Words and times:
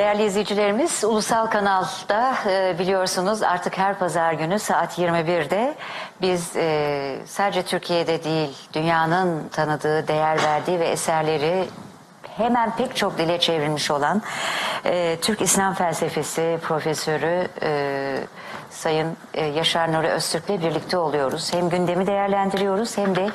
Değerli 0.00 0.24
izleyicilerimiz, 0.24 1.04
Ulusal 1.04 1.46
Kanal'da 1.46 2.34
e, 2.46 2.78
biliyorsunuz 2.78 3.42
artık 3.42 3.78
her 3.78 3.98
pazar 3.98 4.32
günü 4.32 4.58
saat 4.58 4.98
21'de 4.98 5.74
biz 6.20 6.56
e, 6.56 7.18
sadece 7.26 7.62
Türkiye'de 7.62 8.24
değil, 8.24 8.56
dünyanın 8.72 9.48
tanıdığı, 9.48 10.08
değer 10.08 10.42
verdiği 10.42 10.80
ve 10.80 10.88
eserleri 10.88 11.64
hemen 12.36 12.76
pek 12.76 12.96
çok 12.96 13.18
dile 13.18 13.40
çevrilmiş 13.40 13.90
olan 13.90 14.22
e, 14.84 15.16
Türk 15.22 15.40
İslam 15.40 15.74
Felsefesi 15.74 16.58
profesörü 16.62 17.48
e, 17.62 18.16
Sayın 18.70 19.16
e, 19.34 19.44
Yaşar 19.46 19.92
Nuri 19.92 20.08
Öztürk'le 20.08 20.62
birlikte 20.62 20.96
oluyoruz. 20.96 21.54
Hem 21.54 21.68
gündemi 21.68 22.06
değerlendiriyoruz 22.06 22.98
hem 22.98 23.16
de 23.16 23.28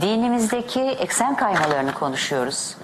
dinimizdeki 0.00 0.80
eksen 0.80 1.36
kaymalarını 1.36 1.94
konuşuyoruz. 1.94 2.76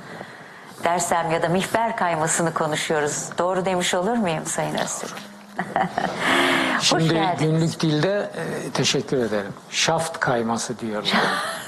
Dersem 0.84 1.30
ya 1.30 1.42
da 1.42 1.48
mihver 1.48 1.96
kaymasını 1.96 2.54
konuşuyoruz. 2.54 3.28
Doğru 3.38 3.64
demiş 3.64 3.94
olur 3.94 4.16
muyum 4.16 4.46
Sayın 4.46 4.74
Öztürk? 4.74 5.14
Şimdi 6.80 7.20
günlük 7.40 7.80
dilde 7.80 8.30
e, 8.36 8.70
teşekkür 8.70 9.16
ederim. 9.16 9.52
Şaft 9.70 10.20
kayması 10.20 10.78
diyorlar. 10.78 11.12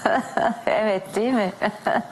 evet 0.66 1.16
değil 1.16 1.32
mi? 1.32 1.52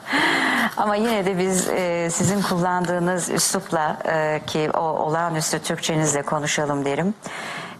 Ama 0.77 0.95
yine 0.95 1.25
de 1.25 1.37
biz 1.37 1.69
e, 1.69 2.09
sizin 2.11 2.41
kullandığınız 2.41 3.29
üslupla 3.29 3.97
e, 4.05 4.41
ki 4.47 4.69
o 4.73 4.79
olağanüstü 4.79 5.59
Türkçenizle 5.59 6.21
konuşalım 6.21 6.85
derim. 6.85 7.13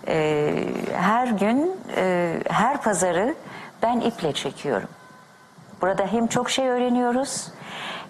E, 0.08 0.53
her 0.97 1.27
gün, 1.27 1.77
e, 1.95 2.35
her 2.49 2.81
pazarı 2.81 3.35
ben 3.81 3.99
iple 3.99 4.33
çekiyorum. 4.33 4.89
Burada 5.81 6.08
hem 6.08 6.27
çok 6.27 6.49
şey 6.49 6.69
öğreniyoruz 6.69 7.47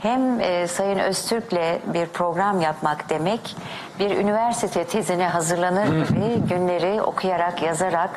hem 0.03 0.41
e, 0.41 0.67
Sayın 0.67 0.99
Öztürk'le 0.99 1.93
bir 1.93 2.05
program 2.05 2.61
yapmak 2.61 3.09
demek 3.09 3.55
bir 3.99 4.17
üniversite 4.17 4.83
tezine 4.83 5.27
hazırlanır 5.27 6.07
gibi 6.07 6.47
günleri 6.49 7.01
okuyarak, 7.01 7.61
yazarak 7.61 8.09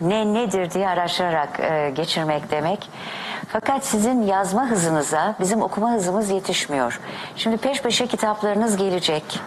ne 0.00 0.34
nedir 0.34 0.70
diye 0.70 0.88
araştırarak 0.88 1.60
e, 1.60 1.92
geçirmek 1.94 2.50
demek. 2.50 2.90
Fakat 3.48 3.84
sizin 3.84 4.22
yazma 4.22 4.66
hızınıza 4.66 5.34
bizim 5.40 5.62
okuma 5.62 5.92
hızımız 5.92 6.30
yetişmiyor. 6.30 7.00
Şimdi 7.36 7.56
peş 7.56 7.82
peşe 7.82 8.06
kitaplarınız 8.06 8.76
gelecek. 8.76 9.40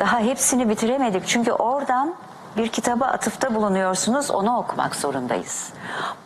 Daha 0.00 0.18
hepsini 0.18 0.68
bitiremedik 0.68 1.26
çünkü 1.26 1.52
oradan 1.52 2.14
bir 2.56 2.68
kitaba 2.68 3.04
atıfta 3.04 3.54
bulunuyorsunuz, 3.54 4.30
onu 4.30 4.56
okumak 4.58 4.96
zorundayız. 4.96 5.68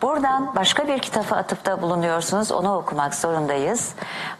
Buradan 0.01 0.55
başka 0.55 0.87
bir 0.87 0.99
kitaba 0.99 1.35
atıfta 1.35 1.81
bulunuyorsunuz, 1.81 2.51
onu 2.51 2.75
okumak 2.75 3.15
zorundayız. 3.15 3.93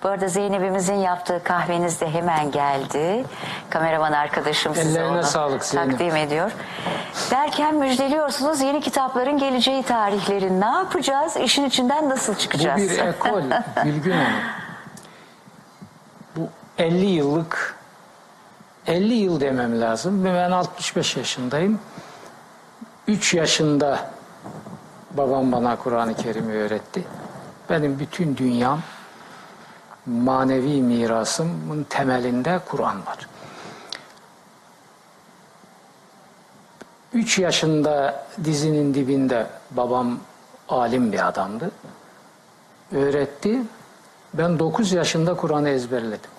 Bu 0.04 0.08
arada 0.10 0.28
Zeynep'imizin 0.28 0.94
yaptığı 0.96 1.44
kahveniz 1.44 2.02
de 2.02 2.10
hemen 2.10 2.52
geldi. 2.52 3.26
Kameraman 3.70 4.12
arkadaşım 4.12 4.76
size 4.76 5.00
Ellerine 5.00 5.18
onu 5.18 5.24
sağlık 5.24 5.66
Zeynep. 5.66 5.90
takdim 5.92 6.16
ediyor. 6.16 6.52
Derken 7.32 7.76
müjdeliyorsunuz 7.76 8.62
yeni 8.62 8.82
kitapların 8.82 9.38
geleceği 9.38 9.84
tarihleri. 9.84 10.62
Ne 10.62 10.66
yapacağız? 10.66 11.38
İşin 11.38 11.66
içinden 11.66 12.10
nasıl 12.10 12.34
Bu 12.34 12.38
çıkacağız? 12.38 12.82
bir 12.82 13.00
ekol 13.00 13.42
Bilgün 13.86 14.12
Hanım. 14.12 14.28
Bu 16.36 16.50
50 16.78 17.06
yıllık 17.06 17.79
50 18.90 19.14
yıl 19.14 19.40
demem 19.40 19.82
lazım. 19.82 20.24
ve 20.24 20.34
Ben 20.34 20.52
65 20.52 21.18
yaşındayım. 21.18 21.80
3 23.08 23.34
yaşında 23.34 24.12
babam 25.12 25.52
bana 25.52 25.76
Kur'an-ı 25.76 26.16
Kerim'i 26.16 26.54
öğretti. 26.54 27.04
Benim 27.70 28.00
bütün 28.00 28.38
dünyam 28.38 28.82
manevi 30.06 30.82
mirasımın 30.82 31.84
temelinde 31.84 32.60
Kur'an 32.66 33.06
var. 33.06 33.30
3 37.14 37.40
yaşında 37.40 38.26
dizinin 38.44 38.94
dibinde 38.94 39.48
babam 39.72 40.20
alim 40.70 41.12
bir 41.12 41.28
adamdı. 41.28 41.72
Öğretti. 42.92 43.60
Ben 44.34 44.60
9 44.60 44.92
yaşında 44.92 45.34
Kur'an'ı 45.34 45.70
ezberledim. 45.70 46.39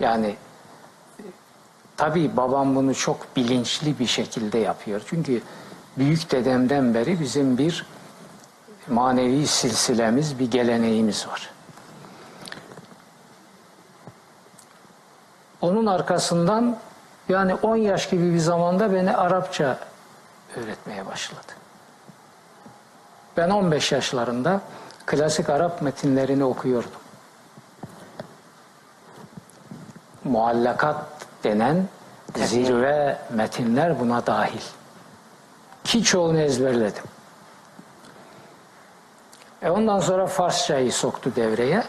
Yani 0.00 0.36
tabii 1.96 2.36
babam 2.36 2.76
bunu 2.76 2.94
çok 2.94 3.36
bilinçli 3.36 3.98
bir 3.98 4.06
şekilde 4.06 4.58
yapıyor. 4.58 5.02
Çünkü 5.06 5.42
büyük 5.98 6.30
dedemden 6.30 6.94
beri 6.94 7.20
bizim 7.20 7.58
bir 7.58 7.86
manevi 8.88 9.46
silsilemiz, 9.46 10.38
bir 10.38 10.50
geleneğimiz 10.50 11.28
var. 11.28 11.50
Onun 15.60 15.86
arkasından 15.86 16.78
yani 17.28 17.54
10 17.54 17.76
yaş 17.76 18.08
gibi 18.08 18.34
bir 18.34 18.38
zamanda 18.38 18.94
beni 18.94 19.16
Arapça 19.16 19.78
öğretmeye 20.56 21.06
başladı. 21.06 21.52
Ben 23.36 23.50
15 23.50 23.92
yaşlarında 23.92 24.60
klasik 25.06 25.50
Arap 25.50 25.82
metinlerini 25.82 26.44
okuyordum. 26.44 26.90
Muallakat 30.26 30.96
denen 31.44 31.88
zirve 32.36 33.18
metinler 33.30 34.00
buna 34.00 34.26
dahil. 34.26 34.60
Ki 35.84 36.02
çoğunu 36.02 36.40
ezberledim. 36.40 37.04
E 39.62 39.70
ondan 39.70 40.00
sonra 40.00 40.26
Farsçayı 40.26 40.92
soktu 40.92 41.32
devreye. 41.36 41.84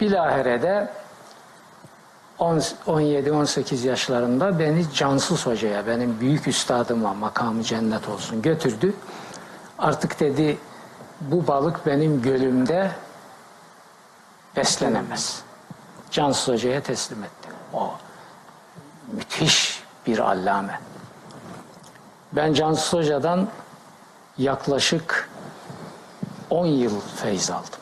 Bilahire'de 0.00 0.88
17-18 2.38 3.86
yaşlarında 3.86 4.58
beni 4.58 4.92
Cansız 4.94 5.46
Hoca'ya, 5.46 5.86
benim 5.86 6.20
büyük 6.20 6.48
üstadıma 6.48 7.14
makamı 7.14 7.62
cennet 7.62 8.08
olsun 8.08 8.42
götürdü. 8.42 8.94
Artık 9.78 10.20
dedi 10.20 10.58
bu 11.20 11.46
balık 11.46 11.86
benim 11.86 12.22
gölümde 12.22 12.90
beslenemez. 14.56 15.42
Cansız 16.10 16.48
Hoca'ya 16.54 16.82
teslim 16.82 17.24
etti. 17.24 17.48
O 17.72 17.90
müthiş 19.12 19.82
bir 20.06 20.18
allame. 20.18 20.80
Ben 22.32 22.54
Cansız 22.54 22.92
Hoca'dan 22.92 23.48
yaklaşık 24.38 25.30
10 26.50 26.66
yıl 26.66 27.00
feyz 27.00 27.50
aldım. 27.50 27.80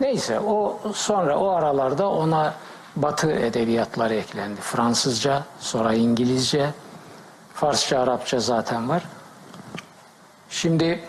Neyse 0.00 0.40
o 0.40 0.80
sonra 0.94 1.38
o 1.38 1.48
aralarda 1.48 2.10
ona 2.10 2.54
Batı 2.96 3.30
edebiyatları 3.30 4.14
eklendi. 4.14 4.60
Fransızca, 4.60 5.42
sonra 5.60 5.94
İngilizce, 5.94 6.70
Farsça, 7.54 8.00
Arapça 8.00 8.40
zaten 8.40 8.88
var. 8.88 9.02
Şimdi 10.50 11.00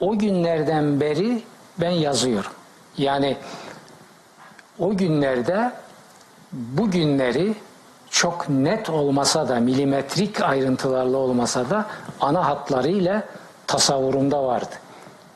o 0.00 0.18
günlerden 0.18 1.00
beri 1.00 1.42
ben 1.80 1.90
yazıyorum. 1.90 2.52
Yani 2.98 3.36
o 4.78 4.96
günlerde 4.96 5.72
bu 6.52 6.90
günleri 6.90 7.54
çok 8.10 8.48
net 8.48 8.90
olmasa 8.90 9.48
da 9.48 9.60
milimetrik 9.60 10.42
ayrıntılarla 10.42 11.16
olmasa 11.16 11.70
da 11.70 11.86
ana 12.20 12.46
hatlarıyla 12.46 13.22
tasavvurumda 13.66 14.44
vardı. 14.44 14.74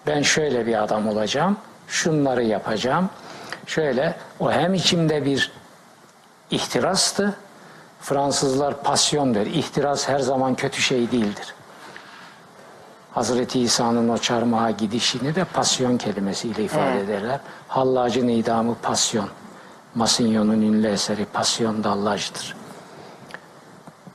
Ben 0.07 0.23
şöyle 0.23 0.67
bir 0.67 0.83
adam 0.83 1.09
olacağım, 1.09 1.57
şunları 1.89 2.45
yapacağım. 2.45 3.11
Şöyle 3.67 4.17
o 4.41 4.53
hem 4.53 4.75
içimde 4.75 5.25
bir 5.25 5.53
ihtirastı. 6.51 7.35
Fransızlar 8.01 8.83
pasyon 8.83 9.35
der. 9.35 9.47
İhtiras 9.47 10.09
her 10.09 10.19
zaman 10.19 10.55
kötü 10.55 10.83
şey 10.83 11.11
değildir. 11.11 11.54
Hazreti 13.15 13.61
İsa'nın 13.61 14.09
o 14.09 14.19
çarmıha 14.19 14.71
gidişini 14.71 15.35
de 15.35 15.45
pasyon 15.45 15.97
kelimesiyle 15.99 16.65
ifade 16.65 16.91
Evet. 16.91 17.05
ederler. 17.09 17.41
Hallacın 17.69 18.29
idamı 18.29 18.75
pasyon. 18.83 19.29
Masinyon'un 19.95 20.63
ünlü 20.63 20.89
eseri 20.89 21.25
pasyon 21.25 21.85
dallajdır. 21.85 22.57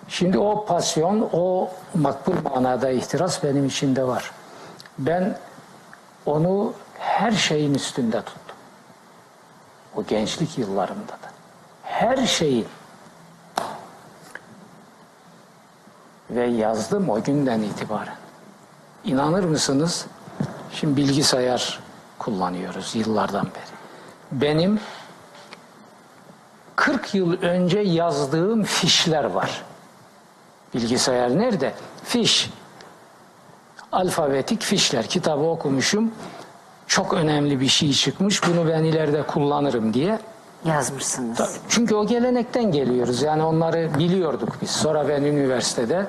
Şimdi 0.07 0.38
o 0.38 0.65
pasyon, 0.65 1.29
o 1.33 1.69
makbul 1.95 2.33
manada 2.44 2.89
ihtiras 2.89 3.44
benim 3.44 3.65
içimde 3.65 4.07
var. 4.07 4.31
Ben 4.97 5.38
onu 6.25 6.74
her 7.00 7.31
şeyin 7.31 7.74
üstünde 7.74 8.18
tuttum. 8.21 8.56
O 9.95 10.03
gençlik 10.03 10.57
yıllarımda 10.57 11.12
da. 11.12 11.29
Her 11.83 12.27
şeyin. 12.27 12.68
Ve 16.29 16.45
yazdım 16.45 17.09
o 17.09 17.24
günden 17.24 17.62
itibaren. 17.62 18.19
İnanır 19.06 19.44
mısınız? 19.44 20.06
Şimdi 20.74 20.98
bilgisayar 20.98 21.80
kullanıyoruz 22.19 22.96
yıllardan 22.96 23.46
beri. 23.46 23.80
Benim 24.42 24.80
40 26.75 27.16
yıl 27.16 27.42
önce 27.42 27.80
yazdığım 27.80 28.63
fişler 28.63 29.24
var. 29.24 29.62
Bilgisayar 30.74 31.38
nerede? 31.38 31.74
Fiş. 32.04 32.50
Alfabetik 33.92 34.62
fişler. 34.62 35.07
Kitabı 35.07 35.44
okumuşum. 35.44 36.12
çok 36.88 37.13
önemli 37.13 37.60
bir 37.60 37.68
şey 37.68 37.94
çıkmış. 37.94 38.42
Bunu 38.48 38.68
ben 38.69 38.84
ileride 38.84 39.24
kullanırım 39.24 39.94
diye. 39.94 40.19
Yazmışsınız. 40.66 41.60
Çünkü 41.69 41.96
o 41.96 42.07
gelenekten 42.07 42.72
geliyoruz. 42.72 43.22
Yani 43.22 43.44
onları 43.44 43.90
biliyorduk 44.00 44.57
biz. 44.62 44.69
Sonra 44.72 45.10
ben 45.10 45.22
üniversitede 45.24 46.06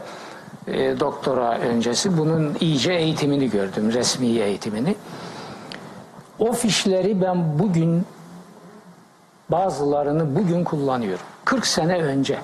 e, 0.66 1.00
doktora 1.00 1.58
öncesi 1.58 2.18
bunun 2.18 2.56
iyice 2.60 2.92
eğitimini 2.92 3.50
gördüm. 3.50 3.92
Resmi 3.92 4.26
eğitimini. 4.26 4.96
O 6.38 6.52
fişleri 6.52 7.22
ben 7.22 7.58
bugün 7.58 8.06
bazılarını 9.48 10.36
bugün 10.36 10.64
kullanıyorum. 10.64 11.24
40 11.44 11.66
sene 11.66 12.02
önce. 12.02 12.38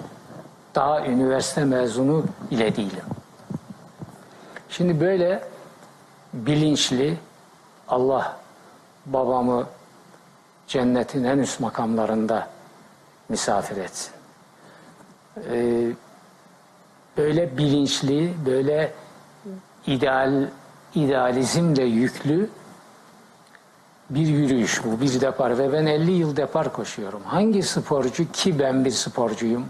Daha 0.74 1.06
üniversite 1.06 1.64
mezunu 1.64 2.24
bile 2.50 2.76
değilim. 2.76 3.04
Şimdi 4.68 5.00
böyle 5.00 5.44
bilinçli 6.32 7.18
Allah 7.88 8.36
babamı 9.06 9.66
cennetin 10.66 11.24
en 11.24 11.38
üst 11.38 11.60
makamlarında 11.60 12.48
misafir 13.28 13.76
etsin. 13.76 14.12
Ee, 15.50 15.92
böyle 17.16 17.58
bilinçli, 17.58 18.34
böyle 18.46 18.92
ideal 19.86 20.48
idealizmle 20.94 21.84
yüklü 21.84 22.50
bir 24.10 24.26
yürüyüş 24.26 24.84
bu, 24.84 25.00
bir 25.00 25.20
depar 25.20 25.58
ve 25.58 25.72
ben 25.72 25.86
50 25.86 26.10
yıl 26.10 26.36
depar 26.36 26.72
koşuyorum. 26.72 27.22
Hangi 27.24 27.62
sporcu 27.62 28.32
ki 28.32 28.58
ben 28.58 28.84
bir 28.84 28.90
sporcuyum, 28.90 29.66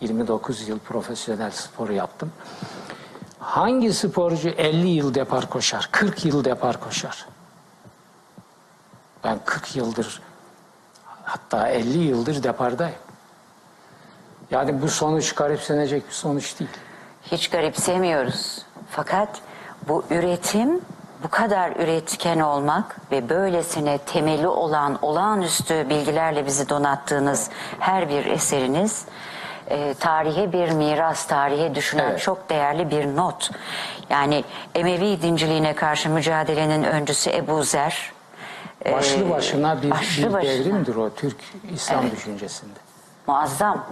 29 0.00 0.68
yıl 0.68 0.78
profesyonel 0.78 1.50
spor 1.50 1.90
yaptım. 1.90 2.32
Hangi 3.38 3.92
sporcu 3.92 4.48
50 4.48 4.88
yıl 4.88 5.14
depar 5.14 5.50
koşar, 5.50 5.88
40 5.92 6.24
yıl 6.24 6.44
depar 6.44 6.80
koşar? 6.80 7.26
Ben 9.24 9.38
40 9.44 9.76
yıldır 9.76 10.22
hatta 11.24 11.68
50 11.68 11.98
yıldır 11.98 12.42
depardayım. 12.42 12.94
Yani 14.50 14.82
bu 14.82 14.88
sonuç 14.88 15.32
garipsenecek 15.34 16.08
bir 16.08 16.12
sonuç 16.14 16.58
değil. 16.60 16.70
Hiç 17.22 17.50
garipsemiyoruz. 17.50 18.62
Fakat 18.90 19.28
bu 19.88 20.04
üretim, 20.10 20.80
bu 21.22 21.28
kadar 21.28 21.70
üretken 21.70 22.40
olmak 22.40 22.96
ve 23.12 23.28
böylesine 23.28 23.98
temeli 23.98 24.48
olan 24.48 24.98
olağanüstü 25.02 25.86
bilgilerle 25.90 26.46
bizi 26.46 26.68
donattığınız 26.68 27.50
her 27.80 28.08
bir 28.08 28.26
eseriniz 28.26 29.04
e, 29.68 29.94
tarihe 29.94 30.52
bir 30.52 30.70
miras, 30.70 31.26
tarihe 31.26 31.74
düşünen 31.74 32.10
Evet. 32.10 32.20
çok 32.20 32.50
değerli 32.50 32.90
bir 32.90 33.16
not. 33.16 33.50
Yani 34.10 34.44
Emevi 34.74 35.22
dinciliğine 35.22 35.74
karşı 35.74 36.10
mücadelenin 36.10 36.84
öncüsü 36.84 37.30
Ebu 37.30 37.62
Zer. 37.62 38.12
e, 38.86 38.92
Başlı 38.92 39.30
başına 39.30 39.82
bir, 39.82 39.90
başlı 39.90 40.28
bir 40.28 40.32
başına. 40.32 40.50
devrimdir 40.50 40.96
o 40.96 41.10
Türk 41.14 41.36
İslam 41.74 42.02
Evet. 42.02 42.12
düşüncesinde. 42.16 42.72
muazzam. 43.26 43.86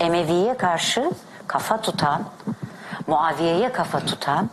Emevi'ye 0.00 0.56
karşı 0.56 1.10
kafa 1.46 1.80
tutan, 1.80 2.22
Muaviye'ye 3.06 3.72
kafa 3.72 4.00
tutan 4.00 4.50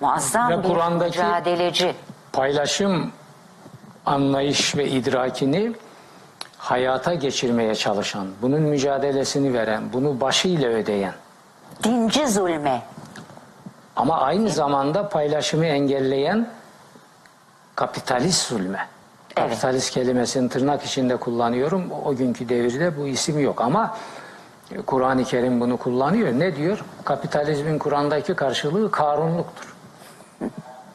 muazzam 0.00 0.50
Ve 0.50 0.62
bir 0.64 1.04
mücadeleci. 1.04 1.94
Paylaşım 2.32 3.12
anlayış 4.06 4.76
ve 4.76 4.88
idrakini 4.88 5.72
hayata 6.58 7.14
geçirmeye 7.14 7.74
çalışan, 7.74 8.26
bunun 8.42 8.60
mücadelesini 8.62 9.54
veren, 9.54 9.92
bunu 9.92 10.20
başıyla 10.20 10.70
ödeyen 10.70 11.14
Dinci 11.82 12.26
zulme. 12.26 12.82
ama 13.96 14.20
aynı 14.20 14.48
zamanda 14.50 15.08
paylaşımı 15.08 15.66
engelleyen 15.66 16.48
kapitalist 17.74 18.48
zulme. 18.48 18.86
Evet. 19.36 19.48
Kapitalist 19.48 19.90
kelimesini 19.90 20.48
tırnak 20.48 20.84
içinde 20.84 21.16
kullanıyorum. 21.16 21.90
O 22.04 22.16
günkü 22.16 22.48
devirde 22.48 22.98
bu 22.98 23.06
isim 23.06 23.40
yok 23.40 23.60
ama 23.60 23.96
Kur'an-ı 24.86 25.24
Kerim 25.24 25.60
bunu 25.60 25.76
kullanıyor. 25.76 26.32
Ne 26.32 26.56
diyor? 26.56 26.84
Kapitalizmin 27.04 27.78
Kur'an'daki 27.78 28.34
karşılığı 28.34 28.90
karunluktur. 28.90 29.74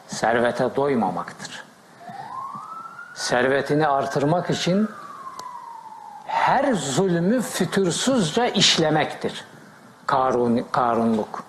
Servete 0.08 0.76
doymamaktır. 0.76 1.64
Servetini 3.14 3.86
artırmak 3.88 4.50
için 4.50 4.88
her 6.26 6.72
zulmü 6.74 7.40
fütursuzca 7.42 8.46
işlemektir. 8.46 9.44
Karun, 10.06 10.66
karunluk. 10.72 11.44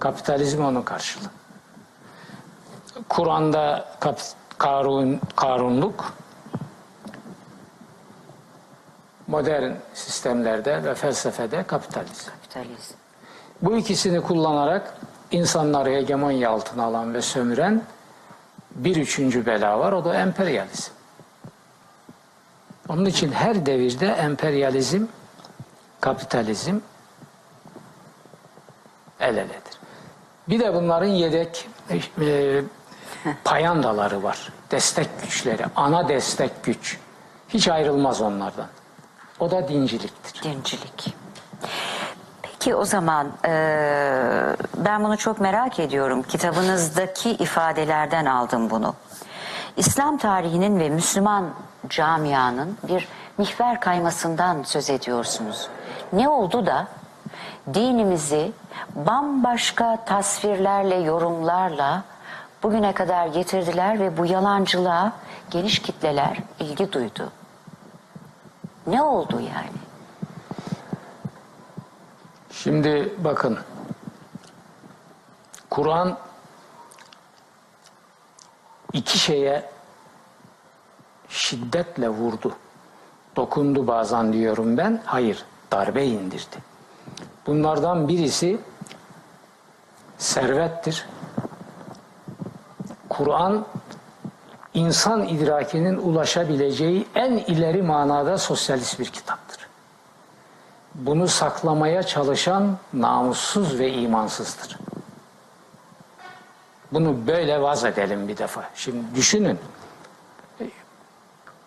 Kapitalizm 0.00 0.64
onun 0.64 0.82
karşılığı. 0.82 1.30
Kur'an'da 3.08 3.84
kap- 4.00 4.20
karun, 4.58 5.20
karunluk 5.36 6.14
modern 9.26 9.72
sistemlerde 9.94 10.84
ve 10.84 10.94
felsefede 10.94 11.62
kapitalizm. 11.62 12.30
Kapitalizm. 12.30 12.94
Bu 13.62 13.76
ikisini 13.76 14.20
kullanarak 14.20 14.94
insanları 15.30 15.90
hegemonya 15.90 16.50
altına 16.50 16.84
alan 16.84 17.14
ve 17.14 17.22
sömüren 17.22 17.82
bir 18.74 18.96
üçüncü 18.96 19.46
bela 19.46 19.78
var. 19.78 19.92
O 19.92 20.04
da 20.04 20.14
emperyalizm. 20.14 20.92
Onun 22.88 23.04
için 23.04 23.32
her 23.32 23.66
devirde 23.66 24.06
emperyalizm, 24.06 25.06
kapitalizm 26.00 26.78
el 29.20 29.36
eledir. 29.36 29.78
Bir 30.48 30.60
de 30.60 30.74
bunların 30.74 31.06
yedek 31.06 31.68
e, 32.20 32.62
payandaları 33.44 34.22
var. 34.22 34.52
Destek 34.70 35.22
güçleri, 35.22 35.64
ana 35.76 36.08
destek 36.08 36.64
güç. 36.64 36.98
Hiç 37.48 37.68
ayrılmaz 37.68 38.20
onlardan. 38.20 38.66
O 39.40 39.50
da 39.50 39.68
dinciliktir. 39.68 40.42
Dincilik. 40.42 41.14
Peki 42.42 42.74
o 42.74 42.84
zaman 42.84 43.26
eee, 43.44 43.50
ben 44.76 45.04
bunu 45.04 45.16
çok 45.16 45.40
merak 45.40 45.80
ediyorum. 45.80 46.22
Kitabınızdaki 46.22 47.30
ifadelerden 47.30 48.26
aldım 48.26 48.70
bunu. 48.70 48.94
İslam 49.76 50.18
tarihinin 50.18 50.80
ve 50.80 50.88
Müslüman 50.88 51.44
camianın 51.88 52.78
bir 52.88 53.08
mihver 53.38 53.80
kaymasından 53.80 54.62
söz 54.62 54.90
ediyorsunuz. 54.90 55.68
Ne 56.12 56.28
oldu 56.28 56.66
da 56.66 56.86
dinimizi 57.74 58.52
bambaşka 58.94 60.04
tasvirlerle, 60.04 60.94
yorumlarla 60.94 62.02
bugüne 62.62 62.92
kadar 62.92 63.26
getirdiler 63.26 64.00
ve 64.00 64.18
bu 64.18 64.26
yalancılığa 64.26 65.12
geniş 65.50 65.78
kitleler 65.78 66.38
ilgi 66.60 66.92
duydu. 66.92 67.32
Ne 68.86 69.02
oldu 69.02 69.40
yani? 69.40 69.78
Şimdi 72.50 73.14
bakın. 73.18 73.58
Kur'an 75.70 76.18
iki 78.92 79.18
şeye 79.18 79.70
şiddetle 81.28 82.08
vurdu. 82.08 82.56
Dokundu 83.36 83.86
bazen 83.86 84.32
diyorum 84.32 84.76
ben. 84.76 85.02
Hayır, 85.04 85.44
darbe 85.72 86.06
indirdi. 86.06 86.56
Bunlardan 87.46 88.08
birisi 88.08 88.60
servettir. 90.18 91.06
Kur'an 93.08 93.66
insan 94.74 95.28
idrakinin 95.28 95.96
ulaşabileceği 95.96 97.06
en 97.14 97.32
ileri 97.32 97.82
manada 97.82 98.38
sosyalist 98.38 99.00
bir 99.00 99.06
kitaptır. 99.06 99.66
Bunu 100.94 101.28
saklamaya 101.28 102.02
çalışan 102.02 102.76
namussuz 102.92 103.78
ve 103.78 103.92
imansızdır. 103.92 104.78
Bunu 106.92 107.26
böyle 107.26 107.62
vaz 107.62 107.84
edelim 107.84 108.28
bir 108.28 108.36
defa. 108.36 108.64
Şimdi 108.74 109.14
düşünün. 109.14 109.58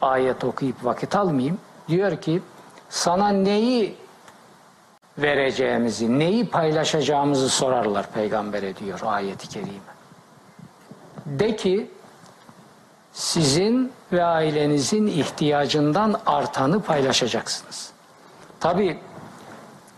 Ayet 0.02 0.44
okuyup 0.44 0.86
vakit 0.86 1.16
almayayım. 1.16 1.58
Diyor 1.88 2.22
ki 2.22 2.42
sana 2.90 3.30
neyi 3.30 3.96
vereceğimizi, 5.18 6.20
neyi 6.20 6.50
paylaşacağımızı 6.50 7.50
sorarlar 7.50 8.12
peygambere 8.12 8.76
diyor 8.76 9.00
ayeti 9.06 9.50
kerime. 9.50 9.70
De 11.26 11.56
ki 11.56 11.92
sizin 13.18 13.92
ve 14.12 14.24
ailenizin 14.24 15.08
ihtiyacından 15.08 16.20
artanı 16.26 16.82
paylaşacaksınız. 16.82 17.90
Tabi 18.60 19.00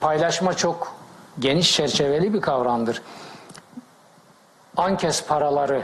paylaşma 0.02 0.54
çok 0.54 0.96
geniş 1.40 1.76
çerçeveli 1.76 2.34
bir 2.34 2.42
kavramdır. 2.42 3.02
Ankes 4.78 5.26
paraları 5.26 5.84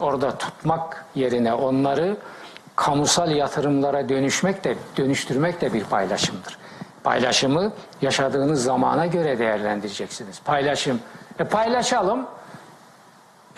orada 0.00 0.38
tutmak 0.38 1.04
yerine 1.14 1.54
onları 1.54 2.16
kamusal 2.76 3.30
yatırımlara 3.30 4.08
dönüşmek 4.08 4.64
de 4.64 4.76
dönüştürmek 4.96 5.60
de 5.60 5.72
bir 5.72 5.84
paylaşımdır. 5.84 6.58
Paylaşımı 7.04 7.72
yaşadığınız 8.02 8.62
zamana 8.62 9.06
göre 9.06 9.38
değerlendireceksiniz. 9.38 10.40
Paylaşım. 10.44 11.00
E 11.38 11.44
paylaşalım. 11.44 12.26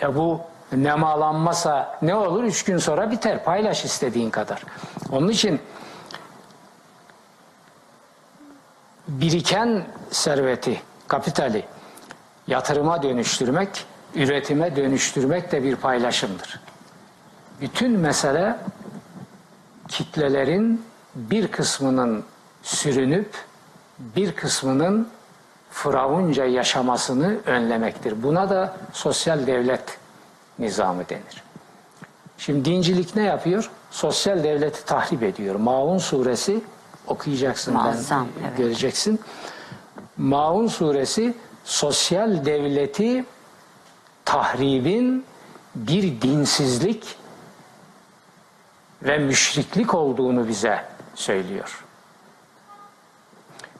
E 0.01 0.15
bu 0.15 0.41
nemalanmasa 0.71 1.99
ne 2.01 2.15
olur? 2.15 2.43
Üç 2.43 2.63
gün 2.63 2.77
sonra 2.77 3.11
biter. 3.11 3.43
Paylaş 3.43 3.85
istediğin 3.85 4.29
kadar. 4.29 4.63
Onun 5.11 5.29
için 5.29 5.61
biriken 9.07 9.85
serveti, 10.11 10.81
kapitali 11.07 11.65
yatırıma 12.47 13.03
dönüştürmek, 13.03 13.85
üretime 14.15 14.75
dönüştürmek 14.75 15.51
de 15.51 15.63
bir 15.63 15.75
paylaşımdır. 15.75 16.61
Bütün 17.61 17.91
mesele 17.91 18.55
kitlelerin 19.87 20.85
bir 21.15 21.47
kısmının 21.47 22.25
sürünüp 22.63 23.33
bir 23.99 24.31
kısmının 24.31 25.09
firavunca 25.71 26.45
yaşamasını 26.45 27.37
önlemektir. 27.45 28.23
Buna 28.23 28.49
da 28.49 28.77
sosyal 28.93 29.47
devlet 29.47 29.97
nizamı 30.59 31.09
denir. 31.09 31.43
Şimdi 32.37 32.65
dincilik 32.65 33.15
ne 33.15 33.23
yapıyor? 33.23 33.71
Sosyal 33.91 34.43
devleti 34.43 34.85
tahrip 34.85 35.23
ediyor. 35.23 35.55
Maun 35.55 35.97
suresi 35.97 36.61
okuyacaksın 37.07 37.73
Muazzam, 37.73 38.27
ben 38.37 38.47
evet. 38.47 38.57
göreceksin. 38.57 39.19
Maun 40.17 40.67
suresi 40.67 41.33
sosyal 41.63 42.45
devleti 42.45 43.25
tahribin 44.25 45.25
bir 45.75 46.21
dinsizlik 46.21 47.15
ve 49.03 49.17
müşriklik 49.17 49.93
olduğunu 49.93 50.47
bize 50.47 50.85
söylüyor. 51.15 51.85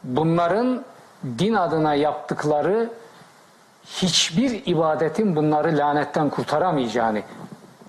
Bunların 0.04 0.84
din 1.40 1.54
adına 1.54 1.96
yaptıkları 1.96 2.90
hiçbir 3.90 4.66
ibadetin 4.66 5.36
bunları 5.36 5.78
lanetten 5.78 6.30
kurtaramayacağını, 6.30 7.22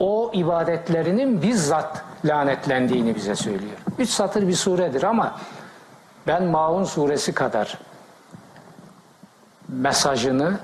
o 0.01 0.31
ibadetlerinin 0.35 1.43
bizzat 1.43 2.05
lanetlendiğini 2.25 3.15
bize 3.15 3.35
söylüyor. 3.35 3.77
Üç 3.99 4.11
satır 4.11 4.49
bir 4.49 4.55
suredir 4.55 5.03
ama 5.03 5.39
ben 6.27 6.45
Maun 6.45 6.85
suresi 6.85 7.35
kadar 7.35 7.79
mesajını 9.69 10.59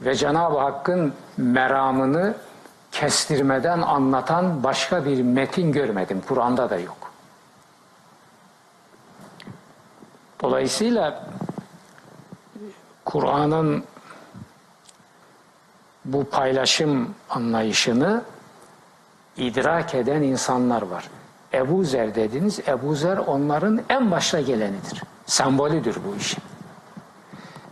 ve 0.00 0.14
Cenab-ı 0.14 0.58
Hakk'ın 0.58 1.12
meramını 1.36 2.34
kestirmeden 2.92 3.80
anlatan 3.80 4.62
başka 4.62 5.04
bir 5.04 5.22
metin 5.22 5.72
görmedim. 5.72 6.22
Kur'an'da 6.28 6.70
da 6.70 6.78
yok. 6.78 6.96
Dolayısıyla 10.42 11.26
Kur'an'ın 13.04 13.84
bu 16.12 16.24
paylaşım 16.24 17.14
anlayışını 17.30 18.22
idrak 19.36 19.94
eden 19.94 20.22
insanlar 20.22 20.82
var. 20.82 21.04
Ebu 21.54 21.84
Zer 21.84 22.14
dediniz. 22.14 22.60
Ebu 22.68 22.94
Zer 22.94 23.16
onların 23.16 23.80
en 23.88 24.10
başta 24.10 24.40
gelenidir. 24.40 25.02
Sembolüdür 25.26 25.96
bu 26.08 26.16
işin. 26.16 26.42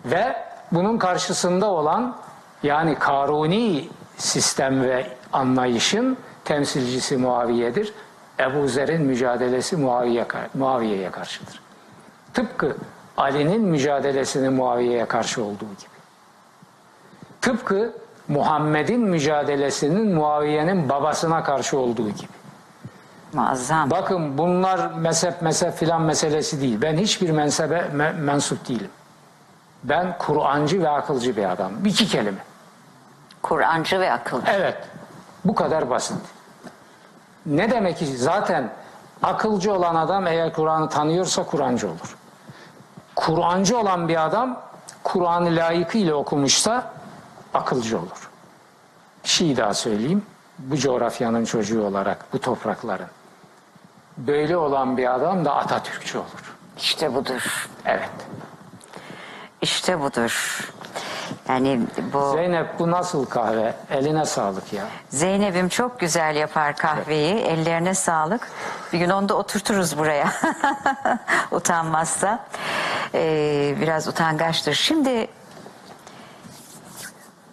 Ve 0.05 0.37
bunun 0.73 0.99
karşısında 0.99 1.67
olan 1.67 2.17
yani 2.63 2.99
Karuni 2.99 3.89
sistem 4.17 4.83
ve 4.83 5.17
anlayışın 5.33 6.17
temsilcisi 6.45 7.17
Muaviye'dir. 7.17 7.95
Ebu 8.41 8.69
Zer'in 8.69 9.03
mücadelesi 9.03 9.77
Muaviye, 9.77 10.27
Muaviye'ye 10.55 11.11
karşıdır. 11.11 11.61
Tıpkı 12.35 12.77
Ali'nin 13.17 13.61
mücadelesinin 13.61 14.53
Muaviye'ye 14.53 15.07
karşı 15.07 15.45
olduğu 15.45 15.65
gibi. 15.65 15.97
Tıpkı 17.41 17.93
Muhammed'in 18.29 19.01
mücadelesinin 19.01 20.15
Muaviye'nin 20.15 20.89
babasına 20.89 21.43
karşı 21.43 21.79
olduğu 21.79 22.11
gibi. 22.11 22.29
Muazzam. 23.33 23.91
Bakın 23.91 24.39
bunlar 24.39 24.93
mezhep 24.93 25.43
mezhep 25.43 25.75
filan 25.75 26.03
meselesi 26.03 26.61
değil. 26.61 26.83
Ben 26.83 26.97
hiçbir 26.97 27.31
mensebe 27.31 27.79
me- 27.79 28.13
mensup 28.21 28.69
değilim. 28.69 28.91
Ben 29.85 30.19
Kur'ancı 30.19 30.83
ve 30.83 30.89
akılcı 30.89 31.37
bir 31.37 31.51
adam. 31.51 31.73
İki 31.85 32.09
kelime. 32.09 32.39
Kur'ancı 33.43 34.01
ve 34.01 34.13
akılcı. 34.13 34.47
Evet. 34.51 34.77
Bu 35.45 35.55
kadar 35.55 35.91
basit. 35.91 36.17
Ne 37.47 37.71
demek 37.71 37.99
ki 37.99 38.07
zaten 38.07 38.71
akılcı 39.23 39.75
olan 39.75 39.95
adam 39.95 40.27
eğer 40.27 40.53
Kur'an'ı 40.53 40.89
tanıyorsa 40.89 41.43
Kur'ancı 41.43 41.89
olur. 41.89 42.17
Kur'ancı 43.17 43.79
olan 43.79 44.09
bir 44.09 44.25
adam 44.25 44.61
Kur'an'ı 45.05 45.57
layıkıyla 45.57 46.15
okumuşsa 46.15 46.91
akılcı 47.57 47.99
olur. 47.99 48.31
Bir 49.25 49.29
şey 49.29 49.57
daha 49.57 49.75
söyleyeyim. 49.75 50.23
Bu 50.59 50.77
coğrafyanın 50.77 51.45
çocuğu 51.45 51.83
olarak 51.83 52.27
bu 52.33 52.41
toprakların. 52.41 53.09
Böyle 54.19 54.57
olan 54.57 54.97
bir 54.97 55.15
adam 55.15 55.45
da 55.45 55.57
Atatürkçü 55.57 56.19
olur. 56.19 56.55
İşte 56.79 57.15
budur. 57.15 57.69
Evet. 57.85 58.11
İşte 59.63 60.01
budur. 60.01 60.61
Yani 61.49 61.81
bu 62.13 62.33
Zeynep 62.33 62.79
bu 62.79 62.91
nasıl 62.91 63.27
kahve? 63.27 63.75
Eline 63.91 64.25
sağlık 64.25 64.73
ya. 64.73 64.85
Zeynep'im 65.09 65.69
çok 65.69 66.01
güzel 66.01 66.37
yapar 66.37 66.77
kahveyi. 66.77 67.35
Ellerine 67.35 67.95
sağlık. 67.95 68.49
Bir 68.93 68.99
gün 68.99 69.11
onu 69.11 69.29
da 69.29 69.35
oturturuz 69.35 69.99
buraya. 69.99 70.33
Utanmazsa. 71.51 72.45
Ee, 73.15 73.75
biraz 73.81 74.09
utangaçtır. 74.09 74.75
Şimdi 74.75 75.29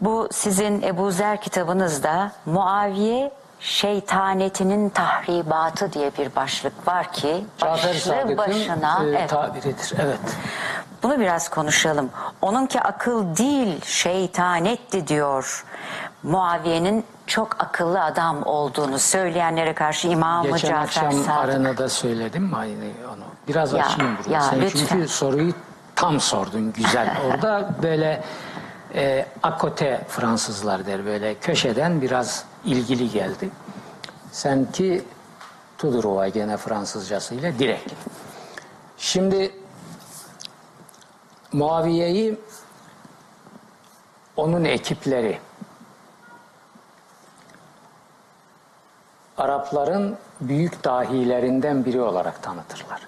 bu 0.03 0.27
sizin 0.31 0.81
Ebu 0.81 1.11
Zer 1.11 1.41
kitabınızda 1.41 2.31
Muaviye 2.45 3.31
şeytanetinin 3.59 4.89
tahribatı 4.89 5.93
diye 5.93 6.11
bir 6.17 6.35
başlık 6.35 6.87
var 6.87 7.13
ki 7.13 7.45
başlı 7.61 8.37
başına 8.37 9.03
e, 9.03 9.07
evet. 9.07 9.29
tabiridir. 9.29 9.93
Evet. 9.99 10.19
Bunu 11.03 11.19
biraz 11.19 11.49
konuşalım. 11.49 12.09
Onunki 12.41 12.81
akıl 12.81 13.35
değil 13.35 13.85
şeytanetti 13.85 15.07
diyor. 15.07 15.65
Muaviye'nin 16.23 17.05
çok 17.27 17.63
akıllı 17.63 18.03
adam 18.03 18.43
olduğunu 18.45 18.99
söyleyenlere 18.99 19.73
karşı 19.73 20.07
İmam-ı 20.07 20.43
Geçen 20.51 20.69
Cafer 20.69 20.83
akşam 20.83 21.11
Sadık. 21.11 21.29
arenada 21.29 21.89
söyledim 21.89 22.43
mi 22.43 22.55
aynı 22.55 22.83
onu? 23.13 23.23
Biraz 23.47 23.73
Ya, 23.73 23.85
açayım 23.85 24.17
burayı. 24.19 24.33
ya, 24.33 24.41
Sen 24.41 24.61
lütfen. 24.61 24.85
çünkü 24.89 25.07
soruyu 25.07 25.53
tam 25.95 26.19
sordun 26.19 26.73
güzel. 26.73 27.17
Orada 27.27 27.69
böyle 27.83 28.23
e, 28.95 29.25
akote 29.43 30.05
Fransızlar 30.07 30.85
der 30.85 31.05
böyle 31.05 31.35
köşeden 31.35 32.01
biraz 32.01 32.45
ilgili 32.65 33.11
geldi. 33.11 33.49
Sen 34.31 34.71
ki 34.71 35.03
Tudorova 35.77 36.27
gene 36.27 36.57
Fransızcasıyla 36.57 37.59
direkt. 37.59 37.93
Şimdi 38.97 39.51
Muaviye'yi 41.53 42.39
onun 44.35 44.65
ekipleri 44.65 45.39
Arapların 49.37 50.17
büyük 50.41 50.83
dahilerinden 50.83 51.85
biri 51.85 52.01
olarak 52.01 52.43
tanıtırlar. 52.43 53.07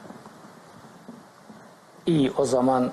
İyi 2.06 2.32
o 2.38 2.46
zaman 2.46 2.92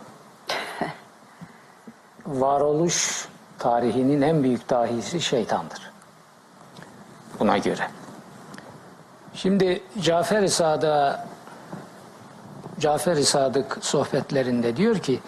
varoluş 2.26 3.28
tarihinin 3.58 4.22
en 4.22 4.42
büyük 4.42 4.70
dahisi 4.70 5.20
şeytandır. 5.20 5.90
Buna 7.40 7.58
göre. 7.58 7.88
Şimdi 9.34 9.82
Cafer-i 10.00 10.48
Sadık'a 10.50 11.26
Cafer-i 12.80 13.24
Sadık 13.24 13.78
sohbetlerinde 13.80 14.76
diyor 14.76 14.98
ki 14.98 15.20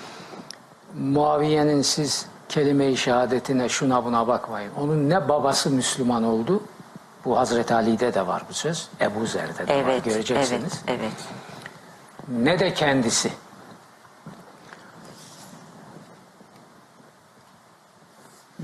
Muaviye'nin 0.99 1.83
siz 1.83 2.27
kelime-i 2.49 2.97
şehadetine 2.97 3.69
şuna 3.69 4.05
buna 4.05 4.27
bakmayın. 4.27 4.71
Onun 4.81 5.11
ne 5.11 5.29
babası 5.29 5.71
Müslüman 5.71 6.23
oldu 6.25 6.63
bu 7.25 7.39
Hazreti 7.39 7.75
Ali'de 7.75 8.15
de 8.15 8.27
var 8.27 8.43
bu 8.49 8.55
söz. 8.55 8.89
Ebu 9.01 9.27
Zer'de 9.27 9.59
de 9.59 9.73
var 9.73 9.79
Evet, 9.79 9.87
evet, 9.89 10.05
göreceksiniz. 10.05 10.73
evet. 10.87 11.13
Ne 12.29 12.59
de 12.59 12.75
kendisi. 12.75 13.33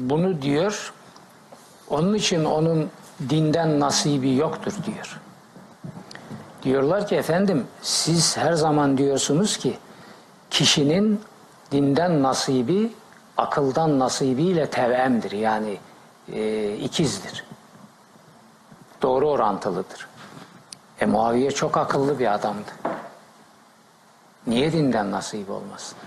Bunu 0.00 0.42
diyor. 0.42 0.92
Onun 1.88 2.14
için 2.14 2.44
onun 2.44 2.90
dinden 3.28 3.80
nasibi 3.80 4.36
yoktur 4.36 4.72
diyor. 4.86 5.20
Diyorlar 6.62 7.06
ki 7.06 7.16
efendim 7.16 7.66
siz 7.82 8.36
her 8.36 8.52
zaman 8.52 8.98
diyorsunuz 8.98 9.56
ki 9.56 9.78
kişinin 10.50 11.20
dinden 11.72 12.22
nasibi 12.22 12.92
akıldan 13.36 13.98
nasibiyle 13.98 14.70
tevemdir. 14.70 15.32
Yani 15.32 15.78
e, 16.32 16.72
ikizdir. 16.74 17.44
Doğru 19.02 19.30
orantılıdır. 19.30 20.08
E 21.00 21.06
Muaviye 21.06 21.50
çok 21.50 21.76
akıllı 21.76 22.18
bir 22.18 22.34
adamdı. 22.34 22.70
Niye 24.46 24.72
dinden 24.72 25.10
nasip 25.10 25.50
olmasın? 25.50 25.98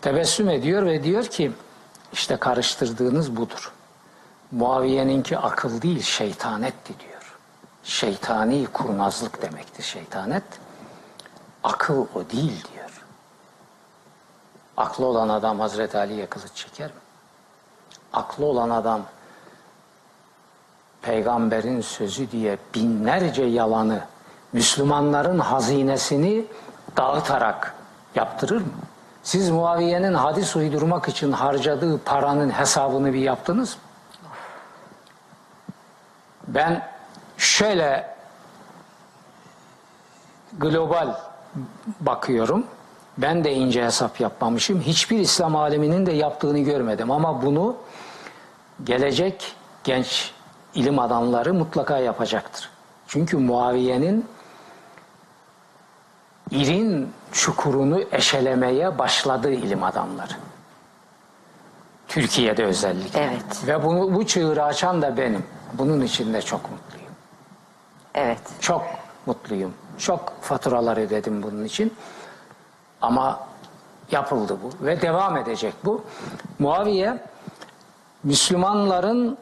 Tebessüm 0.00 0.48
ediyor 0.48 0.86
ve 0.86 1.04
diyor 1.04 1.24
ki 1.24 1.52
işte 2.12 2.36
karıştırdığınız 2.36 3.36
budur. 3.36 3.72
Muaviye'ninki 4.50 5.38
akıl 5.38 5.82
değil 5.82 6.02
şeytanetti 6.02 7.00
diyor. 7.00 7.38
Şeytani 7.84 8.66
kurnazlık 8.66 9.42
demektir 9.42 9.82
şeytanet. 9.82 10.42
Akıl 11.64 12.06
o 12.14 12.30
değil 12.32 12.64
diyor. 12.74 13.04
Aklı 14.76 15.06
olan 15.06 15.28
adam 15.28 15.60
Hazreti 15.60 15.98
Ali'ye 15.98 16.26
kılıç 16.26 16.54
çeker 16.54 16.86
mi? 16.86 17.00
Aklı 18.12 18.44
olan 18.44 18.70
adam 18.70 19.02
peygamberin 21.02 21.80
sözü 21.80 22.30
diye 22.30 22.58
binlerce 22.74 23.42
yalanı 23.42 24.00
Müslümanların 24.52 25.38
hazinesini 25.38 26.44
dağıtarak 26.96 27.74
yaptırır 28.14 28.60
mı? 28.60 28.72
Siz 29.22 29.50
Muaviye'nin 29.50 30.14
hadis 30.14 30.56
uydurmak 30.56 31.08
için 31.08 31.32
harcadığı 31.32 31.98
paranın 31.98 32.50
hesabını 32.50 33.12
bir 33.12 33.20
yaptınız 33.20 33.74
mı? 33.74 33.80
Ben 36.48 36.88
şöyle 37.36 38.14
global 40.58 41.14
bakıyorum. 42.00 42.66
Ben 43.18 43.44
de 43.44 43.52
ince 43.52 43.84
hesap 43.84 44.20
yapmamışım. 44.20 44.80
Hiçbir 44.80 45.18
İslam 45.18 45.56
aleminin 45.56 46.06
de 46.06 46.12
yaptığını 46.12 46.58
görmedim. 46.58 47.10
Ama 47.10 47.42
bunu 47.42 47.76
gelecek 48.84 49.56
genç 49.84 50.32
ilim 50.74 50.98
adamları 50.98 51.54
mutlaka 51.54 51.98
yapacaktır. 51.98 52.70
Çünkü 53.06 53.36
Muaviye'nin 53.36 54.26
irin 56.52 57.12
çukurunu 57.32 58.00
eşelemeye 58.12 58.98
başladı 58.98 59.50
ilim 59.50 59.82
adamları. 59.82 60.32
Türkiye'de 62.08 62.64
özellikle. 62.64 63.20
Evet. 63.20 63.66
Ve 63.66 63.84
bunu, 63.84 64.14
bu 64.14 64.26
çığırı 64.26 64.64
açan 64.64 65.02
da 65.02 65.16
benim. 65.16 65.44
Bunun 65.72 66.00
için 66.00 66.34
de 66.34 66.42
çok 66.42 66.70
mutluyum. 66.70 67.12
Evet. 68.14 68.40
Çok 68.60 68.84
mutluyum. 69.26 69.74
Çok 69.98 70.32
faturalar 70.40 70.96
ödedim 70.96 71.42
bunun 71.42 71.64
için. 71.64 71.94
Ama 73.02 73.40
yapıldı 74.10 74.56
bu 74.62 74.86
ve 74.86 75.02
devam 75.02 75.36
edecek 75.36 75.74
bu. 75.84 76.04
Muaviye 76.58 77.18
Müslümanların 78.24 79.38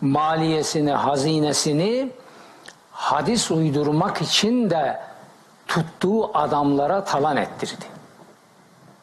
maliyesini, 0.00 0.92
hazinesini 0.92 2.12
hadis 2.90 3.50
uydurmak 3.50 4.22
için 4.22 4.70
de 4.70 5.00
tuttuğu 5.66 6.38
adamlara 6.38 7.04
talan 7.04 7.36
ettirdi. 7.36 7.84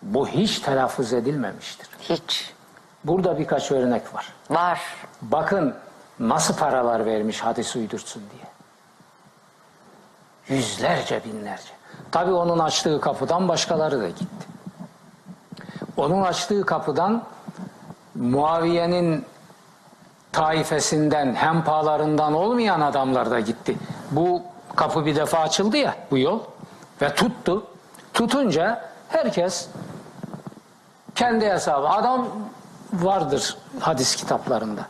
Bu 0.02 0.28
hiç 0.28 0.60
telaffuz 0.60 1.14
edilmemiştir. 1.14 1.88
Hiç. 2.02 2.54
Burada 3.04 3.40
birkaç 3.40 3.72
örnek 3.72 4.16
var. 4.16 4.34
Var. 4.50 4.82
Bakın 5.22 5.76
nasıl 6.20 6.56
paralar 6.56 7.06
vermiş 7.06 7.42
hadis 7.42 7.76
uydursun 7.76 8.24
diye. 8.32 8.52
Yüzlerce 10.60 11.22
binlerce. 11.26 11.72
Tabii 12.12 12.32
onun 12.32 12.60
açtığı 12.60 13.02
kapıdan 13.02 13.48
başkaları 13.48 14.02
da 14.02 14.10
gitti. 14.10 14.48
Onun 15.98 16.22
açtığı 16.22 16.66
kapıdan 16.66 17.24
Muaviye'nin 18.16 19.26
taifesinden, 20.32 21.36
hempalarından 21.36 22.34
olmayan 22.34 22.82
adamlar 22.82 23.32
da 23.32 23.40
gitti. 23.40 23.78
Bu 24.12 24.42
kapı 24.76 25.06
bir 25.06 25.16
defa 25.16 25.40
açıldı 25.40 25.78
ya, 25.78 25.96
bu 26.12 26.18
yol. 26.18 26.40
Ve 27.02 27.16
tuttu. 27.16 27.68
Tutunca 28.14 28.92
herkes 29.10 29.68
kendi 31.16 31.50
hesabı. 31.50 31.90
Adam 31.90 32.28
vardır 32.94 33.58
hadis 33.80 34.16
kitaplarında. 34.16 34.88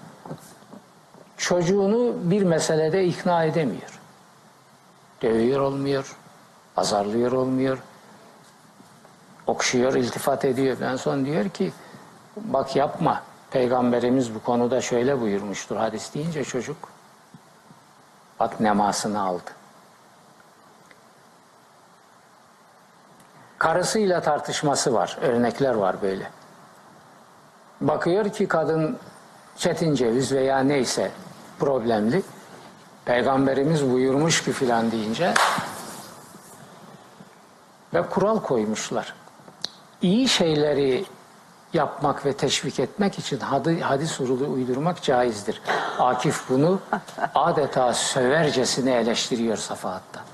Çocuğunu 1.38 2.14
bir 2.32 2.44
meselede 2.44 3.06
ikna 3.06 3.44
edemiyor. 3.44 4.00
Dövüyor 5.22 5.60
olmuyor, 5.60 6.18
azarlıyor 6.78 7.32
olmuyor, 7.32 7.78
okşuyor, 9.48 9.94
iltifat 9.94 10.46
ediyor. 10.46 10.80
En 10.82 10.96
son 10.96 11.26
diyor 11.26 11.50
ki 11.50 11.74
bak 12.36 12.76
yapma. 12.76 13.24
Peygamberimiz 13.52 14.36
bu 14.36 14.44
konuda 14.44 14.82
şöyle 14.82 15.22
buyurmuştur 15.22 15.76
hadis 15.76 16.14
deyince 16.14 16.44
çocuk 16.44 16.78
bak 18.40 18.60
nemasını 18.60 19.22
aldı. 19.22 19.52
Karısıyla 23.62 24.22
tartışması 24.22 24.94
var. 24.94 25.18
Örnekler 25.22 25.74
var 25.74 26.02
böyle. 26.02 26.32
Bakıyor 27.82 28.30
ki 28.30 28.48
kadın 28.48 28.98
çetin 29.58 29.96
ceviz 29.96 30.32
veya 30.32 30.60
neyse 30.60 31.12
problemli. 31.60 32.24
Peygamberimiz 33.06 33.92
buyurmuş 33.92 34.44
ki 34.44 34.52
filan 34.52 34.92
deyince 34.92 35.34
ve 37.94 38.10
kural 38.10 38.40
koymuşlar. 38.40 39.14
İyi 40.02 40.30
şeyleri 40.30 41.06
yapmak 41.74 42.26
ve 42.26 42.34
teşvik 42.34 42.80
etmek 42.80 43.20
için 43.20 43.40
hadi, 43.40 43.82
hadis 43.82 44.20
usulü 44.22 44.46
uydurmak 44.46 45.04
caizdir. 45.04 45.62
Akif 46.00 46.50
bunu 46.50 46.80
adeta 47.36 47.94
sövercesine 47.94 48.92
eleştiriyor 48.92 49.58
safahatta. 49.58 50.31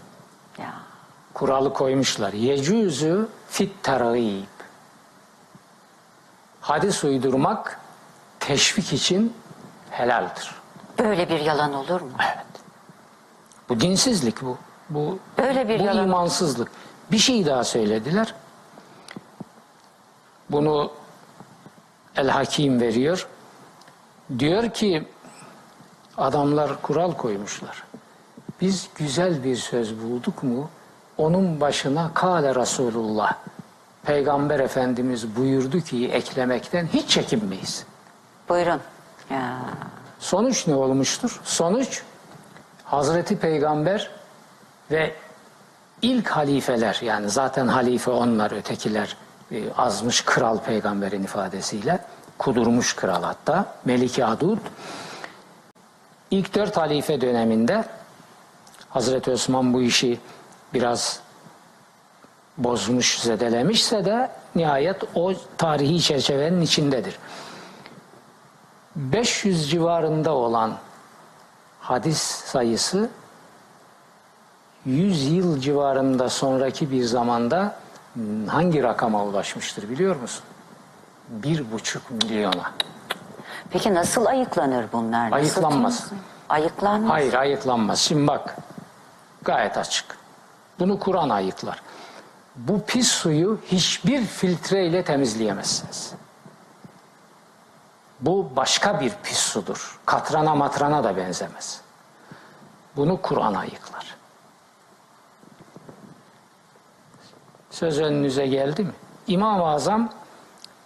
Kuralı 1.38 1.74
koymuşlar. 1.74 2.34
Yecüzü 2.34 3.28
fit 3.50 3.84
tergib. 3.84 4.44
Hadis 6.62 7.04
uydurmak 7.04 7.80
teşvik 8.40 8.94
için 8.94 9.34
helaldir. 9.90 10.56
Böyle 11.00 11.30
bir 11.30 11.40
yalan 11.40 11.74
olur 11.74 12.02
mu? 12.02 12.12
Evet. 12.20 12.46
Bu 13.70 13.80
dinsizlik 13.80 14.42
bu. 14.42 14.58
Bu, 14.90 15.20
Böyle 15.38 15.70
bir 15.70 15.80
bu 15.80 15.84
yalan. 15.84 16.04
imansızlık. 16.04 16.72
Bir 17.12 17.18
şey 17.18 17.46
daha 17.46 17.64
söylediler. 17.64 18.34
Bunu 20.50 20.92
El 22.16 22.30
Hakim 22.30 22.82
veriyor. 22.82 23.28
Diyor 24.40 24.74
ki 24.74 25.08
adamlar 26.18 26.82
kural 26.82 27.14
koymuşlar. 27.14 27.84
Biz 28.62 28.90
güzel 28.96 29.44
bir 29.44 29.56
söz 29.56 30.04
bulduk 30.04 30.44
mu 30.44 30.70
onun 31.18 31.62
başına 31.62 32.12
Kale 32.14 32.56
Resulullah 32.56 33.34
Peygamber 34.04 34.60
Efendimiz 34.60 35.36
buyurdu 35.36 35.82
ki 35.82 36.10
eklemekten 36.10 36.88
hiç 36.94 37.10
çekinmeyiz. 37.10 37.86
Buyurun. 38.50 38.82
Ya. 39.30 39.58
Sonuç 40.20 40.68
ne 40.68 40.76
olmuştur? 40.76 41.42
Sonuç 41.44 42.02
Hazreti 42.84 43.38
Peygamber 43.38 44.10
ve 44.92 45.14
ilk 46.02 46.28
halifeler 46.28 47.00
yani 47.02 47.30
zaten 47.30 47.68
halife 47.68 48.12
onlar 48.12 48.52
ötekiler 48.52 49.18
e, 49.52 49.74
azmış 49.74 50.22
kral 50.22 50.58
peygamberin 50.58 51.24
ifadesiyle 51.24 52.00
kudurmuş 52.38 52.96
kral 52.96 53.24
hatta 53.24 53.66
Meliki 53.86 54.26
Adud 54.26 54.58
ilk 56.32 56.56
dört 56.56 56.78
halife 56.78 57.22
döneminde 57.22 57.86
Hazreti 58.90 59.32
Osman 59.32 59.74
bu 59.74 59.82
işi 59.82 60.20
biraz 60.74 61.20
bozmuş, 62.58 63.20
zedelemişse 63.20 64.06
de 64.06 64.32
nihayet 64.56 65.04
o 65.16 65.34
tarihi 65.58 66.02
çerçevenin 66.02 66.62
içindedir. 66.62 67.20
500 68.96 69.70
civarında 69.72 70.32
olan 70.32 70.74
hadis 71.82 72.22
sayısı 72.22 73.10
100 74.86 75.32
yıl 75.32 75.60
civarında 75.60 76.30
sonraki 76.30 76.92
bir 76.92 77.04
zamanda 77.04 77.76
hangi 78.48 78.84
rakama 78.84 79.24
ulaşmıştır 79.26 79.90
biliyor 79.90 80.16
musun? 80.16 80.44
Bir 81.30 81.72
buçuk 81.72 82.12
milyona. 82.12 82.72
Peki 83.70 83.94
nasıl 83.94 84.26
ayıklanır 84.26 84.86
bunlar? 84.94 85.32
Nasıl 85.32 85.36
Ayıklanmaz. 85.36 86.12
Ayıklanmaz. 86.50 87.12
Hayır 87.12 87.34
ayıklanmaz. 87.34 88.00
Şimdi 88.00 88.28
bak 88.28 88.56
gayet 89.42 89.78
açık. 89.78 90.18
Bunu 90.80 91.00
Kur'an 91.00 91.30
ayıklar. 91.30 91.82
Bu 92.56 92.82
pis 92.86 93.08
suyu 93.08 93.60
hiçbir 93.66 94.26
filtreyle 94.26 95.04
temizleyemezsiniz. 95.04 96.14
Bu 98.22 98.50
başka 98.56 99.02
bir 99.02 99.14
pis 99.24 99.38
sudur. 99.38 100.00
Katrana 100.06 100.56
matrana 100.56 101.04
da 101.04 101.18
benzemez. 101.18 101.82
Bunu 102.96 103.22
Kur'an 103.22 103.54
ayıklar. 103.54 104.16
Söz 107.72 108.00
önünüze 108.00 108.48
geldi 108.48 108.84
mi? 108.84 108.92
İmam-ı 109.28 109.66
Azam 109.66 110.10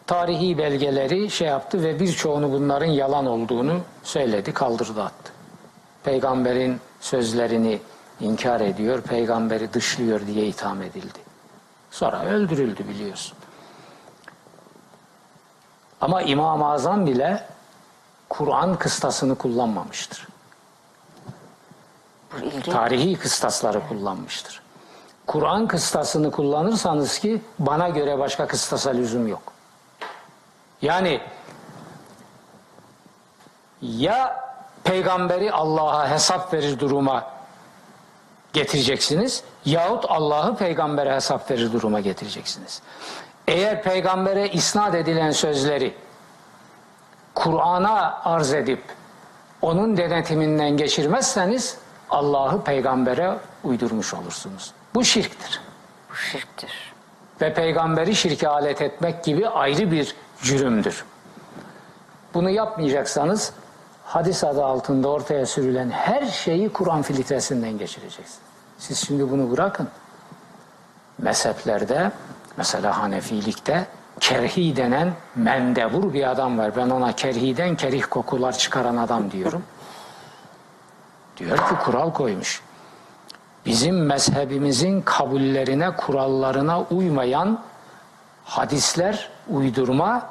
tarihi 0.08 0.58
belgeleri 0.58 1.30
şey 1.30 1.48
yaptı 1.48 1.84
ve 1.84 2.00
birçoğunu 2.00 2.52
bunların 2.52 2.86
yalan 2.86 3.26
olduğunu 3.26 3.82
söyledi, 4.04 4.54
kaldırdı 4.54 5.04
attı. 5.04 5.34
Peygamberin 6.04 6.80
sözlerini 7.00 7.80
inkar 8.22 8.62
ediyor, 8.62 9.02
peygamberi 9.02 9.74
dışlıyor 9.74 10.28
diye 10.28 10.46
itham 10.46 10.82
edildi. 10.82 11.20
Sonra 11.92 12.24
öldürüldü 12.24 12.88
biliyorsun. 12.88 13.38
Ama 16.02 16.22
İmam-ı 16.22 16.72
Azam 16.72 17.06
bile 17.06 17.48
Kur'an 18.30 18.76
kıstasını 18.76 19.36
kullanmamıştır. 19.36 20.28
Tarihi 22.66 23.18
kıstasları 23.20 23.88
kullanmıştır. 23.88 24.62
Kur'an 25.28 25.68
kıstasını 25.68 26.32
kullanırsanız 26.32 27.20
ki 27.20 27.42
bana 27.60 27.90
göre 27.90 28.20
başka 28.20 28.48
kıstasa 28.48 28.90
lüzum 28.90 29.28
yok. 29.28 29.54
Yani 30.82 31.22
ya 33.82 34.46
peygamberi 34.84 35.52
Allah'a 35.52 36.10
hesap 36.10 36.54
verir 36.54 36.80
duruma 36.80 37.41
getireceksiniz 38.54 39.44
yahut 39.66 40.06
Allah'ı 40.08 40.58
peygambere 40.58 41.16
hesap 41.16 41.52
verir 41.52 41.74
duruma 41.74 42.00
getireceksiniz. 42.00 42.82
Eğer 43.48 43.84
peygambere 43.84 44.50
isnat 44.50 44.96
edilen 44.96 45.32
sözleri 45.32 45.94
Kur'an'a 47.36 48.22
arz 48.24 48.54
edip 48.54 48.84
onun 49.62 49.98
denetiminden 49.98 50.78
geçirmezseniz 50.78 51.78
Allah'ı 52.10 52.64
peygambere 52.64 53.38
uydurmuş 53.64 54.14
olursunuz. 54.14 54.72
Bu 54.96 55.04
şirktir. 55.04 55.62
Bu 56.12 56.16
şirktir. 56.16 56.94
Ve 57.42 57.54
peygamberi 57.54 58.16
şirke 58.16 58.48
alet 58.48 58.82
etmek 58.82 59.24
gibi 59.24 59.48
ayrı 59.48 59.92
bir 59.92 60.16
cürümdür. 60.42 61.06
Bunu 62.34 62.50
yapmayacaksanız 62.50 63.54
hadis 64.12 64.44
adı 64.44 64.66
altında 64.66 65.08
ortaya 65.08 65.46
sürülen 65.46 65.90
her 65.90 66.26
şeyi 66.26 66.70
Kur'an 66.70 67.02
filtresinden 67.02 67.78
geçireceksiniz. 67.78 68.40
Siz 68.78 69.08
şimdi 69.08 69.32
bunu 69.32 69.52
bırakın. 69.52 69.88
Mezheplerde 71.18 72.12
mesela 72.58 72.98
Hanefilikte 72.98 73.88
kerhi 74.20 74.76
denen 74.76 75.14
mendebur 75.36 76.14
bir 76.14 76.32
adam 76.32 76.58
var. 76.58 76.76
Ben 76.76 76.90
ona 76.90 77.12
kerhiden 77.12 77.76
kerih 77.76 78.04
kokular 78.10 78.58
çıkaran 78.58 78.98
adam 78.98 79.32
diyorum. 79.32 79.64
Diyor 81.38 81.58
ki 81.58 81.76
kural 81.86 82.14
koymuş. 82.14 82.62
Bizim 83.66 84.06
mezhebimizin 84.06 85.02
kabullerine, 85.02 85.96
kurallarına 85.96 86.82
uymayan 86.82 87.60
hadisler 88.46 89.30
uydurma 89.50 90.30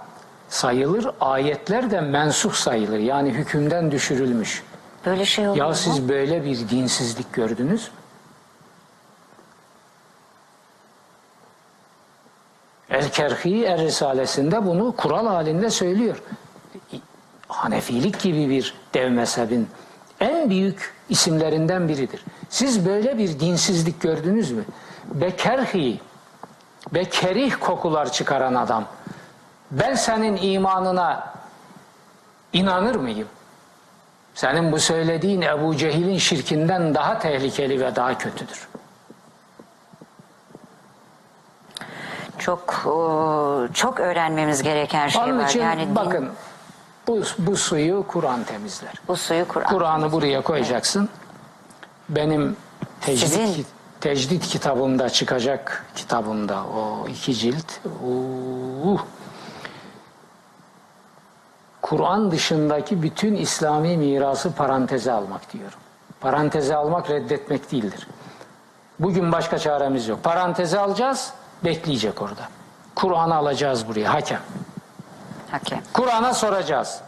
sayılır, 0.50 1.10
ayetler 1.20 1.90
de 1.90 2.00
mensuh 2.00 2.52
sayılır. 2.52 2.98
Yani 2.98 3.30
hükümden 3.30 3.90
düşürülmüş. 3.90 4.62
Böyle 5.06 5.24
şey 5.24 5.48
olur 5.48 5.56
Ya 5.56 5.68
mu? 5.68 5.74
siz 5.74 6.08
böyle 6.08 6.44
bir 6.44 6.68
dinsizlik 6.68 7.32
gördünüz 7.32 7.82
mü? 7.88 7.94
El-Kerhi 12.90 13.64
Er 13.64 13.80
Risalesinde 13.80 14.66
bunu 14.66 14.96
kural 14.96 15.26
halinde 15.26 15.70
söylüyor. 15.70 16.22
Hanefilik 17.48 18.20
gibi 18.20 18.48
bir 18.48 18.74
dev 18.94 19.10
mezhebin 19.10 19.68
en 20.20 20.50
büyük 20.50 20.94
isimlerinden 21.08 21.88
biridir. 21.88 22.24
Siz 22.48 22.86
böyle 22.86 23.18
bir 23.18 23.40
dinsizlik 23.40 24.00
gördünüz 24.00 24.50
mü? 24.50 24.64
Bekerhi, 25.14 26.00
bekerih 26.94 27.54
kokular 27.60 28.12
çıkaran 28.12 28.54
adam. 28.54 28.84
Ben 29.70 29.94
senin 29.94 30.36
imanına 30.42 31.32
inanır 32.52 32.94
mıyım? 32.94 33.28
Senin 34.34 34.72
bu 34.72 34.78
söylediğin 34.78 35.40
Ebu 35.42 35.76
Cehil'in 35.76 36.18
şirkinden 36.18 36.94
daha 36.94 37.18
tehlikeli 37.18 37.80
ve 37.80 37.96
daha 37.96 38.18
kötüdür. 38.18 38.68
Çok 42.38 42.60
e, 42.86 42.92
çok 43.74 44.00
öğrenmemiz 44.00 44.62
gereken 44.62 45.08
şey 45.08 45.22
Onun 45.22 45.38
var. 45.38 45.44
için 45.48 45.60
Yani 45.60 45.80
din- 45.86 45.94
bakın 45.96 46.28
bu, 47.06 47.22
bu 47.38 47.56
suyu 47.56 48.04
Kur'an 48.08 48.44
temizler. 48.44 48.92
bu 49.08 49.16
suyu 49.16 49.48
Kur'an. 49.48 49.68
Kur'an'ı 49.68 50.12
buraya 50.12 50.42
koyacaksın. 50.42 51.08
Benim 52.08 52.56
tecdit, 53.00 53.28
Sizin- 53.28 53.66
tecdit 54.00 54.46
kitabımda 54.46 55.10
çıkacak 55.10 55.84
kitabımda 55.96 56.64
o 56.64 57.08
iki 57.08 57.34
cilt. 57.34 57.66
Uh, 58.04 59.00
Kur'an 61.90 62.30
dışındaki 62.30 63.02
bütün 63.02 63.34
İslami 63.34 63.96
mirası 63.96 64.54
paranteze 64.54 65.12
almak 65.12 65.52
diyorum. 65.52 65.78
Paranteze 66.20 66.76
almak 66.76 67.10
reddetmek 67.10 67.72
değildir. 67.72 68.08
Bugün 68.98 69.32
başka 69.32 69.58
çaremiz 69.58 70.08
yok. 70.08 70.22
Paranteze 70.22 70.78
alacağız, 70.78 71.32
bekleyecek 71.64 72.22
orada. 72.22 72.42
Kur'an'ı 72.94 73.34
alacağız 73.34 73.88
buraya, 73.88 74.14
hakem. 74.14 74.40
Hakem. 75.50 75.80
Kur'an'a 75.92 76.34
soracağız. 76.34 77.00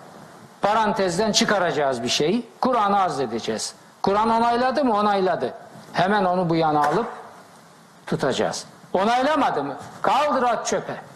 Parantezden 0.62 1.33
çıkaracağız 1.33 2.03
bir 2.03 2.09
şeyi. 2.09 2.47
Kur'an'a 2.61 3.01
arz 3.01 3.21
edeceğiz. 3.21 3.75
Kur'an 4.03 4.31
onayladı 4.31 4.85
mı? 4.85 4.95
Onayladı. 4.95 5.55
Hemen 5.92 6.25
onu 6.25 6.49
bu 6.51 6.57
yana 6.57 6.87
alıp 6.87 7.07
tutacağız. 8.07 8.64
Onaylamadı 8.92 9.64
mı? 9.64 9.77
Kaldır 10.03 10.42
at 10.42 10.66
çöpe. 10.66 11.12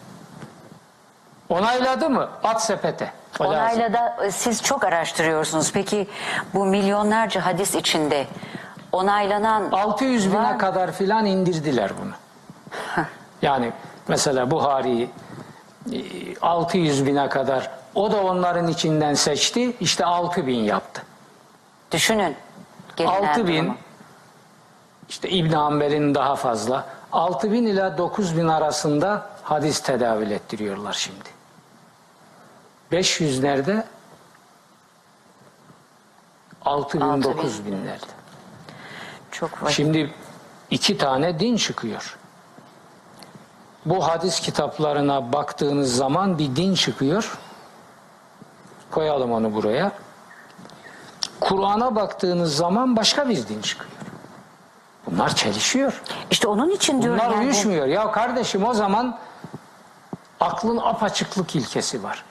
Onayladı 1.49 2.09
mı? 2.09 2.29
At 2.43 2.63
sepete. 2.63 3.11
O 3.39 3.43
lazım. 3.43 3.55
Onaylada 3.57 4.25
e, 4.25 4.31
siz 4.31 4.63
çok 4.63 4.83
araştırıyorsunuz. 4.83 5.71
Peki 5.73 6.07
bu 6.53 6.65
milyonlarca 6.65 7.45
hadis 7.45 7.75
içinde 7.75 8.27
onaylanan 8.91 9.71
600 9.71 10.31
bine 10.31 10.43
var- 10.43 10.59
kadar 10.59 10.91
filan 10.91 11.25
indirdiler 11.25 11.91
bunu. 12.01 12.11
Yani 13.41 13.71
mesela 14.07 14.51
Buhari 14.51 15.03
e, 15.03 15.09
600 16.41 17.05
bine 17.05 17.29
kadar 17.29 17.71
o 17.95 18.11
da 18.11 18.23
onların 18.23 18.67
içinden 18.67 19.13
seçti. 19.13 19.75
İşte 19.79 20.05
6 20.05 20.47
bin 20.47 20.59
yaptı. 20.59 21.01
düşünün. 21.91 22.35
gelinen 22.95 23.27
6 23.29 23.47
bin 23.47 23.57
durumu. 23.57 23.77
işte 25.09 25.29
İbn 25.29 25.53
Hanbel'in 25.53 26.15
daha 26.15 26.35
fazla 26.35 26.85
6 27.11 27.51
bin 27.51 27.65
ila 27.65 27.97
9 27.97 28.37
bin 28.37 28.47
arasında 28.47 29.25
hadis 29.43 29.79
tedavül 29.81 30.31
ettiriyorlar 30.31 30.93
şimdi. 30.93 31.36
500 32.91 33.43
nerede? 33.43 33.85
6 36.65 36.97
bin 36.97 37.01
Altı 37.01 37.29
bin. 37.29 37.37
9 37.37 37.65
bin 37.65 37.85
nerede? 37.85 38.05
Çok 39.31 39.63
vakit. 39.63 39.75
Şimdi 39.75 40.13
iki 40.71 40.97
tane 40.97 41.39
din 41.39 41.57
çıkıyor. 41.57 42.17
Bu 43.85 44.07
hadis 44.07 44.39
kitaplarına 44.39 45.33
baktığınız 45.33 45.95
zaman 45.95 46.37
bir 46.37 46.55
din 46.55 46.73
çıkıyor. 46.75 47.37
Koyalım 48.91 49.31
onu 49.31 49.53
buraya. 49.53 49.91
Kur'an'a 51.39 51.95
baktığınız 51.95 52.55
zaman 52.55 52.95
başka 52.95 53.29
bir 53.29 53.47
din 53.47 53.61
çıkıyor. 53.61 53.91
Bunlar 55.05 55.35
çelişiyor. 55.35 56.01
İşte 56.31 56.47
onun 56.47 56.69
için 56.69 57.01
diyorum 57.01 57.19
Bunlar 57.25 57.31
yani. 57.33 57.43
uyuşmuyor. 57.43 57.85
Ya 57.87 58.11
kardeşim 58.11 58.65
o 58.65 58.73
zaman 58.73 59.19
aklın 60.39 60.77
apaçıklık 60.77 61.55
ilkesi 61.55 62.03
var. 62.03 62.23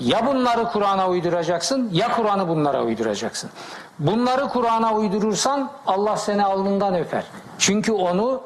Ya 0.00 0.26
bunları 0.26 0.64
Kur'an'a 0.64 1.08
uyduracaksın 1.08 1.90
ya 1.92 2.12
Kur'an'ı 2.12 2.48
bunlara 2.48 2.82
uyduracaksın. 2.84 3.50
Bunları 3.98 4.48
Kur'an'a 4.48 4.94
uydurursan 4.94 5.70
Allah 5.86 6.16
seni 6.16 6.44
alnından 6.44 6.94
öper. 6.94 7.24
Çünkü 7.58 7.92
onu 7.92 8.42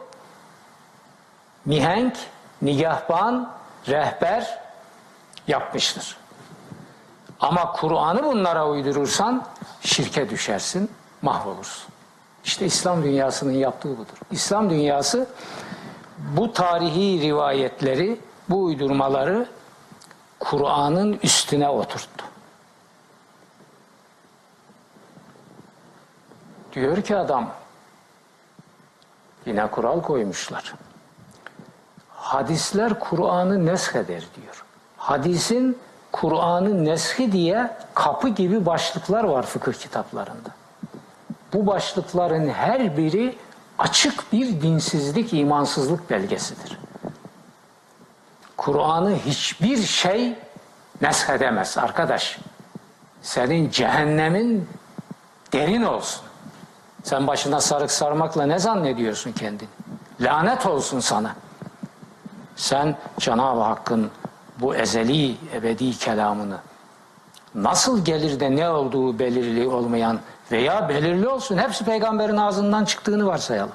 mihenk, 1.64 2.16
nigahban, 2.62 3.50
rehber 3.88 4.58
yapmıştır. 5.48 6.16
Ama 7.40 7.72
Kur'an'ı 7.72 8.24
bunlara 8.24 8.68
uydurursan 8.68 9.44
şirke 9.80 10.30
düşersin, 10.30 10.90
mahvolursun. 11.22 11.94
İşte 12.44 12.66
İslam 12.66 13.02
dünyasının 13.02 13.52
yaptığı 13.52 13.98
budur. 13.98 14.18
İslam 14.30 14.70
dünyası 14.70 15.26
bu 16.18 16.52
tarihi 16.52 17.20
rivayetleri, 17.20 18.20
bu 18.48 18.64
uydurmaları 18.64 19.48
Kur'an'ın 20.44 21.18
üstüne 21.22 21.68
oturttu. 21.68 22.24
Diyor 26.72 27.02
ki 27.02 27.16
adam, 27.16 27.50
yine 29.46 29.66
kural 29.66 30.02
koymuşlar. 30.02 30.74
Hadisler 32.08 33.00
Kur'an'ı 33.00 33.66
nesheder 33.66 34.22
diyor. 34.36 34.64
Hadisin 34.96 35.78
Kur'an'ı 36.12 36.84
neshi 36.84 37.32
diye 37.32 37.76
kapı 37.94 38.28
gibi 38.28 38.66
başlıklar 38.66 39.24
var 39.24 39.46
fıkıh 39.46 39.72
kitaplarında. 39.72 40.48
Bu 41.52 41.66
başlıkların 41.66 42.48
her 42.48 42.96
biri 42.96 43.38
açık 43.78 44.32
bir 44.32 44.62
dinsizlik, 44.62 45.32
imansızlık 45.32 46.10
belgesidir. 46.10 46.78
Kur'an'ı 48.64 49.16
hiçbir 49.26 49.82
şey 49.82 50.34
neshedemez 51.02 51.78
arkadaş. 51.78 52.38
Senin 53.22 53.70
cehennemin 53.70 54.68
derin 55.52 55.82
olsun. 55.82 56.22
Sen 57.02 57.26
başına 57.26 57.60
sarık 57.60 57.90
sarmakla 57.90 58.46
ne 58.46 58.58
zannediyorsun 58.58 59.32
kendini? 59.32 59.68
Lanet 60.20 60.66
olsun 60.66 61.00
sana. 61.00 61.36
Sen 62.56 62.96
Cenab-ı 63.18 63.60
Hakk'ın 63.60 64.10
bu 64.60 64.74
ezeli, 64.74 65.36
ebedi 65.54 65.98
kelamını 65.98 66.58
nasıl 67.54 68.04
gelir 68.04 68.40
de 68.40 68.56
ne 68.56 68.68
olduğu 68.70 69.18
belirli 69.18 69.68
olmayan 69.68 70.20
veya 70.52 70.88
belirli 70.88 71.28
olsun 71.28 71.58
hepsi 71.58 71.84
peygamberin 71.84 72.36
ağzından 72.36 72.84
çıktığını 72.84 73.26
varsayalım. 73.26 73.74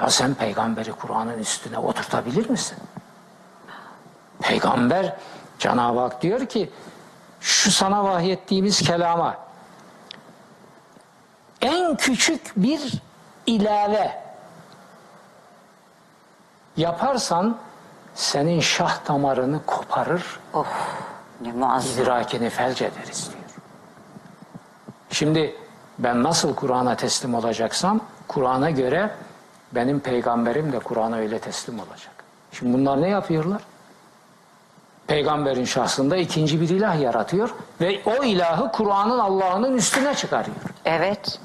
Ya 0.00 0.10
sen 0.10 0.34
peygamberi 0.34 0.92
Kur'an'ın 0.92 1.38
üstüne 1.38 1.78
oturtabilir 1.78 2.50
misin? 2.50 2.78
Peygamber 4.42 5.16
Cenab-ı 5.58 6.00
Hak 6.00 6.22
diyor 6.22 6.46
ki 6.46 6.70
şu 7.40 7.70
sana 7.70 8.04
vahyettiğimiz 8.04 8.82
kelama 8.82 9.36
en 11.60 11.96
küçük 11.96 12.52
bir 12.56 12.92
ilave 13.46 14.22
yaparsan 16.76 17.56
senin 18.14 18.60
şah 18.60 19.08
damarını 19.08 19.66
koparır, 19.66 20.40
Of 20.54 20.66
ne 21.40 21.52
muazzam. 21.52 22.02
idrakini 22.04 22.50
felç 22.50 22.82
ederiz 22.82 23.30
diyor. 23.30 23.50
Şimdi 25.10 25.56
ben 25.98 26.22
nasıl 26.22 26.54
Kur'an'a 26.54 26.96
teslim 26.96 27.34
olacaksam 27.34 28.00
Kur'an'a 28.28 28.70
göre 28.70 29.10
benim 29.72 30.00
peygamberim 30.00 30.72
de 30.72 30.78
Kur'an'a 30.78 31.16
öyle 31.16 31.38
teslim 31.38 31.78
olacak. 31.78 32.12
Şimdi 32.52 32.78
bunlar 32.78 33.02
ne 33.02 33.08
yapıyorlar? 33.08 33.62
Peygamberin 35.12 35.64
şahsında 35.64 36.16
ikinci 36.16 36.60
bir 36.60 36.68
ilah 36.68 37.00
yaratıyor 37.00 37.50
ve 37.80 38.02
o 38.06 38.24
ilahı 38.24 38.72
Kur'an'ın 38.72 39.18
Allah'ının 39.18 39.76
üstüne 39.76 40.14
çıkarıyor. 40.14 40.56
Evet. 40.84 41.38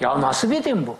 Ya 0.00 0.20
nasıl 0.20 0.50
bir 0.50 0.64
din 0.64 0.86
bu? 0.86 0.96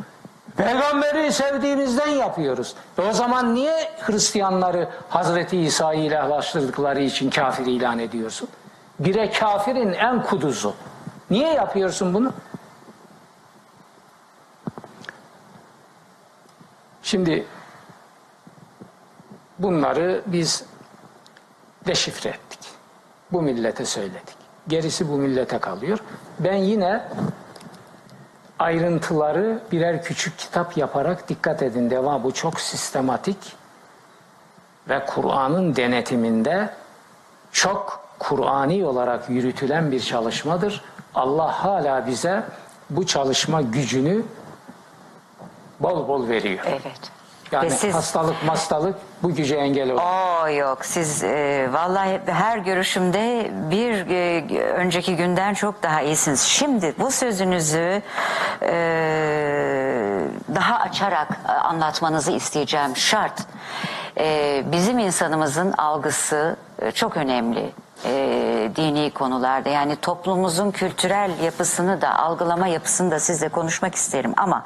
Peygamberi 0.57 1.33
sevdiğimizden 1.33 2.09
yapıyoruz. 2.09 2.75
E 2.99 3.03
o 3.03 3.12
zaman 3.12 3.55
niye 3.55 3.90
Hristiyanları 4.01 4.88
Hazreti 5.09 5.59
İsa'yı 5.59 6.01
ilahlaştırdıkları 6.01 7.01
için 7.03 7.31
kafir 7.31 7.66
ilan 7.66 7.99
ediyorsun? 7.99 8.49
Bire 8.99 9.31
kafirin 9.31 9.92
en 9.92 10.23
kuduzu. 10.23 10.75
Niye 11.31 11.53
yapıyorsun 11.53 12.14
bunu? 12.14 12.33
Şimdi 17.03 17.47
bunları 19.59 20.23
biz 20.27 20.72
deşifre 21.87 22.29
ettik. 22.29 22.59
Bu 23.33 23.42
millete 23.42 23.85
söyledik. 23.85 24.37
Gerisi 24.68 25.09
bu 25.09 25.16
millete 25.16 25.59
kalıyor. 25.59 25.99
Ben 26.38 26.57
yine 26.57 27.03
ayrıntıları 28.59 29.62
birer 29.73 30.03
küçük 30.03 30.38
kitap 30.38 30.77
yaparak 30.77 31.29
dikkat 31.29 31.62
edin 31.62 31.90
devam 31.90 32.25
bu 32.25 32.35
çok 32.35 32.61
sistematik 32.61 33.37
ve 34.88 35.07
Kur'an'ın 35.07 35.77
denetiminde 35.77 36.75
çok 37.53 38.05
Kur'ani 38.18 38.87
olarak 38.87 39.31
yürütülen 39.31 39.92
bir 39.92 40.01
çalışmadır. 40.01 40.85
Allah 41.14 41.64
hala 41.64 42.07
bize 42.07 42.42
bu 42.90 43.07
çalışma 43.07 43.62
gücünü 43.62 44.23
bol 45.81 46.09
bol 46.09 46.29
veriyor. 46.29 46.64
Evet. 46.66 47.22
Yani 47.53 47.65
Ve 47.65 47.71
siz 47.71 47.95
hastalık 47.95 48.37
hastalık 48.47 48.97
bu 49.23 49.35
güce 49.35 49.57
engel 49.57 49.91
oluyor. 49.91 50.01
Oo 50.43 50.49
yok 50.49 50.85
siz 50.85 51.25
e, 51.25 51.69
vallahi 51.73 52.21
her 52.27 52.59
görüşümde 52.59 53.51
bir 53.71 54.11
e, 54.11 54.61
önceki 54.73 55.17
günden 55.17 55.55
çok 55.55 55.83
daha 55.83 56.03
iyisiniz. 56.03 56.41
Şimdi 56.41 56.95
bu 56.99 57.11
sözünüzü 57.11 58.03
e, 58.62 58.73
daha 60.55 60.79
açarak 60.79 61.29
e, 61.49 61.53
anlatmanızı 61.53 62.33
isteyeceğim 62.33 62.97
şart. 62.97 63.43
E, 64.19 64.62
bizim 64.73 64.99
insanımızın 64.99 65.73
algısı 65.73 66.57
e, 66.83 66.91
çok 66.91 67.17
önemli 67.17 67.73
e, 68.05 68.71
dini 68.77 69.11
konularda 69.11 69.69
yani 69.69 69.97
toplumumuzun 69.97 70.71
kültürel 70.71 71.31
yapısını 71.45 72.01
da 72.01 72.19
algılama 72.19 72.67
yapısını 72.67 73.11
da 73.11 73.21
sizle 73.21 73.49
konuşmak 73.49 73.95
isterim 73.95 74.33
ama 74.37 74.65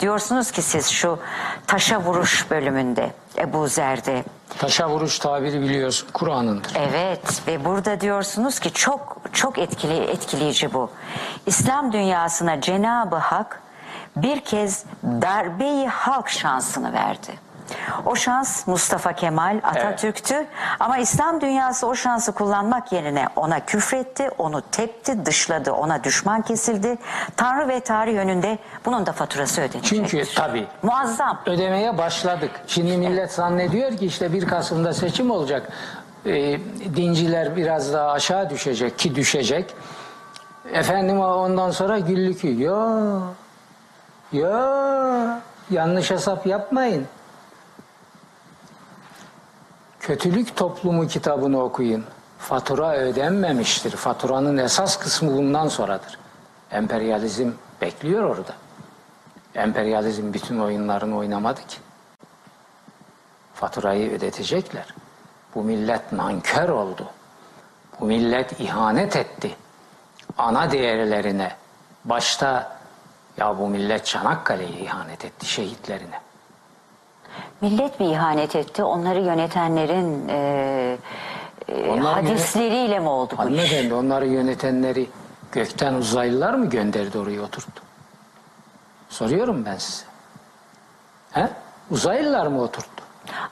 diyorsunuz 0.00 0.50
ki 0.50 0.62
siz 0.62 0.88
şu 0.88 1.18
taşa 1.66 2.00
vuruş 2.00 2.50
bölümünde 2.50 3.10
Ebu 3.38 3.68
Zer'de 3.68 4.24
Taşa 4.58 4.88
vuruş 4.88 5.18
tabiri 5.18 5.60
biliyorsun 5.60 6.08
Kur'an'ındır. 6.12 6.72
Evet 6.76 7.42
ve 7.46 7.64
burada 7.64 8.00
diyorsunuz 8.00 8.58
ki 8.58 8.72
çok 8.72 9.16
çok 9.32 9.58
etkili 9.58 9.96
etkileyici 9.96 10.72
bu. 10.72 10.90
İslam 11.46 11.92
dünyasına 11.92 12.60
Cenab-ı 12.60 13.16
Hak 13.16 13.62
bir 14.16 14.40
kez 14.40 14.84
darbeyi 15.04 15.88
halk 15.88 16.28
şansını 16.28 16.92
verdi. 16.92 17.47
O 18.06 18.16
şans 18.16 18.66
Mustafa 18.66 19.12
Kemal 19.12 19.60
Atatürk'tü 19.62 20.46
ama 20.80 20.98
İslam 20.98 21.40
dünyası 21.40 21.86
o 21.86 21.94
şansı 21.94 22.32
kullanmak 22.32 22.92
yerine 22.92 23.28
ona 23.36 23.60
küfretti, 23.66 24.30
onu 24.38 24.62
tepti, 24.72 25.26
dışladı, 25.26 25.72
ona 25.72 26.04
düşman 26.04 26.42
kesildi. 26.42 26.98
Tanrı 27.36 27.68
ve 27.68 27.80
tarih 27.80 28.18
önünde 28.18 28.58
bunun 28.84 29.06
da 29.06 29.12
faturası 29.12 29.60
ödenecektir. 29.60 29.88
Çünkü 30.10 30.34
tabii 30.34 30.66
Muazzam. 30.82 31.38
ödemeye 31.46 31.98
başladık. 31.98 32.50
Şimdi 32.66 32.96
millet 32.96 33.32
zannediyor 33.32 33.96
ki 33.96 34.06
işte 34.06 34.32
1 34.32 34.46
Kasım'da 34.46 34.92
seçim 34.92 35.30
olacak. 35.30 35.72
Ee, 36.26 36.58
dinciler 36.96 37.56
biraz 37.56 37.92
daha 37.92 38.10
aşağı 38.10 38.50
düşecek 38.50 38.98
ki 38.98 39.14
düşecek. 39.14 39.74
Efendim 40.72 41.20
ondan 41.20 41.70
sonra 41.70 41.98
güllük 41.98 42.44
ya 42.44 42.86
ya 44.32 45.40
yanlış 45.70 46.10
hesap 46.10 46.46
yapmayın. 46.46 47.06
Kötülük 50.08 50.56
Toplumu 50.56 51.06
kitabını 51.06 51.62
okuyun. 51.62 52.04
Fatura 52.38 52.96
ödenmemiştir. 52.96 53.90
Faturanın 53.90 54.56
esas 54.56 54.98
kısmı 54.98 55.36
bundan 55.36 55.68
sonradır. 55.68 56.18
Emperyalizm 56.70 57.50
bekliyor 57.80 58.22
orada. 58.22 58.52
Emperyalizm 59.54 60.32
bütün 60.32 60.58
oyunlarını 60.58 61.16
oynamadı 61.16 61.60
ki. 61.60 61.78
Faturayı 63.54 64.10
ödetecekler. 64.10 64.94
Bu 65.54 65.62
millet 65.62 66.12
nankör 66.12 66.68
oldu. 66.68 67.06
Bu 68.00 68.06
millet 68.06 68.60
ihanet 68.60 69.16
etti. 69.16 69.56
Ana 70.38 70.70
değerlerine. 70.70 71.52
Başta 72.04 72.78
ya 73.36 73.58
bu 73.58 73.68
millet 73.68 74.06
Çanakkale'ye 74.06 74.80
ihanet 74.80 75.24
etti 75.24 75.46
şehitlerine. 75.46 76.20
Millet 77.60 78.00
mi 78.00 78.06
ihanet 78.06 78.56
etti? 78.56 78.84
Onları 78.84 79.20
yönetenlerin 79.20 80.28
e, 80.28 80.98
e, 81.68 81.90
Onlar 81.90 82.14
hadisleriyle 82.14 82.98
mi 82.98 83.08
oldu 83.08 83.30
bu 83.38 83.42
iş? 83.42 83.46
Hanımefendi 83.46 83.94
onları 83.94 84.26
yönetenleri 84.26 85.08
gökten 85.52 85.94
uzaylılar 85.94 86.54
mı 86.54 86.66
gönderdi 86.70 87.18
oraya 87.18 87.42
oturttu? 87.42 87.82
Soruyorum 89.08 89.64
ben 89.64 89.76
size. 89.76 90.04
He? 91.32 91.48
Uzaylılar 91.90 92.46
mı 92.46 92.62
oturttu? 92.62 93.04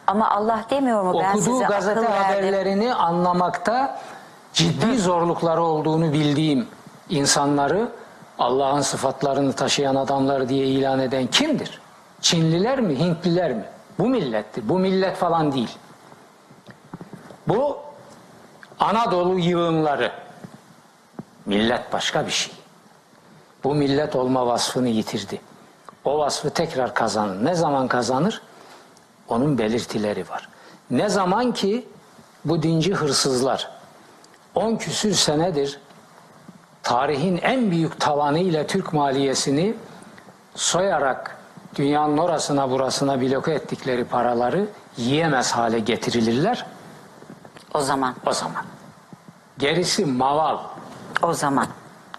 Ama 0.06 0.30
Allah 0.30 0.64
demiyor 0.70 1.02
mu 1.02 1.20
ben 1.20 1.30
Okuduğu 1.30 1.42
size 1.42 1.64
gazete 1.64 2.00
akıl 2.00 2.12
verdim. 2.12 2.22
haberlerini 2.24 2.94
anlamakta 2.94 3.98
ciddi 4.52 4.98
zorlukları 4.98 5.62
olduğunu 5.62 6.12
bildiğim 6.12 6.68
insanları 7.08 7.88
Allah'ın 8.38 8.80
sıfatlarını 8.80 9.52
taşıyan 9.52 9.94
adamlar 9.96 10.48
diye 10.48 10.66
ilan 10.66 11.00
eden 11.00 11.26
kimdir? 11.26 11.80
Çinliler 12.20 12.80
mi, 12.80 12.98
Hintliler 12.98 13.52
mi? 13.52 13.64
Bu 13.98 14.08
millettir. 14.08 14.68
Bu 14.68 14.78
millet 14.78 15.16
falan 15.16 15.52
değil. 15.52 15.78
Bu 17.48 17.78
Anadolu 18.78 19.38
yığınları. 19.38 20.12
Millet 21.46 21.92
başka 21.92 22.26
bir 22.26 22.30
şey. 22.30 22.54
Bu 23.64 23.74
millet 23.74 24.16
olma 24.16 24.46
vasfını 24.46 24.88
yitirdi. 24.88 25.40
O 26.04 26.18
vasfı 26.18 26.50
tekrar 26.50 26.94
kazanır. 26.94 27.44
Ne 27.44 27.54
zaman 27.54 27.88
kazanır? 27.88 28.42
Onun 29.28 29.58
belirtileri 29.58 30.28
var. 30.28 30.48
Ne 30.90 31.08
zaman 31.08 31.52
ki 31.52 31.88
bu 32.44 32.62
dinci 32.62 32.94
hırsızlar 32.94 33.70
10 34.54 34.76
küsür 34.76 35.14
senedir 35.14 35.80
tarihin 36.82 37.36
en 37.36 37.70
büyük 37.70 38.00
tavanıyla 38.00 38.66
Türk 38.66 38.92
maliyesini 38.92 39.74
soyarak 40.54 41.36
dünyanın 41.76 42.18
orasına 42.18 42.70
burasına 42.70 43.20
bloke 43.20 43.52
ettikleri 43.52 44.04
paraları 44.04 44.68
yiyemez 44.96 45.52
hale 45.52 45.78
getirilirler 45.78 46.66
O 47.74 47.80
zaman, 47.80 48.14
o 48.26 48.32
zaman. 48.32 48.64
Gerisi 49.58 50.06
maval. 50.06 50.58
o 51.22 51.32
zaman, 51.32 51.66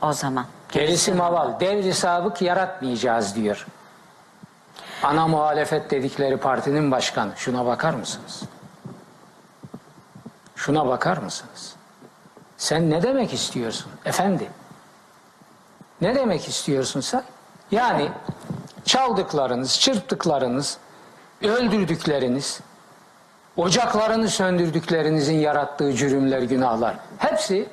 o 0.02 0.14
zaman. 0.14 0.46
Gerisi 0.72 1.14
maval. 1.14 1.60
Devri 1.60 1.94
sabık 1.94 2.42
yaratmayacağız 2.42 3.36
diyor. 3.36 3.68
Ana 5.04 5.28
muhalefet 5.28 5.92
dedikleri 5.92 6.38
partinin 6.38 6.92
başkanı. 6.92 7.32
Şuna 7.36 7.66
bakar 7.66 7.94
mısınız? 7.94 8.44
Şuna 10.56 10.88
bakar 10.88 11.18
mısınız? 11.18 11.76
Sen 12.58 12.90
ne 12.90 13.04
demek 13.04 13.34
istiyorsun 13.34 13.92
efendi? 14.06 14.50
Ne 16.02 16.16
demek 16.16 16.48
istiyorsun 16.48 17.02
sen? 17.02 17.24
Yani 17.72 18.12
çaldıklarınız, 18.88 19.80
çırptıklarınız, 19.80 20.78
öldürdükleriniz, 21.42 22.60
ocaklarını 23.58 24.30
söndürdüklerinizin 24.30 25.38
yarattığı 25.40 25.94
cürümler, 25.94 26.42
günahlar 26.42 26.96
hepsi 27.18 27.70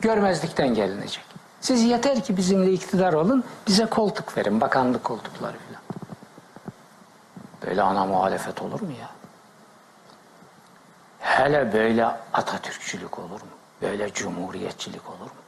görmezlikten 0.00 0.74
gelinecek. 0.74 1.24
Siz 1.60 1.82
yeter 1.82 2.24
ki 2.24 2.36
bizimle 2.36 2.72
iktidar 2.72 3.12
olun, 3.12 3.44
bize 3.66 3.86
koltuk 3.86 4.36
verin, 4.36 4.60
bakanlık 4.60 5.04
koltukları 5.04 5.56
filan. 5.68 5.82
Böyle 7.66 7.82
ana 7.82 8.04
muhalefet 8.04 8.62
olur 8.62 8.80
mu 8.80 8.92
ya? 9.00 9.10
Hele 11.20 11.72
böyle 11.72 12.04
Atatürkçülük 12.32 13.18
olur 13.18 13.40
mu? 13.40 13.48
Böyle 13.82 14.12
cumhuriyetçilik 14.12 15.08
olur 15.08 15.20
mu? 15.20 15.42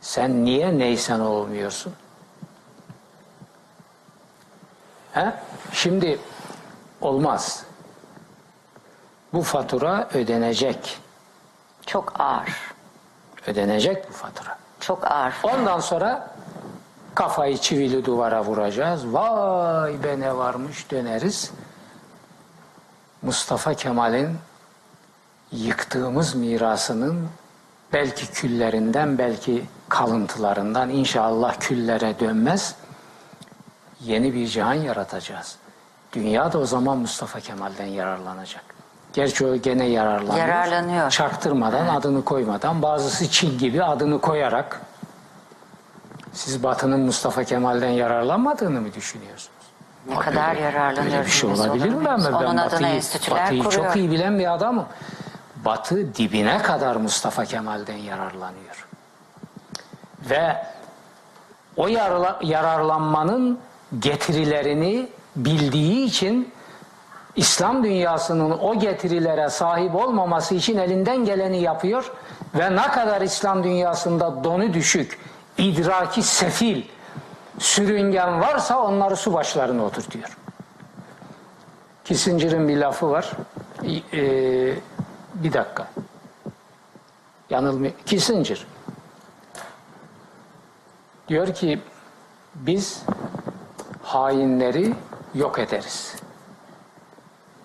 Sen 0.00 0.44
niye 0.44 0.78
neysen 0.78 1.20
olmuyorsun? 1.20 1.92
He? 5.16 5.32
Şimdi 5.72 6.18
olmaz. 7.00 7.64
Bu 9.32 9.42
fatura 9.42 10.08
ödenecek. 10.14 10.98
Çok 11.86 12.20
ağır. 12.20 12.74
Ödenecek 13.46 14.08
bu 14.08 14.12
fatura. 14.12 14.58
Çok 14.80 15.10
ağır. 15.10 15.34
Ondan 15.42 15.80
sonra 15.80 16.30
kafayı 17.14 17.58
çivili 17.58 18.04
duvara 18.04 18.44
vuracağız. 18.44 19.14
Vay 19.14 20.02
be 20.02 20.20
ne 20.20 20.36
varmış 20.36 20.90
döneriz. 20.90 21.50
Mustafa 23.22 23.74
Kemal'in 23.74 24.38
yıktığımız 25.52 26.34
mirasının 26.34 27.28
belki 27.92 28.26
küllerinden 28.32 29.18
belki 29.18 29.64
kalıntılarından 29.88 30.90
inşallah 30.90 31.60
küllere 31.60 32.20
dönmez 32.20 32.74
yeni 34.00 34.34
bir 34.34 34.46
cihan 34.46 34.74
yaratacağız. 34.74 35.56
Dünya 36.12 36.52
da 36.52 36.58
o 36.58 36.66
zaman 36.66 36.98
Mustafa 36.98 37.40
Kemal'den 37.40 37.86
yararlanacak. 37.86 38.64
Gerçi 39.12 39.46
o 39.46 39.56
gene 39.56 39.86
yararlanıyor. 39.86 40.48
Yararlanıyor. 40.48 41.10
Çaktırmadan, 41.10 41.88
adını 41.88 42.24
koymadan, 42.24 42.82
bazısı 42.82 43.30
Çin 43.30 43.58
gibi 43.58 43.84
adını 43.84 44.20
koyarak 44.20 44.80
siz 46.32 46.62
Batı'nın 46.62 47.00
Mustafa 47.00 47.44
Kemal'den 47.44 47.88
yararlanmadığını 47.88 48.80
mı 48.80 48.94
düşünüyorsunuz? 48.94 49.50
Ne 50.08 50.16
Aa, 50.16 50.20
kadar 50.20 50.56
yararlanıyoruz 50.56 51.12
Böyle 51.12 51.24
bir 51.24 51.30
şey 51.30 51.50
olabilir 51.50 51.88
mi? 51.88 52.04
Ben, 52.04 52.24
ben 52.24 52.32
Onun 52.32 52.56
adına 52.56 52.66
Batı'yı, 52.66 53.30
Batı'yı 53.30 53.62
çok 53.62 53.96
iyi 53.96 54.10
bilen 54.10 54.38
bir 54.38 54.54
adamım. 54.54 54.86
Batı 55.64 56.14
dibine 56.14 56.58
kadar 56.58 56.96
Mustafa 56.96 57.44
Kemal'den 57.44 57.96
yararlanıyor. 57.96 58.88
Ve 60.30 60.56
o 61.76 61.88
yararlanmanın 62.42 63.58
getirilerini 63.98 65.08
bildiği 65.36 66.04
için 66.04 66.52
İslam 67.36 67.84
dünyasının 67.84 68.50
o 68.50 68.78
getirilere 68.78 69.50
sahip 69.50 69.94
olmaması 69.94 70.54
için 70.54 70.78
elinden 70.78 71.24
geleni 71.24 71.62
yapıyor 71.62 72.12
ve 72.54 72.76
ne 72.76 72.88
kadar 72.88 73.20
İslam 73.20 73.64
dünyasında 73.64 74.44
donu 74.44 74.74
düşük, 74.74 75.18
idraki 75.58 76.22
sefil, 76.22 76.82
sürüngen 77.58 78.40
varsa 78.40 78.82
onları 78.82 79.16
su 79.16 79.32
başlarına 79.32 79.84
oturtuyor. 79.84 80.36
Kissinger'ın 82.04 82.68
bir 82.68 82.76
lafı 82.76 83.10
var. 83.10 83.30
Ee, 84.12 84.74
bir 85.34 85.52
dakika. 85.52 85.88
Yanılmıyor. 87.50 87.94
Kissinger. 88.06 88.66
Diyor 91.28 91.54
ki 91.54 91.80
biz 92.54 93.02
hainleri 94.06 94.94
yok 95.34 95.58
ederiz. 95.58 96.16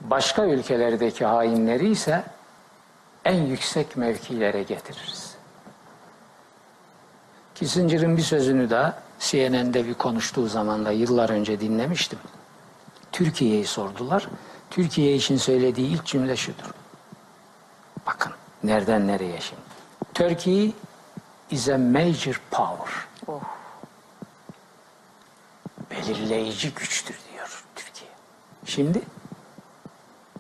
Başka 0.01 0.45
ülkelerdeki 0.45 1.25
hainleri 1.25 1.89
ise 1.89 2.23
en 3.25 3.41
yüksek 3.45 3.97
mevkilere 3.97 4.63
getiririz. 4.63 5.35
Kissinger'ın 7.55 8.17
bir 8.17 8.21
sözünü 8.21 8.69
de 8.69 8.93
CNN'de 9.19 9.87
bir 9.87 9.93
konuştuğu 9.93 10.47
zaman 10.47 10.85
da 10.85 10.91
yıllar 10.91 11.29
önce 11.29 11.59
dinlemiştim. 11.59 12.19
Türkiye'yi 13.11 13.65
sordular. 13.65 14.27
Türkiye 14.69 15.15
için 15.15 15.37
söylediği 15.37 15.87
ilk 15.87 16.05
cümle 16.05 16.35
şudur. 16.35 16.71
Bakın 18.05 18.31
nereden 18.63 19.07
nereye 19.07 19.39
şimdi. 19.39 19.61
Turkey 20.13 20.73
is 21.51 21.69
a 21.69 21.77
major 21.77 22.41
power. 22.51 22.93
Oh. 23.27 23.60
Belirleyici 25.91 26.73
güçtür 26.73 27.19
diyor 27.33 27.63
Türkiye. 27.75 28.09
Şimdi 28.65 29.01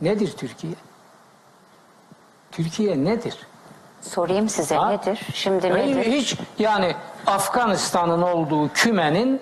nedir 0.01 0.33
Türkiye? 0.37 0.73
Türkiye 2.51 3.03
nedir? 3.03 3.37
Sorayım 4.01 4.49
size 4.49 4.75
Ha? 4.75 4.89
nedir? 4.89 5.19
Şimdi 5.33 5.67
Yani 5.67 5.97
nedir? 5.97 6.11
Hiç 6.11 6.35
yani 6.59 6.95
Afganistan'ın 7.27 8.21
olduğu 8.21 8.73
kümenin 8.73 9.41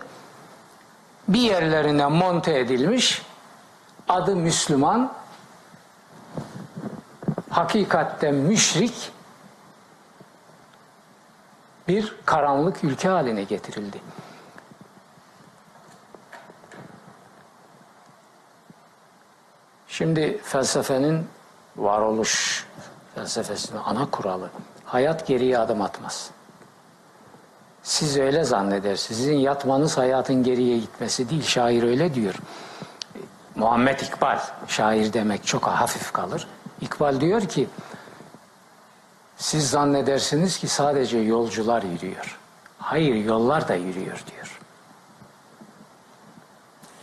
bir 1.27 1.39
yerlerine 1.41 2.05
monte 2.07 2.59
edilmiş 2.59 3.21
adı 4.09 4.35
Müslüman 4.35 5.13
hakikatte 7.49 8.31
müşrik 8.31 9.11
bir 11.87 12.15
karanlık 12.25 12.83
ülke 12.83 13.09
haline 13.09 13.43
getirildi. 13.43 13.97
Şimdi 19.99 20.37
felsefenin 20.43 21.27
varoluş 21.77 22.65
felsefesinin 23.15 23.79
ana 23.85 24.11
kuralı 24.11 24.49
hayat 24.85 25.27
geriye 25.27 25.59
adım 25.59 25.81
atmaz. 25.81 26.29
Siz 27.83 28.17
öyle 28.17 28.43
zannedersiniz. 28.43 29.19
Sizin 29.19 29.37
yatmanız 29.37 29.97
hayatın 29.97 30.43
geriye 30.43 30.77
gitmesi 30.77 31.29
değil. 31.29 31.43
Şair 31.43 31.83
öyle 31.83 32.13
diyor. 32.13 32.35
Muhammed 33.55 33.99
İkbal, 33.99 34.39
şair 34.67 35.13
demek 35.13 35.45
çok 35.47 35.67
hafif 35.67 36.11
kalır. 36.11 36.47
İkbal 36.81 37.21
diyor 37.21 37.41
ki, 37.41 37.67
siz 39.37 39.69
zannedersiniz 39.69 40.57
ki 40.57 40.67
sadece 40.67 41.17
yolcular 41.17 41.83
yürüyor. 41.83 42.39
Hayır, 42.77 43.15
yollar 43.15 43.67
da 43.67 43.75
yürüyor 43.75 44.23
diyor. 44.31 44.59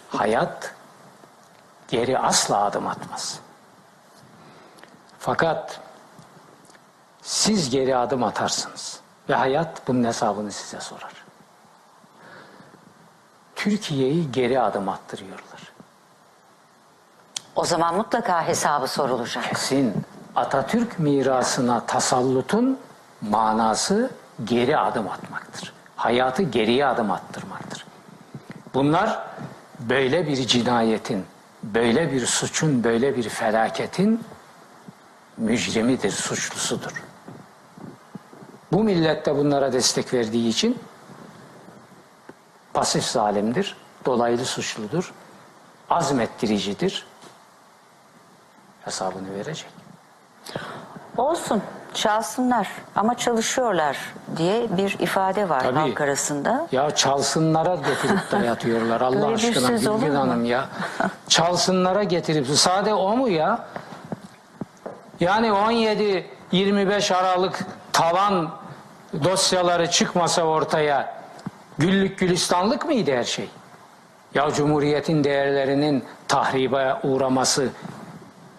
Hayat 0.09 0.76
geri 1.89 2.19
asla 2.19 2.65
adım 2.65 2.87
atmaz. 2.87 3.41
Fakat 5.19 5.81
siz 7.23 7.71
geri 7.71 7.97
adım 7.97 8.23
atarsınız 8.23 9.01
ve 9.29 9.35
hayat 9.35 9.89
bunun 9.89 10.05
hesabını 10.05 10.53
size 10.53 10.81
sorar. 10.81 11.13
Türkiye'yi 13.57 14.33
geri 14.33 14.61
adım 14.61 14.89
attırıyorlar. 14.89 15.73
O 17.57 17.65
zaman 17.65 17.95
mutlaka 17.95 18.47
hesabı 18.47 18.87
sorulacak. 18.87 19.45
Kesin 19.45 20.07
Atatürk 20.37 20.99
mirasına 20.99 21.87
tasallutun 21.87 22.79
manası 23.21 24.11
geri 24.45 24.79
adım 24.79 25.09
atmaktır. 25.09 25.73
Hayatı 25.97 26.43
geriye 26.43 26.87
adım 26.87 27.11
attırmaktır. 27.11 27.87
Bunlar 28.75 29.27
böyle 29.81 30.27
bir 30.27 30.47
cinayetin, 30.47 31.27
böyle 31.75 32.13
bir 32.13 32.27
suçun, 32.27 32.85
böyle 32.85 33.17
bir 33.17 33.29
felaketin 33.29 34.25
mücrimidir, 35.37 36.11
suçlusudur. 36.11 37.05
Bu 38.73 38.85
millet 38.85 39.27
de 39.27 39.37
bunlara 39.37 39.73
destek 39.73 40.15
verdiği 40.15 40.49
için 40.49 40.79
pasif 42.75 43.05
zalimdir, 43.05 43.77
dolaylı 44.05 44.45
suçludur, 44.45 45.13
azmettiricidir, 45.91 47.07
hesabını 48.85 49.35
verecek. 49.35 49.71
Olsun 51.17 51.63
çalsınlar 51.97 52.69
ama 52.97 53.17
çalışıyorlar 53.17 53.99
diye 54.37 54.77
bir 54.77 54.97
ifade 54.99 55.49
var 55.49 55.61
Tabii. 55.61 55.79
halk 55.79 56.01
arasında. 56.01 56.67
Ya 56.73 56.91
çalsınlara 56.91 57.75
getirip 57.75 58.33
dayatıyorlar 58.33 59.01
Allah 59.01 59.15
Böyle 59.29 59.43
bir 59.43 59.49
aşkına 59.49 59.67
söz 59.67 59.87
olur 59.87 60.09
mu? 60.09 60.19
Hanım 60.19 60.45
ya. 60.45 60.69
Çalsınlara 61.29 62.03
getirip 62.03 62.47
sade 62.47 62.95
o 62.95 63.17
mu 63.17 63.29
ya? 63.29 63.67
Yani 65.21 65.47
17-25 66.53 67.15
Aralık 67.15 67.65
tavan 67.93 68.51
dosyaları 69.25 69.91
çıkmasa 69.91 70.43
ortaya 70.43 71.15
güllük 71.79 72.19
gülistanlık 72.19 72.87
mıydı 72.87 73.17
her 73.17 73.25
şey? 73.25 73.49
Ya 74.35 74.51
Cumhuriyet'in 74.51 75.25
değerlerinin 75.25 76.05
tahribe 76.29 76.95
uğraması 77.03 77.69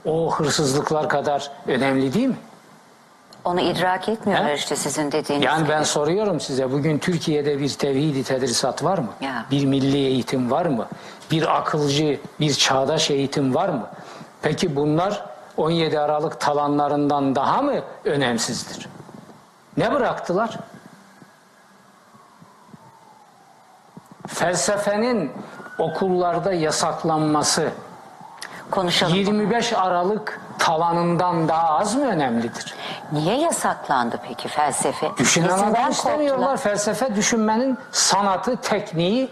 o 0.05 0.35
hırsızlıklar 0.35 1.09
kadar 1.09 1.51
önemli 1.67 2.13
değil 2.13 2.27
mi? 2.27 2.35
Onu 3.47 3.61
idrak 3.61 4.09
etmiyorlar 4.09 4.49
He? 4.51 4.55
işte 4.55 4.75
sizin 4.75 5.11
dediğiniz 5.11 5.45
Yani 5.45 5.59
gibi. 5.59 5.69
ben 5.69 5.83
soruyorum 5.83 6.39
size 6.39 6.71
bugün 6.71 6.99
Türkiye'de 6.99 7.59
bir 7.59 7.69
tevhidi 7.69 8.23
tedrisat 8.23 8.83
var 8.83 8.97
mı? 8.97 9.07
Ya. 9.21 9.45
Bir 9.51 9.65
milli 9.65 9.97
eğitim 9.97 10.51
var 10.51 10.65
mı? 10.65 10.87
Bir 11.31 11.57
akılcı, 11.57 12.19
bir 12.39 12.53
çağdaş 12.53 13.11
eğitim 13.11 13.55
var 13.55 13.69
mı? 13.69 13.87
Peki 14.41 14.75
bunlar 14.75 15.25
17 15.57 15.99
Aralık 15.99 16.39
talanlarından 16.39 17.35
daha 17.35 17.61
mı 17.61 17.81
önemsizdir? 18.05 18.89
Ne 19.77 19.93
bıraktılar? 19.93 20.57
Felsefenin 24.27 25.31
okullarda 25.79 26.53
yasaklanması 26.53 27.69
Konuşalım. 28.71 29.13
25 29.15 29.73
Aralık 29.73 30.41
talanından 30.59 31.47
daha 31.47 31.79
az 31.79 31.95
mı 31.95 32.07
önemlidir? 32.07 32.75
Niye 33.11 33.37
yasaklandı 33.37 34.19
peki 34.27 34.47
felsefe? 34.47 35.11
Düşünen 35.17 35.45
Nesinden 35.47 35.63
adam 35.63 35.73
korktular? 35.73 35.91
istemiyorlar. 35.91 36.57
Felsefe 36.57 37.15
düşünmenin 37.15 37.77
sanatı, 37.91 38.57
tekniği, 38.57 39.29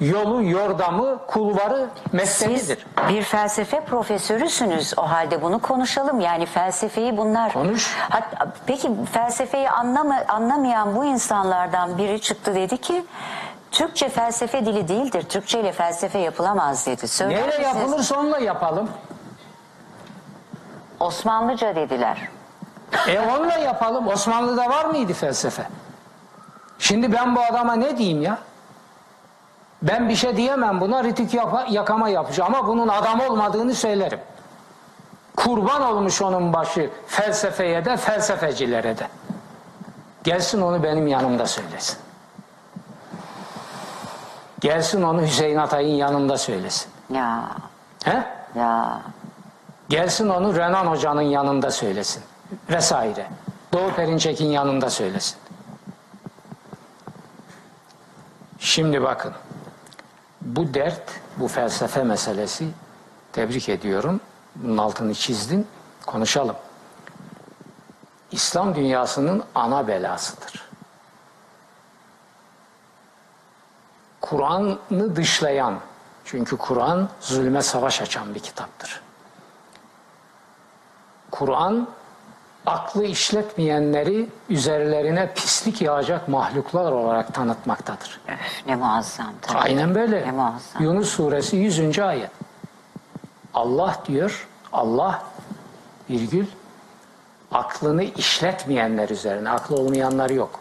yolu, 0.00 0.42
yordamı, 0.42 1.18
kulvarı, 1.26 1.86
Siz 2.04 2.12
mesleğidir. 2.14 2.86
bir 3.08 3.22
felsefe 3.22 3.80
profesörüsünüz 3.84 4.94
o 4.98 5.02
halde 5.02 5.42
bunu 5.42 5.58
konuşalım. 5.58 6.20
Yani 6.20 6.46
felsefeyi 6.46 7.16
bunlar... 7.16 7.52
Konuş. 7.52 7.96
Hat- 8.10 8.48
peki 8.66 8.90
felsefeyi 9.12 9.70
anlama, 9.70 10.16
anlamayan 10.28 10.96
bu 10.96 11.04
insanlardan 11.04 11.98
biri 11.98 12.20
çıktı 12.20 12.54
dedi 12.54 12.78
ki... 12.78 13.04
Türkçe 13.76 14.08
felsefe 14.08 14.66
dili 14.66 14.88
değildir. 14.88 15.22
Türkçe 15.22 15.60
ile 15.60 15.72
felsefe 15.72 16.18
yapılamaz 16.18 16.86
dedi. 16.86 17.08
Söyler 17.08 17.34
Neyle 17.42 17.46
misiniz? 17.58 17.66
yapılırsa 17.76 18.18
onunla 18.20 18.38
yapalım. 18.38 18.90
Osmanlıca 21.00 21.76
dediler. 21.76 22.28
E 23.08 23.20
onunla 23.20 23.54
yapalım. 23.54 24.08
Osmanlı'da 24.08 24.68
var 24.70 24.84
mıydı 24.84 25.12
felsefe? 25.12 25.62
Şimdi 26.78 27.12
ben 27.12 27.36
bu 27.36 27.40
adama 27.40 27.74
ne 27.74 27.98
diyeyim 27.98 28.22
ya? 28.22 28.38
Ben 29.82 30.08
bir 30.08 30.16
şey 30.16 30.36
diyemem 30.36 30.80
buna 30.80 31.04
ritik 31.04 31.34
yapa- 31.34 31.66
yakama 31.70 32.08
yapacağım 32.08 32.54
ama 32.54 32.68
bunun 32.68 32.88
adam 32.88 33.20
olmadığını 33.20 33.74
söylerim. 33.74 34.20
Kurban 35.36 35.82
olmuş 35.82 36.22
onun 36.22 36.52
başı 36.52 36.90
felsefeye 37.06 37.84
de 37.84 37.96
felsefecilere 37.96 38.98
de. 38.98 39.08
Gelsin 40.24 40.62
onu 40.62 40.82
benim 40.82 41.06
yanımda 41.06 41.46
söylesin. 41.46 41.96
Gelsin 44.60 45.02
onu 45.02 45.22
Hüseyin 45.22 45.56
Atay'ın 45.56 45.94
yanında 45.94 46.38
söylesin. 46.38 46.88
Ya 47.12 47.48
He? 48.04 48.24
ya 48.54 49.02
Gelsin 49.88 50.28
onu 50.28 50.56
Renan 50.56 50.86
Hoca'nın 50.86 51.22
yanında 51.22 51.70
söylesin. 51.70 52.22
Vesaire. 52.70 53.26
Doğu 53.72 53.90
Perinçek'in 53.90 54.46
yanında 54.50 54.90
söylesin. 54.90 55.38
Şimdi 58.58 59.02
bakın. 59.02 59.32
Bu 60.40 60.74
dert, 60.74 61.10
bu 61.36 61.48
felsefe 61.48 62.02
meselesi 62.02 62.68
tebrik 63.32 63.68
ediyorum. 63.68 64.20
Bunun 64.56 64.78
altını 64.78 65.14
çizdin. 65.14 65.66
Konuşalım. 66.06 66.56
İslam 68.30 68.74
dünyasının 68.74 69.44
ana 69.54 69.88
belasıdır. 69.88 70.65
Kur'an'ı 74.30 75.16
dışlayan, 75.16 75.74
çünkü 76.24 76.56
Kur'an 76.56 77.08
zulme 77.20 77.62
savaş 77.62 78.02
açan 78.02 78.34
bir 78.34 78.40
kitaptır. 78.40 79.00
Kur'an 81.30 81.88
aklı 82.66 83.04
işletmeyenleri 83.04 84.28
üzerlerine 84.48 85.34
pislik 85.34 85.82
yağacak 85.82 86.28
mahluklar 86.28 86.92
olarak 86.92 87.34
tanıtmaktadır. 87.34 88.20
öf, 88.28 88.66
ne 88.66 88.76
muazzam. 88.76 89.32
tabii. 89.42 89.58
Aynen 89.58 89.94
böyle. 89.94 90.26
Ne 90.26 90.30
muazzam. 90.30 90.82
Yunus 90.82 91.08
suresi 91.08 91.56
100. 91.56 91.98
ayet. 91.98 92.30
Allah 93.54 93.96
diyor, 94.06 94.48
Allah 94.72 95.22
virgül 96.10 96.46
aklını 97.52 98.02
işletmeyenler 98.02 99.08
üzerine, 99.08 99.50
aklı 99.50 99.76
olmayanlar 99.76 100.30
yok. 100.30 100.60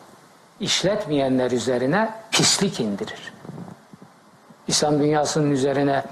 İşletmeyenler 0.59 1.51
üzerine 1.51 2.13
pislik 2.31 2.79
indirir. 2.79 3.34
İslam 4.67 4.99
dünyasının 4.99 5.51
üzerine 5.51 6.03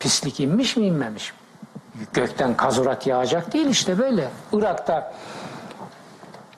pislik 0.00 0.40
inmiş 0.40 0.76
mi 0.76 0.86
inmemiş 0.86 1.32
mi? 1.32 1.38
Gökten 2.12 2.56
kazurak 2.56 3.06
yağacak 3.06 3.52
değil 3.52 3.66
işte 3.66 3.98
böyle. 3.98 4.28
Irak'ta 4.52 5.14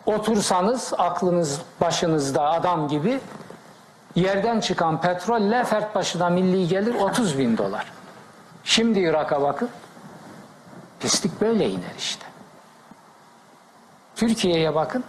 otursanız 0.06 0.92
aklınız 0.98 1.60
başınızda 1.80 2.42
adam 2.42 2.88
gibi 2.88 3.20
yerden 4.14 4.60
çıkan 4.60 5.00
petrolle 5.00 5.64
fert 5.64 5.94
başına 5.94 6.28
milli 6.28 6.68
gelir 6.68 6.94
30 6.94 7.38
bin 7.38 7.58
dolar. 7.58 7.92
Şimdi 8.64 9.00
Irak'a 9.00 9.42
bakın. 9.42 9.68
Pislik 11.00 11.40
böyle 11.40 11.70
iner 11.70 11.94
işte. 11.98 12.26
Türkiye'ye 14.16 14.74
bakın. 14.74 15.04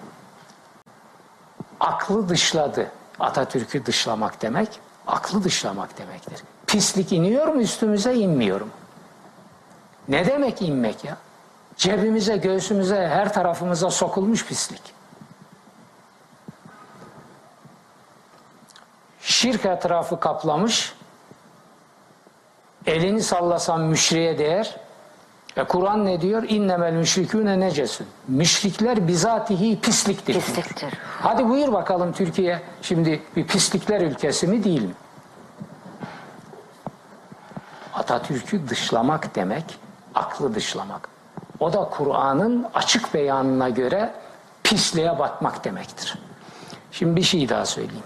Aklı 1.80 2.30
dışladı. 2.30 2.92
Atatürk'ü 3.20 3.86
dışlamak 3.86 4.42
demek, 4.42 4.80
aklı 5.10 5.44
dışlamak 5.44 5.98
demektir. 5.98 6.44
Pislik 6.68 7.12
iniyor 7.12 7.48
mu 7.48 7.62
üstümüze 7.62 8.16
inmiyor 8.16 8.62
mu? 8.62 8.70
Ne 10.08 10.26
demek 10.26 10.62
inmek 10.62 11.04
ya? 11.04 11.18
Cebimize, 11.78 12.38
göğsümüze, 12.38 13.08
her 13.08 13.34
tarafımıza 13.34 13.90
sokulmuş 13.90 14.46
pislik. 14.46 14.82
Şirk 19.22 19.66
etrafı 19.66 20.20
kaplamış. 20.20 20.94
Elini 22.86 23.24
sallasan 23.24 23.82
müşriye 23.82 24.38
değer. 24.38 24.89
E 25.60 25.64
Kur'an 25.64 26.06
ne 26.06 26.22
diyor? 26.22 26.44
İnnemel 26.48 26.94
müşrikûne 26.94 27.60
necesün. 27.60 28.08
Müşrikler 28.28 29.08
bizatihi 29.08 29.80
pisliktir. 29.80 30.34
Pisliktir. 30.34 30.94
Hadi 31.22 31.50
buyur 31.50 31.74
bakalım 31.74 32.14
Türkiye 32.14 32.62
şimdi 32.82 33.22
bir 33.36 33.48
pislikler 33.48 34.02
ülkesi 34.02 34.48
mi 34.48 34.64
değil 34.64 34.82
mi? 34.82 34.94
Atatürk'ü 37.94 38.70
dışlamak 38.70 39.36
demek, 39.36 39.80
aklı 40.16 40.56
dışlamak. 40.56 41.10
O 41.60 41.74
da 41.74 41.90
Kur'an'ın 41.90 42.66
açık 42.74 43.14
beyanına 43.14 43.70
göre 43.70 44.14
pisliğe 44.64 45.20
batmak 45.20 45.66
demektir. 45.66 46.18
Şimdi 46.92 47.16
bir 47.16 47.24
şey 47.24 47.50
daha 47.50 47.66
söyleyeyim. 47.66 48.04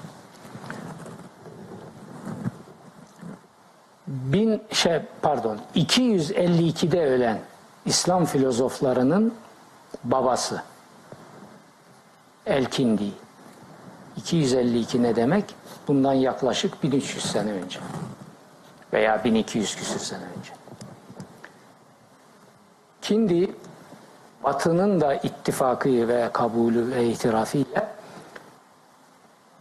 Bin 4.34 4.64
şey 4.72 5.02
pardon 5.22 5.60
252'de 5.76 7.06
ölen 7.06 7.40
İslam 7.86 8.26
filozoflarının 8.26 9.34
babası 10.04 10.64
Elkindi 12.46 13.12
252 14.18 15.04
ne 15.04 15.16
demek? 15.16 15.56
Bundan 15.88 16.14
yaklaşık 16.14 16.84
1300 16.84 17.26
sene 17.26 17.52
önce 17.52 17.80
veya 18.94 19.24
1200 19.24 19.76
küsür 19.76 20.00
sene 20.00 20.24
önce. 20.38 20.54
Kindi 23.02 23.56
Batı'nın 24.44 25.02
da 25.02 25.16
ittifakı 25.16 26.08
ve 26.08 26.30
kabulü 26.34 26.96
ve 26.96 27.06
itirafıyla 27.06 27.94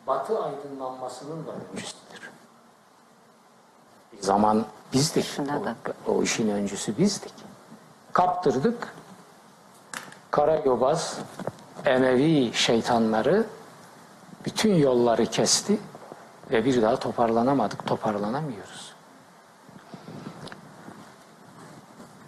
Batı 0.06 0.38
aydınlanmasının 0.42 1.46
da 1.46 1.50
öncüsüdür. 1.72 2.01
Zaman 4.22 4.64
bizdik. 4.92 5.38
Da- 5.38 5.74
O, 6.06 6.12
o 6.12 6.22
işin 6.22 6.48
öncüsü 6.48 6.98
bizdik. 6.98 7.32
Kaptırdık. 8.12 8.94
Karayobaz, 10.30 11.18
Emevi 11.84 12.52
şeytanları 12.54 13.46
bütün 14.44 14.74
yolları 14.74 15.26
kesti 15.26 15.78
ve 16.50 16.64
bir 16.64 16.82
daha 16.82 16.96
toparlanamadık, 16.96 17.86
toparlanamıyoruz. 17.86 18.92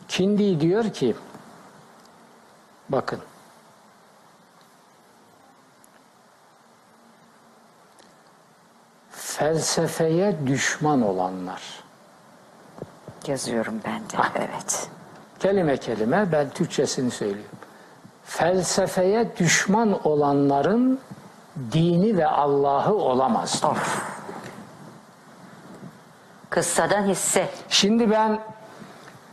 Kindi 0.09 0.61
diyor 0.61 0.93
ki 0.93 1.17
bakın 2.89 3.21
felsefeye 9.11 10.47
düşman 10.47 11.03
olanlar 11.03 11.84
Yazıyorum 13.29 13.75
ben 13.85 14.01
de. 14.01 14.17
Ah. 14.17 14.31
Evet. 14.37 14.89
kelime 15.39 15.77
kelime 15.77 16.33
ben 16.33 16.51
Türkçesini 16.51 17.11
söylüyorum. 17.11 17.59
Felsefeye 18.25 19.37
düşman 19.37 20.07
olanların 20.07 21.01
dini 21.73 22.17
ve 22.17 22.27
Allah'ı 22.27 22.95
olamaz. 22.95 23.63
Of. 23.65 24.03
Kıssadan 26.51 27.03
hisse. 27.03 27.49
Şimdi 27.69 28.11
ben 28.11 28.41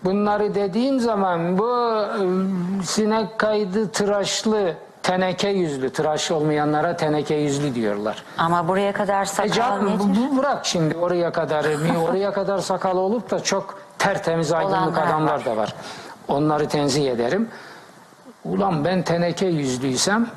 bunları 0.03 0.55
dediğim 0.55 0.99
zaman 0.99 1.57
bu 1.57 1.67
ıı, 1.67 2.47
sinek 2.83 3.39
kaydı 3.39 3.91
tıraşlı 3.91 4.75
teneke 5.03 5.49
yüzlü 5.49 5.89
tıraş 5.93 6.31
olmayanlara 6.31 6.97
teneke 6.97 7.35
yüzlü 7.35 7.75
diyorlar. 7.75 8.23
Ama 8.37 8.67
buraya 8.67 8.93
kadar 8.93 9.21
E 9.21 9.25
sakal 9.25 9.49
can, 9.53 9.85
nedir? 9.85 9.99
bu- 10.31 10.37
bırak 10.37 10.65
şimdi 10.65 10.97
oraya 10.97 11.31
kadar 11.31 11.65
mi 11.65 11.97
oraya 11.97 12.33
kadar 12.33 12.59
sakal 12.59 12.97
olup 12.97 13.31
da 13.31 13.43
çok 13.43 13.79
tertemiz 13.99 14.51
aydınlık 14.53 14.77
Olanlar 14.97 15.07
adamlar 15.07 15.33
var. 15.33 15.45
da 15.45 15.57
var. 15.57 15.73
Onları 16.27 16.67
tenzih 16.67 17.11
ederim. 17.11 17.49
Ulan 18.45 18.85
ben 18.85 19.01
teneke 19.03 19.45
yüzlüysem 19.45 20.27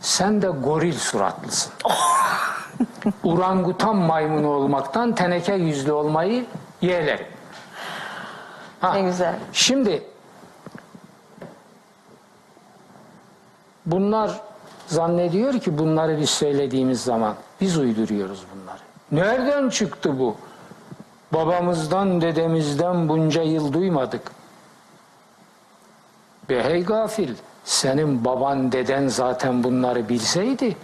Sen 0.00 0.42
de 0.42 0.46
goril 0.48 0.92
suratlısın. 0.98 1.72
Urangutan 3.24 3.96
maymunu 3.96 4.48
olmaktan 4.48 5.14
teneke 5.14 5.54
yüzlü 5.54 5.92
olmayı 5.92 6.44
yeğlerim. 6.82 7.26
Ha, 8.80 8.92
Ne 8.94 9.00
güzel. 9.02 9.34
Şimdi 9.52 10.02
bunlar 13.86 14.40
zannediyor 14.86 15.60
ki 15.60 15.78
bunları 15.78 16.20
biz 16.20 16.30
söylediğimiz 16.30 17.02
zaman 17.02 17.34
biz 17.60 17.78
uyduruyoruz 17.78 18.44
bunları. 18.54 18.78
Nereden 19.12 19.68
çıktı 19.68 20.18
bu? 20.18 20.36
Babamızdan, 21.32 22.20
dedemizden 22.20 23.08
bunca 23.08 23.42
yıl 23.42 23.72
duymadık. 23.72 24.32
Be 26.48 26.64
hey 26.64 26.84
gafil, 26.84 27.34
senin 27.64 28.24
baban, 28.24 28.72
deden 28.72 29.08
zaten 29.08 29.64
bunları 29.64 30.08
bilseydi 30.08 30.76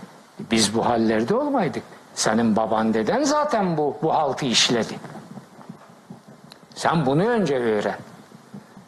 biz 0.50 0.74
bu 0.74 0.86
hallerde 0.86 1.34
olmaydık. 1.34 1.82
Senin 2.14 2.56
baban, 2.56 2.94
deden 2.94 3.22
zaten 3.22 3.76
bu, 3.76 3.96
bu 4.02 4.14
haltı 4.14 4.46
işledi. 4.46 4.94
Sen 6.74 7.06
bunu 7.06 7.22
önce 7.22 7.58
öğren. 7.58 7.98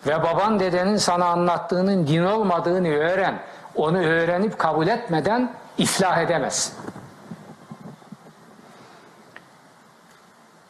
Ve 0.06 0.22
baban 0.22 0.60
dedenin 0.60 0.96
sana 0.96 1.26
anlattığının 1.26 2.06
din 2.06 2.24
olmadığını 2.24 2.88
öğren. 2.88 3.38
Onu 3.74 3.98
öğrenip 3.98 4.58
kabul 4.58 4.86
etmeden 4.86 5.52
iflah 5.78 6.18
edemezsin. 6.18 6.74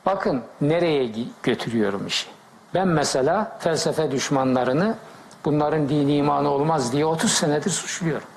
Bakın 0.07 0.43
nereye 0.61 1.11
götürüyorum 1.43 2.07
işi. 2.07 2.27
Ben 2.75 2.89
mesela 2.89 3.57
felsefe 3.61 4.11
düşmanlarını 4.11 4.97
bunların 5.45 5.89
dini 5.89 6.17
imanı 6.17 6.49
olmaz 6.49 6.93
diye 6.93 7.07
30 7.07 7.33
senedir 7.33 7.71
suçluyorum. 7.71 8.29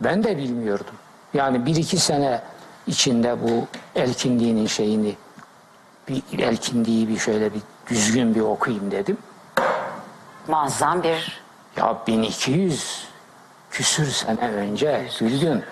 Ben 0.00 0.24
de 0.24 0.36
bilmiyordum. 0.36 0.94
Yani 1.34 1.66
bir 1.66 1.76
iki 1.76 1.98
sene 1.98 2.42
içinde 2.86 3.42
bu 3.42 3.66
elkindiğinin 4.00 4.66
şeyini 4.66 5.16
bir 6.08 6.38
elkindiği 6.38 7.08
bir 7.08 7.18
şöyle 7.18 7.54
bir 7.54 7.60
düzgün 7.90 8.34
bir 8.34 8.40
okuyayım 8.40 8.90
dedim. 8.90 9.18
Muazzam 10.48 11.02
bir 11.02 11.42
Ya 11.78 11.96
1200 12.06 13.08
küsür 13.70 14.06
sene 14.06 14.40
önce 14.40 15.08
Gülgün 15.20 15.64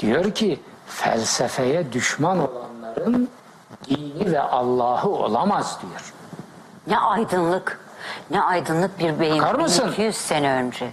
diyor 0.00 0.30
ki 0.34 0.60
felsefeye 0.86 1.92
düşman 1.92 2.38
olanların 2.38 3.28
dini 3.88 4.32
ve 4.32 4.40
Allah'ı 4.40 5.08
olamaz 5.08 5.78
diyor. 5.82 6.12
ne 6.86 6.98
aydınlık. 6.98 7.80
Ne 8.30 8.42
aydınlık 8.42 8.98
bir 8.98 9.20
beyin. 9.20 9.38
Bakar 9.38 9.54
mısın? 9.54 9.86
1200 9.86 10.16
sene 10.16 10.52
önce. 10.52 10.90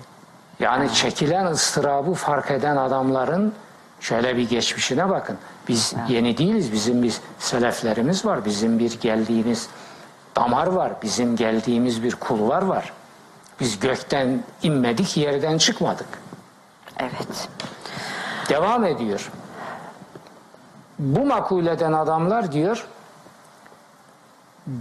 Yani 0.59 0.93
çekilen 0.93 1.45
ıstırabı 1.45 2.13
fark 2.13 2.51
eden 2.51 2.77
adamların 2.77 3.53
şöyle 3.99 4.37
bir 4.37 4.49
geçmişine 4.49 5.09
bakın. 5.09 5.37
Biz 5.67 5.93
yeni 6.07 6.37
değiliz. 6.37 6.71
Bizim 6.73 7.03
bir 7.03 7.17
seleflerimiz 7.39 8.25
var. 8.25 8.45
Bizim 8.45 8.79
bir 8.79 8.99
geldiğimiz 8.99 9.69
damar 10.35 10.67
var. 10.67 10.93
Bizim 11.03 11.35
geldiğimiz 11.35 12.03
bir 12.03 12.15
kulvar 12.15 12.61
var. 12.61 12.93
Biz 13.59 13.79
gökten 13.79 14.43
inmedik, 14.63 15.17
yerden 15.17 15.57
çıkmadık. 15.57 16.07
Evet. 16.99 17.49
Devam 18.49 18.85
ediyor. 18.85 19.31
Bu 20.99 21.25
makuleden 21.25 21.93
adamlar 21.93 22.51
diyor 22.51 22.87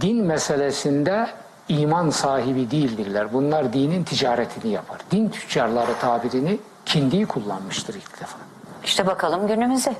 din 0.01 0.23
meselesinde 0.23 1.27
iman 1.69 2.09
sahibi 2.09 2.71
değildirler. 2.71 3.33
Bunlar 3.33 3.73
dinin 3.73 4.03
ticaretini 4.03 4.71
yapar. 4.71 4.97
Din 5.11 5.29
tüccarları 5.29 5.99
tabirini 6.01 6.59
kindiyi 6.85 7.25
kullanmıştır 7.25 7.93
ilk 7.95 8.21
defa. 8.21 8.37
İşte 8.83 9.07
bakalım 9.07 9.47
günümüze. 9.47 9.93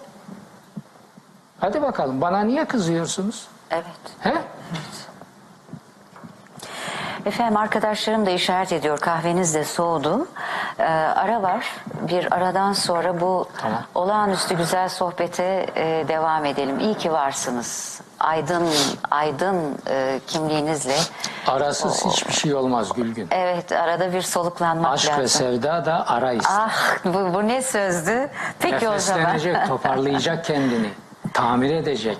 Hadi 1.60 1.82
bakalım 1.82 2.22
bana 2.22 2.40
niye 2.40 2.66
kızıyorsunuz? 2.66 3.48
Evet. 3.72 3.86
He? 4.20 4.34
Efendim 7.26 7.58
arkadaşlarım 7.58 8.26
da 8.26 8.30
işaret 8.30 8.72
ediyor 8.74 9.00
kahveniz 9.00 9.56
de 9.56 9.64
soğudu. 9.64 10.28
Ee, 10.80 10.84
ara 11.16 11.42
var. 11.42 11.66
Bir 12.02 12.34
aradan 12.36 12.74
sonra 12.74 13.22
bu 13.22 13.48
Tamam. 13.58 13.84
olağanüstü 13.96 14.58
güzel 14.58 14.90
sohbete 14.90 15.66
e, 15.76 16.06
devam 16.08 16.46
edelim. 16.46 16.80
İyi 16.80 16.94
ki 16.98 17.12
varsınız. 17.12 18.02
Aydın 18.20 18.68
aydın 19.12 19.78
e, 19.90 20.20
kimliğinizle. 20.28 20.96
Arasız 21.48 22.06
hiçbir 22.06 22.34
şey 22.34 22.54
olmaz 22.56 22.94
Gülgün. 22.94 23.28
Evet 23.32 23.72
arada 23.72 24.14
bir 24.14 24.22
soluklanmak 24.22 24.94
Aşk 24.94 25.10
lazım. 25.10 25.24
ve 25.24 25.28
sevda 25.28 25.86
da 25.86 26.08
ara 26.08 26.32
ister. 26.32 26.56
Ah 26.60 26.96
bu, 27.06 27.34
bu 27.34 27.48
ne 27.48 27.62
sözdü? 27.62 28.30
Peki 28.60 28.90
o 28.90 29.00
zaman. 29.00 29.22
Nefeslenecek, 29.24 29.68
toparlayacak 29.68 30.46
kendini. 30.46 30.90
Tamir 31.34 31.74
edecek. 31.76 32.18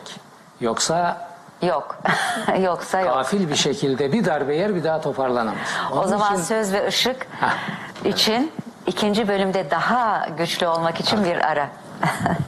Yoksa 0.62 1.27
Yok. 1.62 1.98
Yoksa 2.62 3.00
yok. 3.00 3.14
gafil 3.14 3.50
bir 3.50 3.56
şekilde 3.56 4.12
bir 4.14 4.26
darbe 4.26 4.56
yer 4.56 4.76
bir 4.76 4.84
daha 4.84 5.02
toparlanamaz. 5.02 5.58
O 5.92 5.96
Onun 5.96 6.08
zaman 6.08 6.34
için- 6.34 6.44
söz 6.44 6.74
ve 6.74 6.88
ışık 6.88 7.28
Hah, 7.40 7.56
için 8.06 8.52
ikinci 8.88 9.28
bölümde 9.28 9.72
daha 9.72 10.28
güçlü 10.38 10.68
olmak 10.68 11.00
için 11.00 11.24
bir 11.26 11.36
ara. 11.52 11.70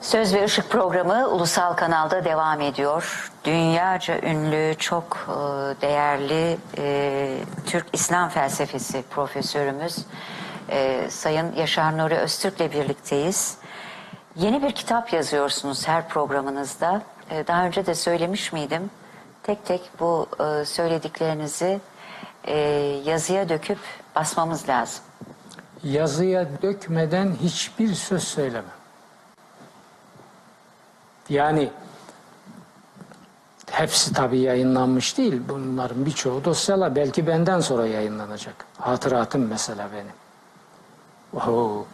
Söz 0.00 0.34
ve 0.34 0.44
Işık 0.44 0.70
programı 0.70 1.28
ulusal 1.28 1.72
kanalda 1.72 2.24
devam 2.24 2.60
ediyor. 2.60 3.32
Dünyaca 3.44 4.20
ünlü, 4.20 4.74
çok 4.78 5.26
e, 5.28 5.32
değerli 5.80 6.58
e, 6.78 7.38
Türk 7.66 7.86
İslam 7.92 8.28
felsefesi 8.28 9.02
profesörümüz 9.10 9.96
e, 10.70 11.10
Sayın 11.10 11.52
Yaşar 11.56 11.98
Nuri 11.98 12.14
Öztürk'le 12.14 12.72
birlikteyiz. 12.72 13.56
Yeni 14.38 14.62
bir 14.62 14.72
kitap 14.72 15.12
yazıyorsunuz 15.12 15.88
her 15.88 16.08
programınızda. 16.08 17.02
E, 17.30 17.46
Daha 17.46 17.64
önce 17.66 17.86
de 17.86 17.94
söylemiş 17.94 18.52
miydim? 18.52 18.90
Tek 19.42 19.66
tek 19.66 19.90
bu 20.00 20.26
e, 20.40 20.64
söylediklerinizi 20.64 21.80
e, 22.44 22.58
yazıya 23.04 23.48
döküp 23.48 23.78
basmamız 24.16 24.68
lazım. 24.68 25.00
yazıya 25.84 26.48
dökmeden 26.62 27.34
hiçbir 27.42 27.94
söz 27.94 28.22
söylemem. 28.24 28.78
Yani 31.28 31.70
hepsi 33.70 34.12
tabii 34.12 34.38
yayınlanmış 34.38 35.18
değil. 35.18 35.42
Bunların 35.48 36.06
birçoğu 36.06 36.44
dosyalar 36.44 36.96
belki 36.96 37.26
benden 37.26 37.60
sonra 37.60 37.86
yayınlanacak. 37.86 38.66
Hatıratım 38.78 39.46
mesela 39.48 39.88
benim. 39.92 40.12
Oho. 41.34 41.86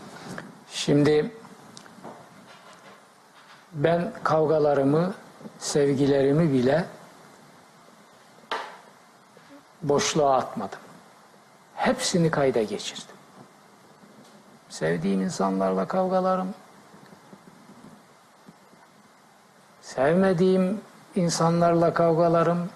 Şimdi 0.72 1.32
ben 3.74 4.12
kavgalarımı, 4.22 5.14
sevgilerimi 5.58 6.52
bile 6.52 6.84
boşluğa 9.82 10.36
atmadım. 10.36 10.78
Hepsini 11.74 12.30
kayda 12.30 12.62
geçirdim. 12.62 13.14
Sevdiğim 14.68 15.22
insanlarla 15.22 15.88
kavgalarım, 15.88 16.54
sevmediğim 19.82 20.80
insanlarla 21.16 21.94
kavgalarım, 21.94 22.70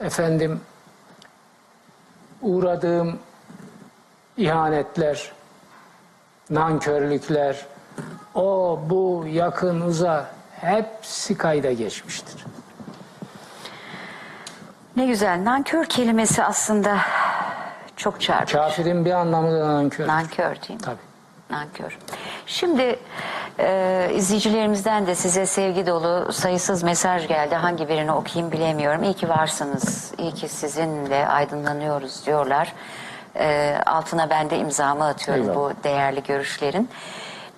efendim 0.00 0.60
uğradığım 2.42 3.18
ihanetler, 4.36 5.32
nankörlükler, 6.50 7.66
o 8.38 8.80
bu 8.90 9.24
yakın 9.28 9.80
uza 9.80 10.26
hepsi 10.60 11.38
kayda 11.38 11.72
geçmiştir. 11.72 12.44
Ne 14.96 15.06
güzel. 15.06 15.44
Nankör 15.44 15.84
kelimesi 15.84 16.44
aslında 16.44 16.98
çok 17.96 18.20
çarpıcı. 18.20 18.56
Kafirin 18.56 19.04
bir 19.04 19.10
anlamı 19.12 19.52
da 19.52 19.68
nankör. 19.68 20.06
Nankör 20.06 20.56
değil 20.68 20.80
mi? 20.80 20.84
Tabii. 20.84 20.96
Nankör. 21.50 21.98
Şimdi 22.46 22.98
e, 23.58 24.10
izleyicilerimizden 24.14 25.06
de 25.06 25.14
size 25.14 25.46
sevgi 25.46 25.86
dolu 25.86 26.32
sayısız 26.32 26.82
mesaj 26.82 27.28
geldi. 27.28 27.54
Hangi 27.54 27.88
birini 27.88 28.12
okuyayım 28.12 28.52
bilemiyorum. 28.52 29.02
İyi 29.02 29.14
ki 29.14 29.28
varsınız. 29.28 30.12
İyi 30.18 30.34
ki 30.34 30.48
sizinle 30.48 31.28
aydınlanıyoruz 31.28 32.26
diyorlar. 32.26 32.72
E, 33.36 33.76
altına 33.86 34.30
ben 34.30 34.50
de 34.50 34.58
imzamı 34.58 35.04
atıyorum 35.04 35.42
Eyvallah. 35.44 35.56
bu 35.56 35.84
değerli 35.84 36.22
görüşlerin. 36.22 36.88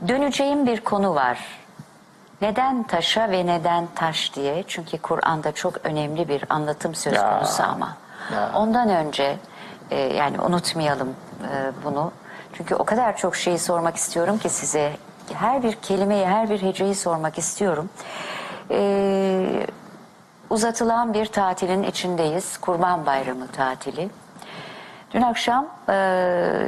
Döneceğim 0.09 0.67
bir 0.67 0.81
konu 0.81 1.15
var. 1.15 1.39
Neden 2.43 2.83
taşa 2.83 3.31
ve 3.31 3.47
neden 3.47 3.87
taş 3.95 4.35
diye? 4.35 4.65
Çünkü 4.69 4.99
Kur'an'da 4.99 5.53
çok 5.53 5.87
önemli 5.87 6.29
bir 6.29 6.45
anlatım 6.49 6.95
söz 6.95 7.13
Ya, 7.13 7.31
konusu 7.39 7.63
ama. 7.63 7.97
ya. 8.35 8.51
Ondan 8.55 8.89
önce 8.89 9.37
e, 9.91 9.97
yani 10.01 10.41
unutmayalım 10.41 11.09
e, 11.53 11.73
bunu. 11.85 12.13
Çünkü 12.53 12.75
o 12.75 12.85
kadar 12.85 13.17
çok 13.17 13.37
şeyi 13.37 13.59
sormak 13.59 13.97
istiyorum 13.97 14.39
ki 14.39 14.49
size. 14.49 14.93
Her 15.35 15.63
bir 15.63 15.73
kelimeyi, 15.73 16.27
her 16.27 16.51
bir 16.51 16.63
heceyi 16.63 16.95
sormak 16.95 17.39
istiyorum. 17.39 17.91
E, 18.71 19.67
uzatılan 20.51 21.15
bir 21.15 21.27
tatilin 21.27 21.83
içindeyiz. 21.83 22.59
Kurban 22.59 23.07
Bayramı 23.07 23.47
tatili. 23.49 24.11
Dün 25.15 25.23
akşam 25.23 25.67
e, 25.89 25.95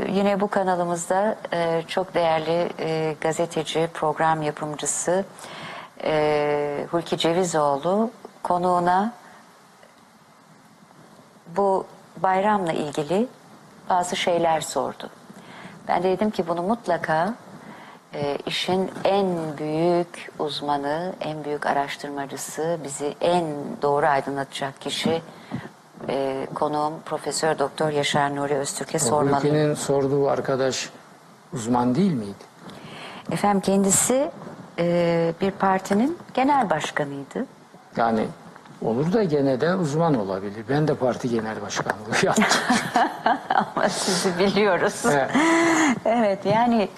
yine 0.08 0.40
bu 0.40 0.48
kanalımızda 0.48 1.36
e, 1.52 1.82
çok 1.88 2.14
değerli 2.14 2.68
e, 2.78 3.16
gazeteci, 3.20 3.88
program 3.94 4.42
yapımcısı 4.42 5.24
e, 6.04 6.86
Hulki 6.90 7.18
Cevizoğlu 7.18 8.10
konuğuna 8.42 9.12
bu 11.56 11.86
bayramla 12.16 12.72
ilgili 12.72 13.28
bazı 13.90 14.16
şeyler 14.16 14.60
sordu. 14.60 15.10
Ben 15.88 16.02
de 16.02 16.10
dedim 16.10 16.30
ki 16.30 16.48
bunu 16.48 16.62
mutlaka 16.62 17.34
e, 18.14 18.38
işin 18.46 18.90
en 19.04 19.58
büyük 19.58 20.32
uzmanı, 20.38 21.12
en 21.20 21.44
büyük 21.44 21.66
araştırmacısı, 21.66 22.78
bizi 22.84 23.14
en 23.20 23.44
doğru 23.82 24.06
aydınlatacak 24.06 24.80
kişi 24.80 25.22
e, 26.08 26.46
konuğum 26.54 26.92
Profesör 27.04 27.58
Doktor 27.58 27.90
Yaşar 27.90 28.36
Nuri 28.36 28.54
Öztürk'e 28.54 28.98
sormalıyım. 28.98 29.34
Hulki'nin 29.34 29.74
sorduğu 29.74 30.28
arkadaş 30.28 30.90
uzman 31.52 31.94
değil 31.94 32.12
miydi? 32.12 32.44
Efendim 33.30 33.60
kendisi 33.60 34.30
e, 34.78 35.32
bir 35.40 35.50
partinin 35.50 36.18
genel 36.34 36.70
başkanıydı. 36.70 37.46
Yani 37.96 38.26
olur 38.82 39.12
da 39.12 39.22
gene 39.22 39.60
de 39.60 39.74
uzman 39.74 40.14
olabilir. 40.14 40.64
Ben 40.68 40.88
de 40.88 40.94
parti 40.94 41.28
genel 41.30 41.62
başkanlığı 41.62 42.16
yaptım. 42.26 42.44
Ama 43.54 43.88
sizi 43.88 44.38
biliyoruz. 44.38 45.02
Evet. 45.06 45.30
evet 46.04 46.46
yani 46.46 46.88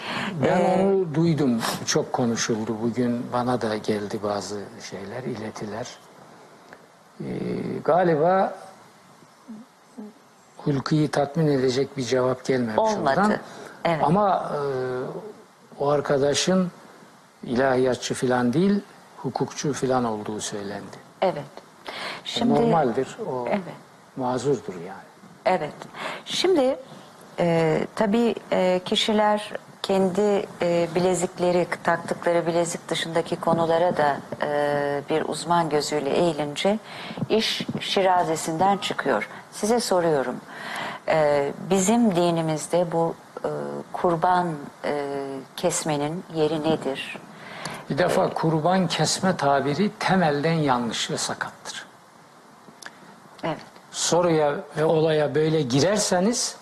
Ben 0.42 0.60
e, 0.60 0.82
onu 0.82 1.14
duydum. 1.14 1.60
Çok 1.86 2.12
konuşuldu. 2.12 2.76
Bugün 2.82 3.26
bana 3.32 3.60
da 3.60 3.76
geldi 3.76 4.18
bazı 4.22 4.60
şeyler, 4.90 5.22
iletiler. 5.22 5.88
Ee, 7.20 7.24
galiba 7.84 8.54
Hulki'yi 10.64 11.08
tatmin 11.08 11.46
edecek 11.46 11.96
bir 11.96 12.02
cevap 12.02 12.44
gelmemiş 12.44 12.78
Olmadı. 12.78 13.20
oradan. 13.20 13.36
Evet. 13.84 14.04
Ama 14.04 14.52
e, 14.54 14.58
o 15.78 15.88
arkadaşın 15.88 16.70
ilahiyatçı 17.42 18.14
falan 18.14 18.52
değil, 18.52 18.80
hukukçu 19.16 19.72
falan 19.72 20.04
olduğu 20.04 20.40
söylendi. 20.40 20.96
evet. 21.22 21.44
O 21.86 21.90
Şimdi 22.24 22.54
Normaldir. 22.54 23.16
O 23.30 23.44
Evet. 23.48 23.60
mazurdur 24.16 24.74
yani. 24.74 25.02
Evet. 25.46 25.72
Şimdi 26.24 26.76
e, 27.38 27.80
tabii 27.94 28.34
e, 28.52 28.80
kişiler 28.84 29.52
kendi 29.84 30.46
e, 30.62 30.88
bilezikleri, 30.94 31.66
taktıkları 31.82 32.46
bilezik 32.46 32.88
dışındaki 32.88 33.36
konulara 33.36 33.96
da 33.96 34.16
e, 34.42 35.02
bir 35.10 35.22
uzman 35.28 35.68
gözüyle 35.68 36.10
eğilince 36.10 36.78
iş 37.28 37.66
şirazesinden 37.80 38.78
çıkıyor. 38.78 39.28
Size 39.52 39.80
soruyorum. 39.80 40.36
E, 41.08 41.52
bizim 41.70 42.16
dinimizde 42.16 42.92
bu 42.92 43.14
e, 43.44 43.48
kurban 43.92 44.48
e, 44.84 45.06
kesmenin 45.56 46.24
yeri 46.34 46.62
nedir? 46.62 47.18
Bir 47.90 47.98
defa 47.98 48.30
kurban 48.34 48.86
kesme 48.86 49.36
tabiri 49.36 49.90
temelden 49.98 50.52
yanlış 50.52 51.10
ve 51.10 51.18
sakattır. 51.18 51.86
Evet. 53.42 53.58
soruya 53.90 54.54
ve 54.76 54.84
olaya 54.84 55.34
böyle 55.34 55.62
girerseniz 55.62 56.56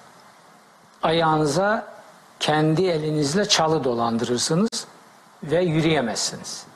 ayağınıza 1.02 1.92
kendi 2.42 2.86
elinizle 2.86 3.44
çalı 3.48 3.84
dolandırırsınız 3.84 4.86
ve 5.44 5.60
yürüyemezsiniz. 5.60 6.66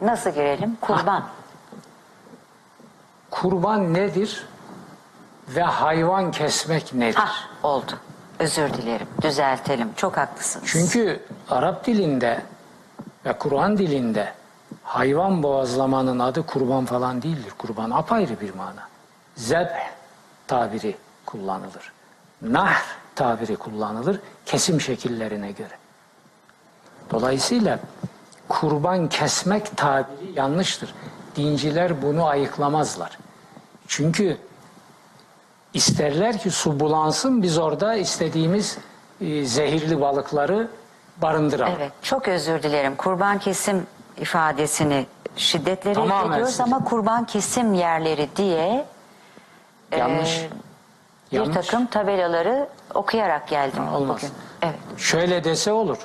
Nasıl 0.00 0.30
girelim? 0.30 0.76
Kurban. 0.80 1.24
Kurban 3.30 3.94
nedir 3.94 4.46
ve 5.48 5.62
hayvan 5.62 6.30
kesmek 6.30 6.94
nedir? 6.94 7.14
Hah 7.14 7.48
oldu. 7.62 7.98
Özür 8.38 8.74
dilerim. 8.74 9.06
Düzeltelim. 9.22 9.94
Çok 9.96 10.16
haklısınız. 10.16 10.68
Çünkü 10.68 11.22
Arap 11.50 11.86
dilinde 11.86 12.42
ve 13.26 13.38
Kur'an 13.38 13.78
dilinde 13.78 14.32
hayvan 14.82 15.42
boğazlamanın 15.42 16.18
adı 16.18 16.46
kurban 16.46 16.84
falan 16.84 17.22
değildir. 17.22 17.52
Kurban 17.58 17.90
apayrı 17.90 18.40
bir 18.40 18.54
mana. 18.54 18.88
Zebh 19.36 19.78
tabiri 20.46 20.96
kullanılır. 21.26 21.92
Nahr 22.42 23.03
tabiri 23.16 23.56
kullanılır 23.56 24.20
kesim 24.46 24.80
şekillerine 24.80 25.52
göre. 25.52 25.74
Dolayısıyla 27.10 27.78
kurban 28.48 29.08
kesmek 29.08 29.76
tabiri 29.76 30.32
yanlıştır. 30.36 30.94
Dinciler 31.36 32.02
bunu 32.02 32.26
ayıklamazlar. 32.26 33.18
Çünkü 33.88 34.38
isterler 35.74 36.38
ki 36.38 36.50
su 36.50 36.80
bulansın 36.80 37.42
biz 37.42 37.58
orada 37.58 37.94
istediğimiz 37.94 38.78
e, 39.20 39.44
zehirli 39.44 40.00
balıkları 40.00 40.68
barındıralım. 41.22 41.72
Evet, 41.76 41.92
çok 42.02 42.28
özür 42.28 42.62
dilerim. 42.62 42.96
Kurban 42.96 43.38
kesim 43.38 43.86
ifadesini 44.18 45.06
şiddetle 45.36 45.92
Tamamen 45.92 46.24
reddediyoruz 46.28 46.50
sizin. 46.50 46.62
ama 46.62 46.84
kurban 46.84 47.26
kesim 47.26 47.74
yerleri 47.74 48.28
diye 48.36 48.84
Yanlış. 49.98 50.38
e, 50.38 50.50
bir 51.32 51.36
Yanlış. 51.36 51.54
takım 51.54 51.86
tabelaları 51.86 52.68
okuyarak 52.94 53.48
geldim 53.48 53.86
Ha, 53.86 53.96
olmaz. 53.96 54.16
bugün. 54.16 54.30
Evet. 54.62 54.78
Şöyle 54.96 55.44
dese 55.44 55.72
olur. 55.72 55.98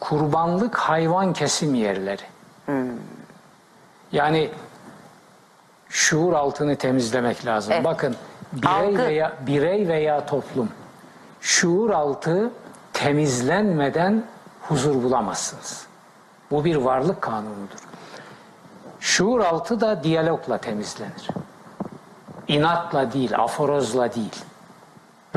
Kurbanlık 0.00 0.76
hayvan 0.76 1.32
kesim 1.32 1.74
yerleri. 1.74 2.22
Yani 4.12 4.50
şuur 5.88 6.32
altını 6.32 6.76
temizlemek 6.76 7.46
lazım. 7.46 7.72
Evet. 7.72 7.84
Bakın 7.84 8.16
birey 8.52 8.72
Algı. 8.72 8.98
veya 8.98 9.32
birey 9.46 9.88
veya 9.88 10.26
toplum 10.26 10.68
şuur 11.40 11.90
altı 11.90 12.50
temizlenmeden 12.92 14.24
huzur 14.68 15.02
bulamazsınız. 15.02 15.86
Bu 16.50 16.64
bir 16.64 16.76
varlık 16.76 17.22
kanunudur. 17.22 17.78
Şuur 19.00 19.40
altı 19.40 19.80
da 19.80 20.04
diyalogla 20.04 20.58
temizlenir. 20.58 21.28
İnatla 22.48 23.12
değil, 23.12 23.38
aforozla 23.38 24.14
değil. 24.14 24.34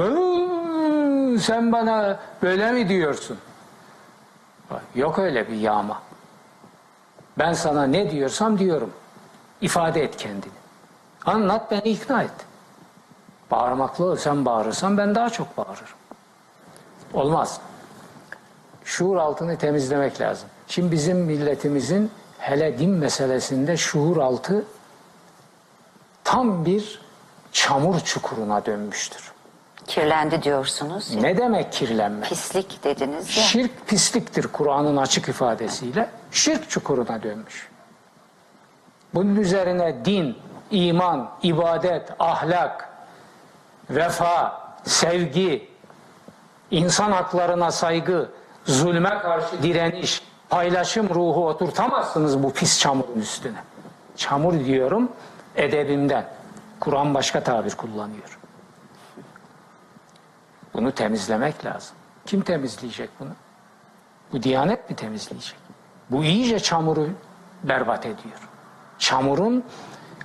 "Hı, 0.03 1.39
Sen 1.39 1.71
bana 1.71 2.19
böyle 2.41 2.71
mi 2.71 2.89
diyorsun? 2.89 3.37
Yok 4.95 5.19
öyle 5.19 5.47
bir 5.49 5.55
yağma. 5.55 6.01
Ben 7.37 7.53
sana 7.53 7.83
ne 7.83 8.11
diyorsam 8.11 8.59
diyorum. 8.59 8.91
İfade 9.61 10.03
et 10.03 10.17
kendini. 10.17 10.51
Anlat 11.25 11.71
beni 11.71 11.81
ikna 11.81 12.23
et. 12.23 12.31
Bağırmakla 13.51 14.05
ol. 14.05 14.15
Sen 14.15 14.45
bağırırsan 14.45 14.97
ben 14.97 15.15
daha 15.15 15.29
çok 15.29 15.57
bağırırım. 15.57 15.97
Olmaz. 17.13 17.61
Şuur 18.85 19.17
altını 19.17 19.57
temizlemek 19.57 20.21
lazım. 20.21 20.49
Şimdi 20.67 20.91
bizim 20.91 21.17
milletimizin 21.17 22.11
hele 22.39 22.79
din 22.79 22.89
meselesinde 22.89 23.77
şuur 23.77 24.17
altı 24.17 24.65
tam 26.23 26.65
bir 26.65 27.01
çamur 27.51 27.99
çukuruna 27.99 28.65
dönmüştür. 28.65 29.30
Kirlendi 29.87 30.43
diyorsunuz. 30.43 31.13
ya. 31.13 31.21
Ne 31.21 31.37
demek 31.37 31.73
kirlenme? 31.73 32.25
Pislik 32.25 32.83
dediniz 32.83 33.37
ya. 33.37 33.43
Şirk 33.43 33.87
pisliktir 33.87 34.47
Kur'an'ın 34.47 34.97
açık 34.97 35.29
ifadesiyle. 35.29 36.09
Şirk 36.31 36.69
çukuruna 36.69 37.23
dönmüş. 37.23 37.69
Bunun 39.13 39.35
üzerine 39.35 40.05
din, 40.05 40.37
iman, 40.71 41.29
ibadet, 41.43 42.09
ahlak, 42.19 42.89
vefa, 43.89 44.61
sevgi, 44.83 45.69
insan 46.71 47.11
haklarına 47.11 47.71
saygı, 47.71 48.29
zulme 48.65 49.09
karşı 49.09 49.63
direniş, 49.63 50.23
paylaşım 50.49 51.09
ruhu 51.09 51.47
oturtamazsınız 51.47 52.43
bu 52.43 52.53
pis 52.53 52.79
çamurun 52.79 53.19
üstüne. 53.19 53.57
Çamur 54.15 54.65
diyorum 54.65 55.11
edebimden. 55.55 56.25
Kur'an 56.79 57.13
başka 57.13 57.43
tabir 57.43 57.71
kullanıyor. 57.75 58.39
Bunu 60.73 60.91
temizlemek 60.91 61.65
lazım. 61.65 61.95
Kim 62.25 62.41
temizleyecek 62.41 63.09
bunu? 63.19 63.29
Bu 64.31 64.43
diyanet 64.43 64.89
mi 64.89 64.95
temizleyecek? 64.95 65.55
Bu 66.09 66.23
iyice 66.23 66.59
çamuru 66.59 67.09
berbat 67.63 68.05
ediyor. 68.05 68.49
Çamurun 68.99 69.63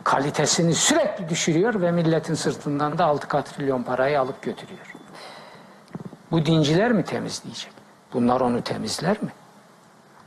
kalitesini 0.05 0.75
sürekli 0.75 1.29
düşürüyor 1.29 1.81
ve 1.81 1.93
milletin 1.93 2.35
sırtından 2.35 2.99
da 2.99 3.05
6 3.05 3.29
katrilyon 3.29 3.83
parayı 3.83 4.21
alıp 4.21 4.43
götürüyor. 4.43 4.95
Bu 6.31 6.47
dinciler 6.47 6.93
mi 6.93 7.05
temizleyecek? 7.05 7.73
Bunlar 8.13 8.41
onu 8.41 8.63
temizler 8.63 9.23
mi? 9.23 9.33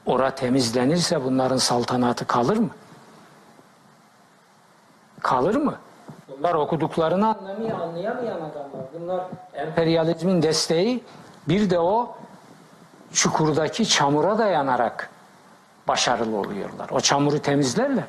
Ora 0.06 0.36
temizlenirse 0.36 1.24
bunların 1.24 1.58
saltanatı 1.58 2.28
kalır 2.28 2.58
mı? 2.58 2.70
Kalır 5.20 5.56
mı? 5.56 5.78
Bunlar 6.40 6.54
okuduklarını 6.54 7.38
anlamıyor, 7.38 7.80
anlayamayan 7.80 8.36
adamlar. 8.36 8.86
Bunlar 8.94 9.26
emperyalizmin 9.54 10.42
desteği 10.42 11.04
bir 11.48 11.70
de 11.70 11.80
o 11.80 12.16
çukurdaki 13.14 13.88
çamura 13.88 14.38
dayanarak 14.38 15.10
başarılı 15.88 16.38
oluyorlar. 16.38 16.90
O 16.92 17.00
çamuru 17.00 17.40
temizlerler. 17.42 18.04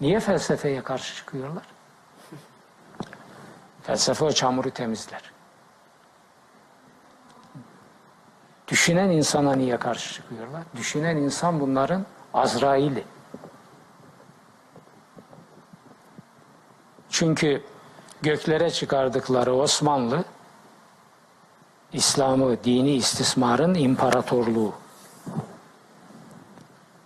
Niye 0.00 0.20
felsefeye 0.20 0.82
karşı 0.82 1.16
çıkıyorlar? 1.16 1.64
Felsefe 3.82 4.24
o 4.24 4.32
çamuru 4.32 4.70
temizler. 4.70 5.22
Düşünen 8.68 9.10
insana 9.10 9.54
niye 9.54 9.76
karşı 9.76 10.14
çıkıyorlar? 10.14 10.62
Düşünen 10.76 11.16
insan 11.16 11.60
bunların 11.60 12.06
Azrail'i. 12.34 13.04
Çünkü 17.16 17.62
göklere 18.22 18.70
çıkardıkları 18.70 19.54
Osmanlı 19.54 20.24
İslam'ı, 21.92 22.64
dini 22.64 22.90
istismarın 22.90 23.74
imparatorluğu. 23.74 24.72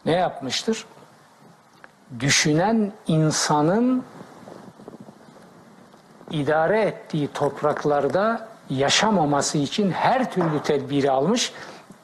Ne 0.06 0.12
yapmıştır? 0.12 0.86
Düşünen 2.20 2.92
insanın 3.06 4.04
idare 6.30 6.82
ettiği 6.82 7.28
topraklarda 7.28 8.48
yaşamaması 8.70 9.58
için 9.58 9.90
her 9.90 10.30
türlü 10.30 10.62
tedbiri 10.62 11.10
almış. 11.10 11.52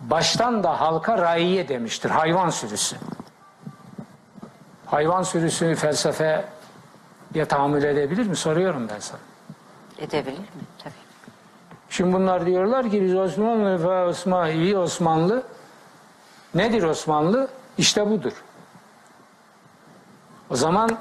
Baştan 0.00 0.62
da 0.62 0.80
halka 0.80 1.18
raiye 1.18 1.68
demiştir. 1.68 2.10
Hayvan 2.10 2.50
sürüsü. 2.50 2.96
Hayvan 4.86 5.22
sürüsü 5.22 5.74
felsefe 5.74 6.55
ya 7.36 7.48
tahammül 7.48 7.84
edebilir 7.84 8.26
mi? 8.26 8.36
Soruyorum 8.36 8.88
ben 8.88 8.98
sana. 8.98 9.20
Edebilir 9.98 10.38
mi? 10.38 10.46
Tabii. 10.78 10.94
Şimdi 11.90 12.12
bunlar 12.12 12.46
diyorlar 12.46 12.90
ki 12.90 13.02
biz 13.02 13.14
Osmanlı 13.14 13.88
ve 13.88 14.04
Osman, 14.04 14.50
iyi 14.50 14.78
Osmanlı. 14.78 15.42
Nedir 16.54 16.82
Osmanlı? 16.82 17.48
İşte 17.78 18.10
budur. 18.10 18.32
O 20.50 20.56
zaman 20.56 20.98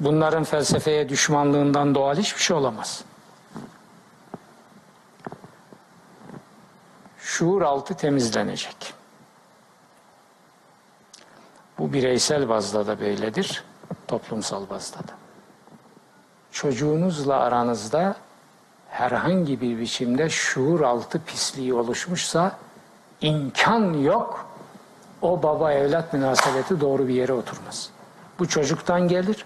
bunların 0.00 0.44
felsefeye 0.44 1.08
düşmanlığından 1.08 1.94
doğal 1.94 2.16
hiçbir 2.16 2.40
şey 2.40 2.56
olamaz. 2.56 3.04
Şuur 7.18 7.62
altı 7.62 7.94
temizlenecek. 7.94 8.94
Bu 11.78 11.92
bireysel 11.92 12.48
bazda 12.48 12.86
da 12.86 13.00
böyledir, 13.00 13.64
toplumsal 14.08 14.70
bazda 14.70 14.98
da. 14.98 15.21
Çocuğunuzla 16.52 17.36
aranızda 17.36 18.16
herhangi 18.90 19.60
bir 19.60 19.78
biçimde 19.78 20.30
şuur 20.30 20.80
altı 20.80 21.20
pisliği 21.24 21.74
oluşmuşsa 21.74 22.52
imkan 23.20 23.94
yok 23.94 24.46
o 25.22 25.42
baba 25.42 25.72
evlat 25.72 26.12
münasebeti 26.12 26.80
doğru 26.80 27.08
bir 27.08 27.14
yere 27.14 27.32
oturmaz. 27.32 27.90
Bu 28.38 28.48
çocuktan 28.48 29.08
gelir 29.08 29.44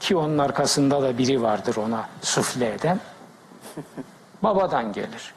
ki 0.00 0.16
onun 0.16 0.38
arkasında 0.38 1.02
da 1.02 1.18
biri 1.18 1.42
vardır 1.42 1.76
ona 1.76 2.08
sufle 2.22 2.74
eden. 2.74 3.00
Babadan 4.42 4.92
gelir. 4.92 5.34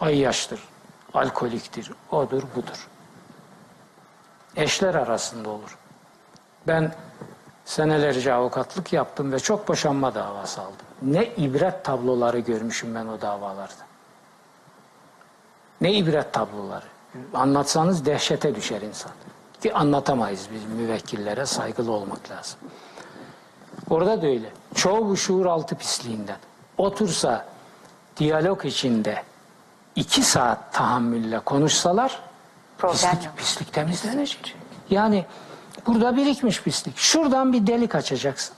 Ayyaştır, 0.00 0.60
alkoliktir, 1.14 1.92
odur 2.12 2.42
budur. 2.56 2.88
Eşler 4.56 4.94
arasında 4.94 5.50
olur. 5.50 5.78
Ben 6.66 6.92
senelerce 7.68 8.34
avukatlık 8.34 8.92
yaptım 8.92 9.32
ve 9.32 9.38
çok 9.38 9.68
boşanma 9.68 10.14
davası 10.14 10.60
aldım. 10.60 10.86
Ne 11.02 11.26
ibret 11.26 11.84
tabloları 11.84 12.38
görmüşüm 12.38 12.94
ben 12.94 13.06
o 13.06 13.20
davalarda. 13.20 13.88
Ne 15.80 15.92
ibret 15.92 16.32
tabloları. 16.32 16.84
Anlatsanız 17.34 18.06
dehşete 18.06 18.54
düşer 18.54 18.82
insan. 18.82 19.12
Ki 19.62 19.74
anlatamayız 19.74 20.48
biz 20.54 20.64
müvekkillere 20.64 21.46
saygılı 21.46 21.92
olmak 21.92 22.30
lazım. 22.30 22.58
Orada 23.90 24.22
da 24.22 24.26
öyle. 24.26 24.52
Çoğu 24.74 25.08
bu 25.08 25.16
şuur 25.16 25.46
altı 25.46 25.74
pisliğinden. 25.74 26.38
Otursa 26.78 27.46
diyalog 28.16 28.64
içinde 28.64 29.22
iki 29.96 30.22
saat 30.22 30.72
tahammülle 30.72 31.38
konuşsalar 31.38 32.20
Problem 32.78 32.94
pislik, 32.94 33.24
yok. 33.24 33.36
pislik 33.36 33.72
temizlenecek. 33.72 34.56
Yani 34.90 35.26
burada 35.86 36.16
birikmiş 36.16 36.62
pislik. 36.62 36.96
Şuradan 36.98 37.52
bir 37.52 37.66
delik 37.66 37.94
açacaksın. 37.94 38.54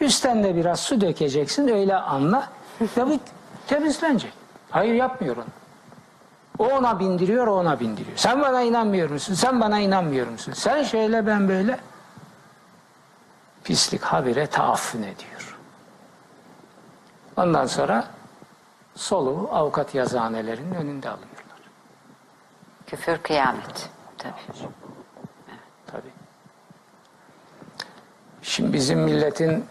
Üstten 0.00 0.44
de 0.44 0.56
biraz 0.56 0.80
su 0.80 1.00
dökeceksin. 1.00 1.68
Öyle 1.68 1.96
anla. 1.96 2.48
Ve 2.80 3.06
bu 3.06 3.18
temizlenecek. 3.66 4.32
Hayır 4.70 4.94
yapmıyor 4.94 5.36
onu. 5.36 5.44
O 6.58 6.68
ona 6.68 7.00
bindiriyor, 7.00 7.46
o 7.46 7.54
ona 7.54 7.80
bindiriyor. 7.80 8.16
Sen 8.16 8.42
bana 8.42 8.62
inanmıyor 8.62 9.10
musun? 9.10 9.34
Sen 9.34 9.60
bana 9.60 9.78
inanmıyor 9.78 10.28
musun? 10.28 10.52
Sen 10.52 10.82
şöyle, 10.82 11.26
ben 11.26 11.48
böyle. 11.48 11.80
Pislik 13.64 14.02
habire 14.02 14.46
taaffün 14.46 15.02
ediyor. 15.02 15.58
Ondan 17.36 17.66
sonra 17.66 18.04
soluğu 18.94 19.48
avukat 19.52 19.94
yazıhanelerinin 19.94 20.74
önünde 20.74 21.08
alıyorlar. 21.08 21.40
Küfür 22.86 23.18
kıyamet. 23.18 23.90
Tabii. 24.18 24.68
Tabii. 25.86 26.12
Şimdi 28.50 28.72
bizim 28.72 28.98
milletin 28.98 29.64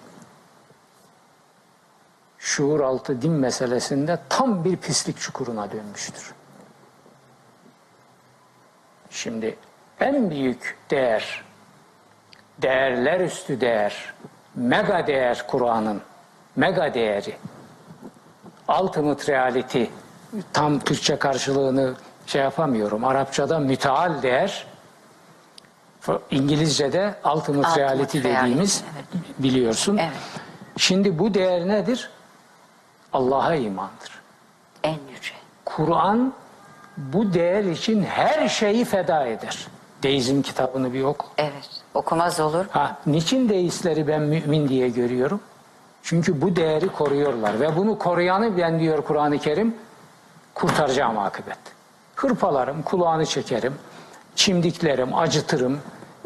şuur 2.37 2.79
altı 2.79 3.21
din 3.21 3.31
meselesinde 3.31 4.19
tam 4.29 4.63
bir 4.63 4.77
pislik 4.77 5.19
çukuruna 5.19 5.71
dönmüştür. 5.71 6.33
Şimdi 9.09 9.55
en 9.99 10.29
büyük 10.29 10.77
değer, 10.91 11.43
değerler 12.61 13.19
üstü 13.19 13.61
değer, 13.61 14.13
mega 14.55 15.07
değer 15.07 15.47
Kur'an'ın, 15.47 16.01
mega 16.55 16.93
değeri, 16.93 17.37
ultimate 18.81 19.33
reality, 19.33 19.83
tam 20.53 20.79
Türkçe 20.79 21.19
karşılığını 21.19 21.93
şey 22.25 22.41
yapamıyorum. 22.41 23.05
Arapçada 23.05 23.59
müteal 23.59 24.21
değer, 24.21 24.67
İngilizce'de 26.31 27.15
ultimate, 27.25 27.51
Ultimate 27.51 27.81
reality 27.81 28.17
dediğimiz 28.19 28.83
evet. 28.93 29.23
biliyorsun. 29.39 29.97
Evet. 29.97 30.11
Şimdi 30.77 31.19
bu 31.19 31.33
değer 31.33 31.67
nedir? 31.67 32.09
Allah'a 33.13 33.55
imandır. 33.55 34.21
En 34.83 34.97
yüce. 35.15 35.33
Kur'an 35.65 36.33
bu 36.97 37.33
değer 37.33 37.63
için 37.63 38.03
her 38.03 38.47
şeyi 38.49 38.85
feda 38.85 39.25
eder. 39.25 39.67
Deizm 40.03 40.41
kitabını 40.41 40.93
bir 40.93 41.03
oku. 41.03 41.27
Evet. 41.37 41.69
Okumaz 41.93 42.39
olur. 42.39 42.65
Ha, 42.69 42.97
niçin 43.05 43.49
deistleri 43.49 44.07
ben 44.07 44.21
mümin 44.21 44.69
diye 44.69 44.89
görüyorum? 44.89 45.41
Çünkü 46.03 46.41
bu 46.41 46.55
değeri 46.55 46.89
koruyorlar 46.89 47.59
ve 47.59 47.75
bunu 47.75 47.97
koruyanı 47.97 48.57
ben 48.57 48.79
diyor 48.79 49.03
Kur'an-ı 49.03 49.39
Kerim 49.39 49.75
kurtaracağım 50.53 51.17
akıbet. 51.17 51.57
Hırpalarım, 52.15 52.83
kulağını 52.83 53.25
çekerim, 53.25 53.73
çimdiklerim, 54.39 55.15
acıtırım. 55.15 55.81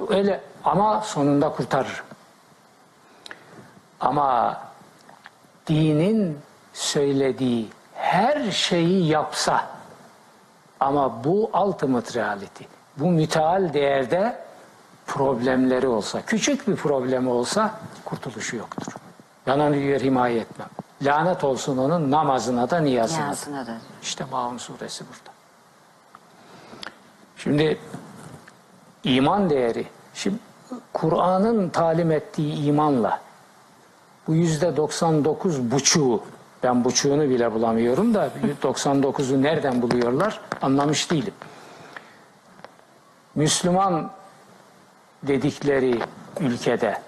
Öyle 0.09 0.41
ama 0.64 1.01
sonunda 1.01 1.49
kurtarırım. 1.49 2.05
Ama 3.99 4.61
dinin 5.68 6.39
söylediği 6.74 7.70
her 7.95 8.51
şeyi 8.51 9.07
yapsa 9.07 9.66
ama 10.80 11.24
bu 11.24 11.49
ultimate 11.53 12.20
reality, 12.20 12.64
bu 12.97 13.11
müteal 13.11 13.74
değerde 13.74 14.39
problemleri 15.07 15.88
olsa, 15.88 16.22
küçük 16.22 16.68
bir 16.68 16.76
problemi 16.76 17.30
olsa 17.30 17.80
kurtuluşu 18.05 18.55
yoktur. 18.55 18.93
Ben 19.47 19.59
onu 19.59 19.74
diyor 19.74 19.99
himaye 19.99 20.39
etmem. 20.39 20.70
Lanet 21.01 21.43
olsun 21.43 21.78
onun 21.78 22.11
namazına 22.11 22.70
da 22.70 22.80
niyazına 22.80 23.20
da. 23.20 23.24
Niyazına 23.24 23.68
da. 23.68 23.78
İşte 24.01 24.26
Maun 24.32 24.57
suresi 24.57 25.03
burada. 25.05 25.34
Şimdi 27.38 27.80
iman 29.04 29.49
değeri. 29.49 29.88
Şimdi 30.14 30.38
Kur'an'ın 30.93 31.70
talim 31.70 32.12
ettiği 32.12 32.64
imanla 32.64 33.22
bu 34.28 34.36
yüzde 34.36 34.78
99 34.78 35.72
buçuğu 35.72 36.24
ben 36.64 36.84
buçuğunu 36.84 37.30
bile 37.30 37.54
bulamıyorum 37.54 38.14
da 38.14 38.30
99'u 38.64 39.41
nereden 39.41 39.82
buluyorlar 39.82 40.39
anlamış 40.62 41.12
değilim. 41.12 41.34
Müslüman 43.36 44.12
dedikleri 45.24 45.99
ülkede 46.39 47.01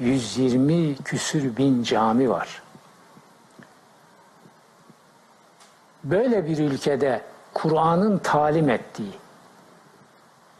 120 0.00 0.96
küsür 0.96 1.56
bin 1.56 1.82
cami 1.82 2.30
var. 2.30 2.62
Böyle 6.04 6.46
bir 6.46 6.58
ülkede 6.58 7.22
Kur'an'ın 7.54 8.18
talim 8.18 8.70
ettiği, 8.70 9.12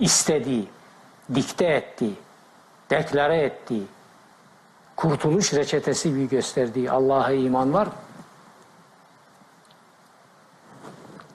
istediği, 0.03 0.69
dikte 1.35 1.65
ettiği, 1.65 2.15
deklare 2.91 3.37
ettiği, 3.37 3.87
kurtuluş 4.97 5.55
reçetesi 5.55 6.17
bir 6.17 6.25
gösterdiği 6.25 6.91
Allah'a 6.91 7.33
iman 7.33 7.73
var? 7.73 7.89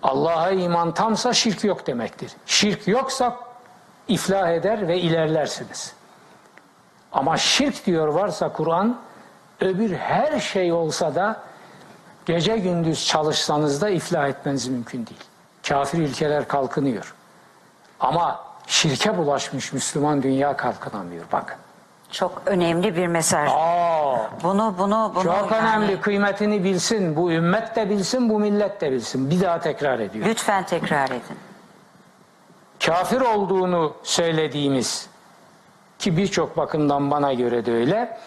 Allah'a 0.04 0.52
iman 0.52 0.94
tamsa 0.94 1.34
şirk 1.34 1.64
yok 1.64 1.88
demektir. 1.88 2.32
Şirk 2.46 2.88
yoksa 2.88 3.38
iflah 4.08 4.50
eder 4.50 4.88
ve 4.88 4.98
ilerlersiniz. 4.98 5.94
Ama 7.12 7.38
şirk 7.38 7.86
diyor 7.86 8.08
varsa 8.08 8.54
Kur'an 8.54 9.00
öbür 9.62 9.96
her 9.96 10.40
şey 10.40 10.74
olsa 10.74 11.16
da 11.16 11.44
gece 12.26 12.58
gündüz 12.58 13.06
çalışsanız 13.06 13.82
da 13.82 13.90
iflah 13.90 14.28
etmeniz 14.28 14.68
mümkün 14.68 15.08
değil. 15.08 15.24
Kafir 15.68 16.00
ülkeler 16.00 16.48
kalkınıyor. 16.48 17.16
Ama 18.00 18.47
şirke 18.68 19.18
bulaşmış 19.18 19.74
Müslüman 19.74 20.24
dünya 20.24 20.58
kalkınamıyor. 20.58 21.26
Bakın. 21.32 21.56
Çok 22.12 22.42
önemli 22.46 22.96
bir 22.96 23.08
mesaj. 23.08 23.50
Aa, 23.54 24.18
Bunu 24.44 24.76
bunu 24.78 25.12
bunu 25.16 25.24
çok 25.24 25.52
yani 25.52 25.62
önemli. 25.66 26.02
Kıymetini 26.02 26.64
bilsin. 26.64 27.16
Bu 27.16 27.32
ümmet 27.32 27.76
de 27.76 27.90
bilsin, 27.90 28.30
bu 28.30 28.40
millet 28.40 28.82
de 28.82 28.92
bilsin. 28.92 29.30
Bir 29.30 29.42
daha 29.42 29.60
tekrar 29.60 30.00
ediyor. 30.00 30.26
lütfen 30.28 30.66
tekrar 30.66 31.08
edin. 31.10 31.38
kafir 32.86 33.22
olduğunu 33.22 33.94
söylediğimiz 34.04 35.10
ki 36.00 36.18
birçok 36.18 36.58
bakımdan 36.58 37.12
bana 37.12 37.34
göre 37.34 37.66
de 37.66 37.74
öyle 37.74 38.18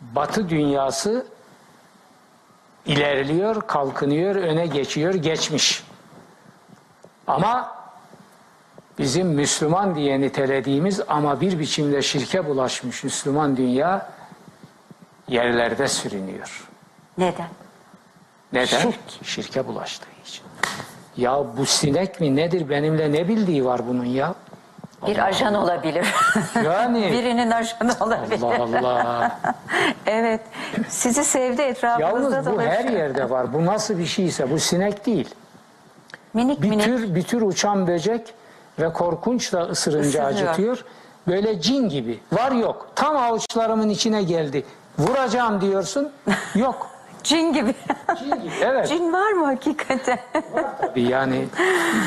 Batı 0.00 0.48
dünyası 0.48 1.26
ilerliyor, 2.86 3.66
kalkınıyor, 3.66 4.34
öne 4.34 4.66
geçiyor, 4.66 5.14
geçmiş. 5.14 5.84
Ama 7.26 7.76
bizim 8.98 9.28
Müslüman 9.28 9.94
diye 9.94 10.20
nitelediğimiz 10.20 11.00
ama 11.08 11.40
bir 11.40 11.58
biçimde 11.58 12.02
şirke 12.02 12.46
bulaşmış 12.46 13.04
Müslüman 13.04 13.56
dünya 13.56 14.10
yerlerde 15.28 15.88
sürünüyor. 15.88 16.68
Neden? 17.18 17.48
Neden? 18.52 18.66
Şirk. 18.66 18.98
Şirke 19.22 19.66
bulaştığı 19.66 20.06
için. 20.24 20.44
Ya 21.16 21.44
bu 21.56 21.66
sinek 21.66 22.20
mi 22.20 22.36
nedir 22.36 22.68
benimle 22.68 23.12
ne 23.12 23.28
bildiği 23.28 23.64
var 23.64 23.88
bunun 23.88 24.04
ya? 24.04 24.34
Bir 25.06 25.18
ajan 25.26 25.54
olabilir. 25.54 26.06
Yani 26.64 27.08
Birinin 27.12 27.50
ajanı 27.50 27.92
olabilir. 28.00 28.42
Allah 28.42 28.78
Allah. 28.78 29.40
Evet. 30.06 30.40
Sizi 30.88 31.24
sevdi 31.24 31.62
etrafınızda 31.62 32.36
Yalnız 32.36 32.46
bu 32.46 32.62
her 32.62 32.84
yerde 32.84 33.30
var. 33.30 33.52
Bu 33.52 33.66
nasıl 33.66 33.98
bir 33.98 34.06
şeyse 34.06 34.50
bu 34.50 34.58
sinek 34.58 35.06
değil. 35.06 35.34
Minik 36.34 36.62
Bir 36.62 36.68
minik. 36.68 36.84
tür, 36.84 37.14
bir 37.14 37.22
tür 37.22 37.42
uçan 37.42 37.86
böcek 37.86 38.34
ve 38.78 38.92
korkunç 38.92 39.52
da 39.52 39.60
ısırınca 39.62 40.08
Isırıyor. 40.08 40.26
acıtıyor. 40.48 40.84
Böyle 41.28 41.60
cin 41.60 41.88
gibi. 41.88 42.20
Var 42.32 42.52
yok. 42.52 42.88
Tam 42.94 43.16
avuçlarımın 43.16 43.88
içine 43.88 44.22
geldi. 44.22 44.64
Vuracağım 44.98 45.60
diyorsun. 45.60 46.10
Yok. 46.54 46.90
Cin 47.22 47.52
gibi. 47.52 47.74
Cin 48.18 48.30
gibi. 48.42 48.52
Evet. 48.62 48.88
Cin 48.88 49.12
var 49.12 49.32
mı 49.32 49.44
hakikaten? 49.46 50.18
Tabii 50.80 51.02
yani 51.02 51.44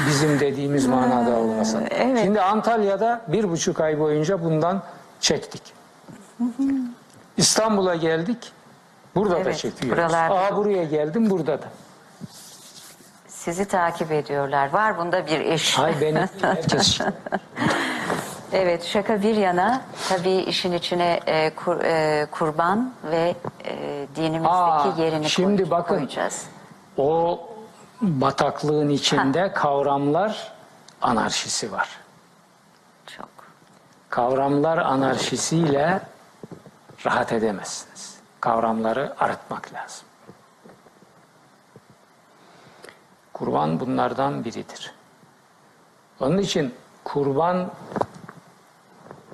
bizim 0.09 0.39
dediğimiz 0.39 0.88
manada 0.88 1.36
olmasa. 1.36 1.82
evet. 1.89 2.20
Şimdi 2.24 2.41
Antalya'da 2.41 3.22
bir 3.28 3.49
buçuk 3.51 3.82
ay 3.82 3.99
boyunca 3.99 4.43
bundan 4.43 4.82
çektik. 5.20 5.61
İstanbul'a 7.38 7.95
geldik. 7.95 8.51
Burada 9.15 9.36
da 9.36 9.39
Evet, 9.39 9.57
çekiyoruz. 9.57 9.97
buralarda. 9.97 10.36
Aa 10.36 10.55
buraya 10.57 10.84
geldim 10.84 11.30
burada 11.30 11.61
da. 11.61 11.65
Sizi 13.50 13.66
takip 13.66 14.12
ediyorlar. 14.12 14.70
Var 14.74 14.97
bunda 14.97 15.28
bir 15.28 15.39
iş. 15.39 15.78
Hay 15.78 16.02
beni 16.02 16.28
herkes 16.41 17.00
Evet 18.54 18.84
şaka 18.86 19.22
bir 19.22 19.36
yana 19.36 19.82
tabii 20.10 20.32
işin 20.36 20.74
içine 20.74 21.20
e, 21.28 21.50
kur- 21.56 21.82
e, 21.84 22.26
kurban 22.32 22.93
ve 23.04 23.36
e, 23.66 24.06
dinimizdeki 24.16 24.50
Aa, 24.56 24.93
yerini 24.97 25.30
şimdi 25.30 25.62
koy- 25.64 25.72
bakın. 25.72 25.95
koyacağız. 25.95 26.45
o 26.97 27.39
bataklığın 28.02 28.89
içinde 28.89 29.54
kavramlar 29.54 30.52
anarşisi 31.02 31.72
var. 31.72 31.89
Çok. 33.18 33.30
Kavramlar 34.10 34.78
anarşisiyle 34.78 36.00
rahat 37.06 37.34
edemezsiniz. 37.34 38.18
Kavramları 38.41 39.14
arıtmak 39.20 39.74
lazım. 39.74 40.09
Kurban 43.39 43.79
bunlardan 43.79 44.45
biridir. 44.45 44.93
Onun 46.19 46.37
için 46.37 46.73
kurban 47.03 47.71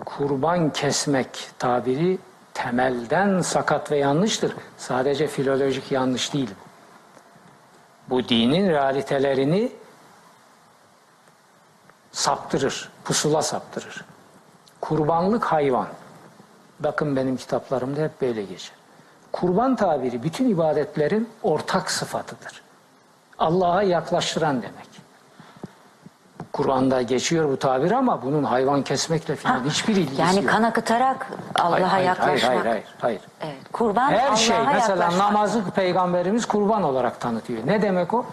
kurban 0.06 0.74
kesmek 0.74 1.50
tabiri 1.60 2.18
temelden 2.54 3.42
sakat 3.42 3.92
ve 3.92 3.98
yanlıştır. 3.98 4.56
Sadece 4.78 5.28
filolojik 5.28 5.92
yanlış 5.92 6.34
değil 6.34 6.50
bu. 8.10 8.30
Dinin 8.30 8.70
realitelerini 8.70 9.72
saptırır, 12.12 12.90
pusula 13.04 13.42
saptırır. 13.42 14.06
Kurbanlık 14.82 15.44
hayvan. 15.44 15.88
Bakın 16.80 17.16
benim 17.16 17.38
kitaplarımda 17.38 18.02
hep 18.02 18.22
böyle 18.22 18.44
geçer. 18.44 18.76
Kurban 19.32 19.76
tabiri 19.76 20.24
bütün 20.24 20.50
ibadetlerin 20.50 21.30
ortak 21.44 21.92
sıfatıdır. 21.92 22.65
Allah'a 23.40 23.84
yaklaştıran 23.84 24.62
demek. 24.62 24.96
Kur'an'da 26.54 27.02
geçiyor 27.02 27.50
bu 27.50 27.58
tabir 27.60 27.92
ama 27.92 28.22
bunun 28.22 28.44
hayvan 28.44 28.82
kesmekle 28.84 29.36
falan 29.36 29.64
hiçbir 29.70 29.96
ilgisi 29.96 30.22
Yani 30.22 30.38
yok. 30.42 30.50
kan 30.50 30.64
akıtarak 30.64 31.28
Allah'a 31.60 31.72
Hayır, 31.72 31.86
hayır, 31.86 32.06
yaklaşmak. 32.08 32.50
Hayır, 32.52 32.66
hayır, 32.66 32.84
hayır. 33.02 33.22
Evet. 33.42 33.56
Kurban 33.74 34.12
Her 34.12 34.36
şey 34.36 34.56
mesela 34.74 35.04
yaklaşmak. 35.04 35.18
namazı 35.18 35.64
peygamberimiz 35.72 36.46
kurban 36.46 36.84
olarak 36.84 37.20
tanıtıyor. 37.20 37.68
Ne 37.68 37.82
demek 37.82 38.14
o? 38.14 38.26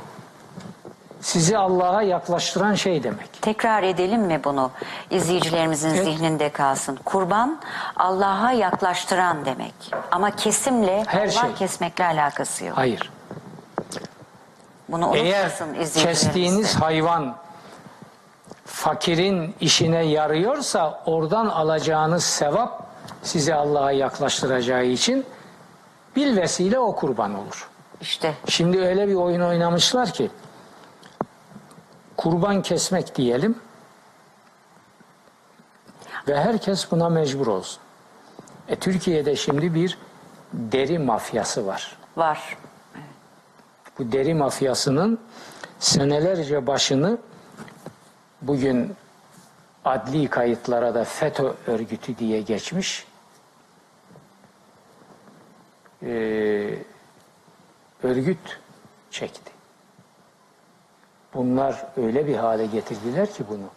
Sizi 1.20 1.58
Allah'a 1.58 2.02
yaklaştıran 2.02 2.74
şey 2.74 3.02
demek. 3.02 3.42
Tekrar 3.42 3.82
edelim 3.82 4.20
mi 4.22 4.40
bunu? 4.44 4.70
İzleyicilerimizin 5.10 5.88
Evet. 5.94 6.04
zihninde 6.04 6.48
kalsın. 6.48 6.98
Kurban 7.04 7.58
Allah'a 7.96 8.52
yaklaştıran 8.52 9.44
demek. 9.44 9.74
Ama 10.10 10.30
kesimle 10.30 11.04
Her 11.06 11.22
Allah 11.22 11.30
şey. 11.30 11.54
kesmekle 11.54 12.04
alakası 12.06 12.64
yok. 12.64 12.76
Hayır. 12.78 13.10
Bunu 14.88 15.16
Eğer 15.16 15.52
kestiğiniz 15.94 16.74
hayvan 16.74 17.36
fakirin 18.64 19.54
işine 19.60 20.04
yarıyorsa 20.04 21.02
oradan 21.06 21.46
alacağınız 21.46 22.24
sevap 22.24 22.86
sizi 23.22 23.54
Allah'a 23.54 23.92
yaklaştıracağı 23.92 24.84
için 24.84 25.26
bil 26.16 26.36
vesile 26.36 26.78
o 26.78 26.96
kurban 26.96 27.34
olur. 27.34 27.68
İşte 28.00 28.34
Şimdi 28.48 28.80
öyle 28.80 29.08
bir 29.08 29.14
oyun 29.14 29.40
oynamışlar 29.40 30.12
ki 30.12 30.30
kurban 32.16 32.62
kesmek 32.62 33.16
diyelim 33.16 33.58
ve 36.28 36.40
herkes 36.40 36.90
buna 36.90 37.08
mecbur 37.08 37.46
olsun. 37.46 37.82
E, 38.68 38.76
Türkiye'de 38.76 39.36
şimdi 39.36 39.74
bir 39.74 39.98
deri 40.52 40.98
mafyası 40.98 41.66
var. 41.66 41.96
var. 42.16 42.56
Bu 43.98 44.12
deri 44.12 44.34
mafyasının 44.34 45.18
senelerce 45.78 46.66
başını 46.66 47.18
bugün 48.42 48.94
adli 49.84 50.28
kayıtlara 50.28 50.94
da 50.94 51.04
FETÖ 51.04 51.52
örgütü 51.66 52.18
diye 52.18 52.40
geçmiş. 52.40 53.06
Ee, 56.02 56.78
örgüt 58.02 58.60
çekti. 59.10 59.52
Bunlar 61.34 61.86
öyle 61.96 62.26
bir 62.26 62.36
hale 62.36 62.66
getirdiler 62.66 63.32
ki 63.32 63.44
bunu. 63.48 63.70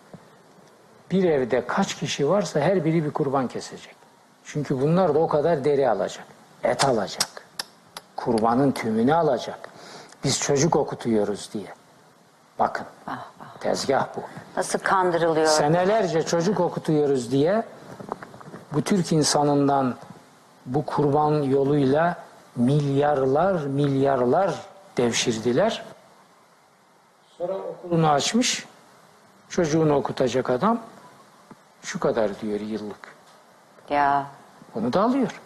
Bir 1.11 1.23
evde 1.23 1.67
kaç 1.67 1.95
kişi 1.95 2.29
varsa 2.29 2.59
her 2.59 2.85
biri 2.85 3.05
bir 3.05 3.11
kurban 3.11 3.47
kesecek. 3.47 3.95
Çünkü 4.43 4.81
bunlar 4.81 5.15
da 5.15 5.19
o 5.19 5.27
kadar 5.27 5.65
deri 5.65 5.89
alacak. 5.89 6.25
Et 6.63 6.85
alacak. 6.85 7.45
Kurbanın 8.15 8.71
tümünü 8.71 9.13
alacak. 9.13 9.74
Biz 10.23 10.39
çocuk 10.39 10.75
okutuyoruz 10.75 11.49
diye. 11.53 11.73
Bakın. 12.59 12.85
Tezgah 13.59 14.07
bu. 14.15 14.21
Nasıl 14.57 14.79
kandırılıyor? 14.79 15.47
Senelerce 15.47 16.23
çocuk 16.23 16.59
okutuyoruz 16.59 17.31
diye 17.31 17.63
bu 18.73 18.81
Türk 18.81 19.11
insanından 19.11 19.95
bu 20.65 20.85
kurban 20.85 21.41
yoluyla 21.41 22.17
milyarlar 22.55 23.65
milyarlar 23.65 24.55
devşirdiler. 24.97 25.83
Sonra 27.37 27.53
okulunu 27.53 28.09
açmış. 28.09 28.65
Çocuğunu 29.49 29.95
okutacak 29.95 30.49
adam 30.49 30.79
şu 31.81 31.99
kadar 31.99 32.41
diyor 32.41 32.59
yıllık. 32.59 33.15
Ya 33.89 34.25
Onu 34.75 34.93
da 34.93 35.01
alıyor. 35.01 35.41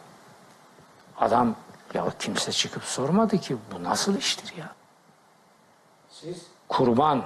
Adam 1.18 1.56
ya 1.94 2.06
kimse 2.20 2.52
çıkıp 2.52 2.84
sormadı 2.84 3.38
ki 3.38 3.58
bu 3.74 3.84
nasıl 3.84 4.18
iştir 4.18 4.54
ya? 4.58 4.70
Siz 6.10 6.46
kurban, 6.68 7.24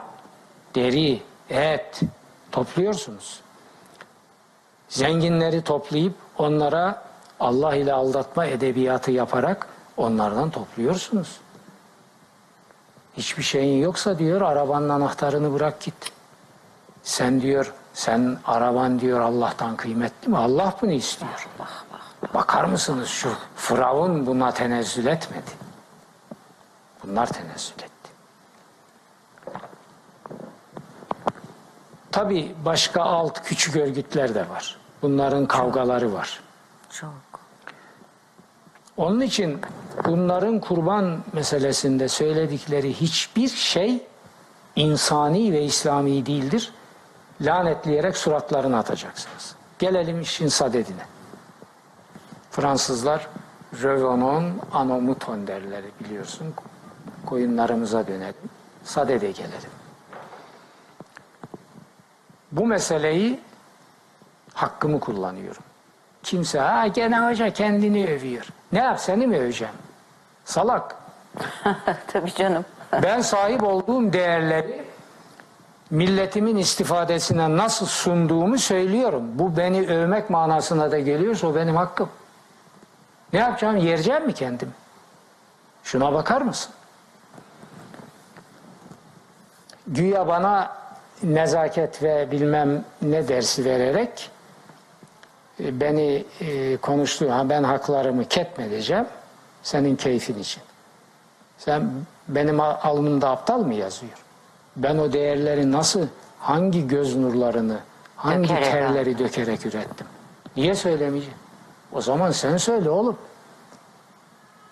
deri, 0.75 1.21
et 1.49 1.99
topluyorsunuz. 2.51 3.41
Zenginleri 4.89 5.63
toplayıp 5.63 6.13
onlara 6.37 7.03
Allah 7.39 7.75
ile 7.75 7.93
aldatma 7.93 8.45
edebiyatı 8.45 9.11
yaparak 9.11 9.67
onlardan 9.97 10.49
topluyorsunuz. 10.49 11.39
Hiçbir 13.17 13.43
şeyin 13.43 13.83
yoksa 13.83 14.19
diyor 14.19 14.41
arabanın 14.41 14.89
anahtarını 14.89 15.53
bırak 15.53 15.81
git. 15.81 16.11
Sen 17.03 17.41
diyor 17.41 17.73
Sen 17.93 18.37
araban 18.45 18.99
diyor 18.99 19.19
Allah'tan 19.19 19.75
kıymetli 19.75 20.29
mi? 20.29 20.37
Allah 20.37 20.73
bunu 20.81 20.91
istiyor. 20.91 21.47
Bakar 22.33 22.63
mısınız 22.63 23.09
şu 23.09 23.29
Firavun 23.55 24.25
buna 24.25 24.51
tenezzül 24.51 25.05
etmedi. 25.05 25.51
Bunlar 27.03 27.27
tenezzül 27.27 27.75
etti. 27.75 27.89
Tabi 32.11 32.55
başka 32.65 33.03
alt 33.03 33.43
küçük 33.43 33.75
örgütler 33.75 34.35
de 34.35 34.49
var. 34.49 34.77
Bunların 35.01 35.45
kavgaları 35.45 36.13
var. 36.13 36.39
Çok. 36.89 37.09
Onun 38.97 39.21
için 39.21 39.61
bunların 40.05 40.59
kurban 40.59 41.23
meselesinde 41.33 42.07
söyledikleri 42.07 42.93
hiçbir 42.93 43.49
şey 43.49 44.07
insani 44.75 45.53
ve 45.53 45.63
İslami 45.63 46.25
değildir. 46.25 46.73
Lanetleyerek 47.41 48.17
suratlarını 48.17 48.77
atacaksınız. 48.77 49.55
Gelelim 49.79 50.21
işin 50.21 50.47
sadedine. 50.47 51.12
Fransızlar 52.53 53.27
Revenon 53.83 54.43
anomuton 54.71 55.47
derler 55.47 55.81
biliyorsun. 55.99 56.53
Koyunlarımıza 57.25 58.07
dönelim. 58.07 58.49
Sadede 58.83 59.31
gelelim. 59.31 59.69
Bu 62.51 62.65
meseleyi 62.65 63.39
hakkımı 64.53 64.99
kullanıyorum. 64.99 65.63
Kimse 66.23 66.59
ha 66.59 66.87
gene 66.87 67.19
hoca 67.19 67.49
kendini 67.49 68.07
övüyor. 68.07 68.47
Ne 68.71 68.79
yap 68.79 68.99
seni 68.99 69.27
mi 69.27 69.37
öveceğim? 69.37 69.73
Salak. 70.45 70.95
Tabii 72.07 72.33
canım. 72.33 72.65
Ben 73.03 73.21
sahip 73.21 73.63
olduğum 73.63 74.13
değerleri 74.13 74.83
milletimin 75.89 76.57
istifadesine 76.57 77.57
nasıl 77.57 77.85
sunduğumu 77.85 78.57
söylüyorum. 78.57 79.23
Bu 79.33 79.57
beni 79.57 79.87
övmek 79.87 80.29
manasına 80.29 80.91
da 80.91 80.99
geliyorsa 80.99 81.47
o 81.47 81.55
benim 81.55 81.75
hakkım. 81.75 82.09
Ne 83.33 83.39
yapacağım? 83.39 83.77
Yereceğim 83.77 84.25
mi 84.25 84.33
kendim? 84.33 84.73
Şuna 85.83 86.13
bakar 86.13 86.41
mısın? 86.41 86.73
Güya 89.87 90.27
bana 90.27 90.71
nezaket 91.23 92.03
ve 92.03 92.31
bilmem 92.31 92.85
ne 93.01 93.27
dersi 93.27 93.65
vererek 93.65 94.29
e, 95.59 95.79
beni 95.79 96.25
e, 96.41 96.77
konuştu. 96.77 97.31
Ha 97.31 97.49
ben 97.49 97.63
haklarımı 97.63 98.25
ketmedeceğim 98.25 99.05
senin 99.63 99.95
keyfin 99.95 100.39
için. 100.39 100.63
Sen 101.57 101.91
benim 102.27 102.59
al- 102.59 102.77
alnımda 102.83 103.29
aptal 103.29 103.59
mı 103.59 103.73
yazıyor? 103.73 104.13
Ben 104.75 104.97
o 104.97 105.13
değerleri 105.13 105.71
nasıl, 105.71 106.07
hangi 106.39 106.87
göz 106.87 107.15
nurlarını, 107.15 107.79
hangi 108.15 108.43
Dökerek 108.49 108.71
terleri 108.71 109.19
dökerek 109.19 109.65
ürettim? 109.65 110.07
Niye 110.57 110.75
söylemeyeceğim? 110.75 111.37
O 111.95 112.01
zaman 112.01 112.31
sen 112.31 112.57
söyle 112.57 112.89
oğlum. 112.89 113.17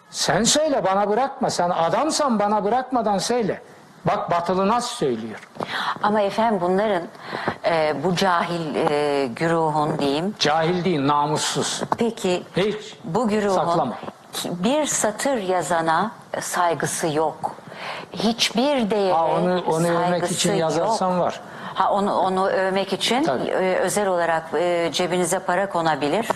Sen 0.10 0.44
söyle 0.44 0.84
bana 0.86 1.10
bırakma. 1.10 1.50
Sen 1.50 1.70
adamsan 1.70 2.40
bana 2.40 2.64
bırakmadan 2.64 3.18
söyle. 3.18 3.62
Bak 4.06 4.32
batılı 4.32 4.68
nasıl 4.68 4.96
söylüyor. 4.96 5.48
Ama 6.04 6.22
efendim 6.22 6.60
bunların 6.62 7.04
e, 7.66 7.96
bu 8.04 8.16
cahil 8.16 8.76
e, 8.76 9.28
güruhun 9.28 10.00
diyeyim. 10.00 10.36
Cahil 10.40 10.84
değil, 10.86 11.08
namussuz. 11.08 11.82
Peki 11.98 12.44
Hiç 12.58 12.98
bu 13.04 13.28
güruhun 13.28 13.56
saklama. 13.56 13.94
bir 14.46 14.86
satır 14.86 15.38
yazana 15.38 16.12
saygısı 16.40 17.08
yok. 17.08 17.56
Hiçbir 18.12 18.90
değere 18.92 19.14
Ha, 19.14 19.26
onu- 19.28 19.64
onu 19.68 19.88
saygısı 19.88 20.34
için 20.34 20.50
yok. 20.52 20.60
yazarsan 20.60 21.20
var. 21.20 21.40
Ha 21.74 21.92
onu 21.92 22.16
onu 22.16 22.48
övmek 22.50 22.94
için 22.94 23.24
Tabii. 23.24 23.44
e, 23.50 23.76
özel 23.76 24.08
olarak 24.08 24.44
e, 24.54 24.90
cebinize 24.94 25.40
para 25.40 25.70
konabilir. 25.70 26.28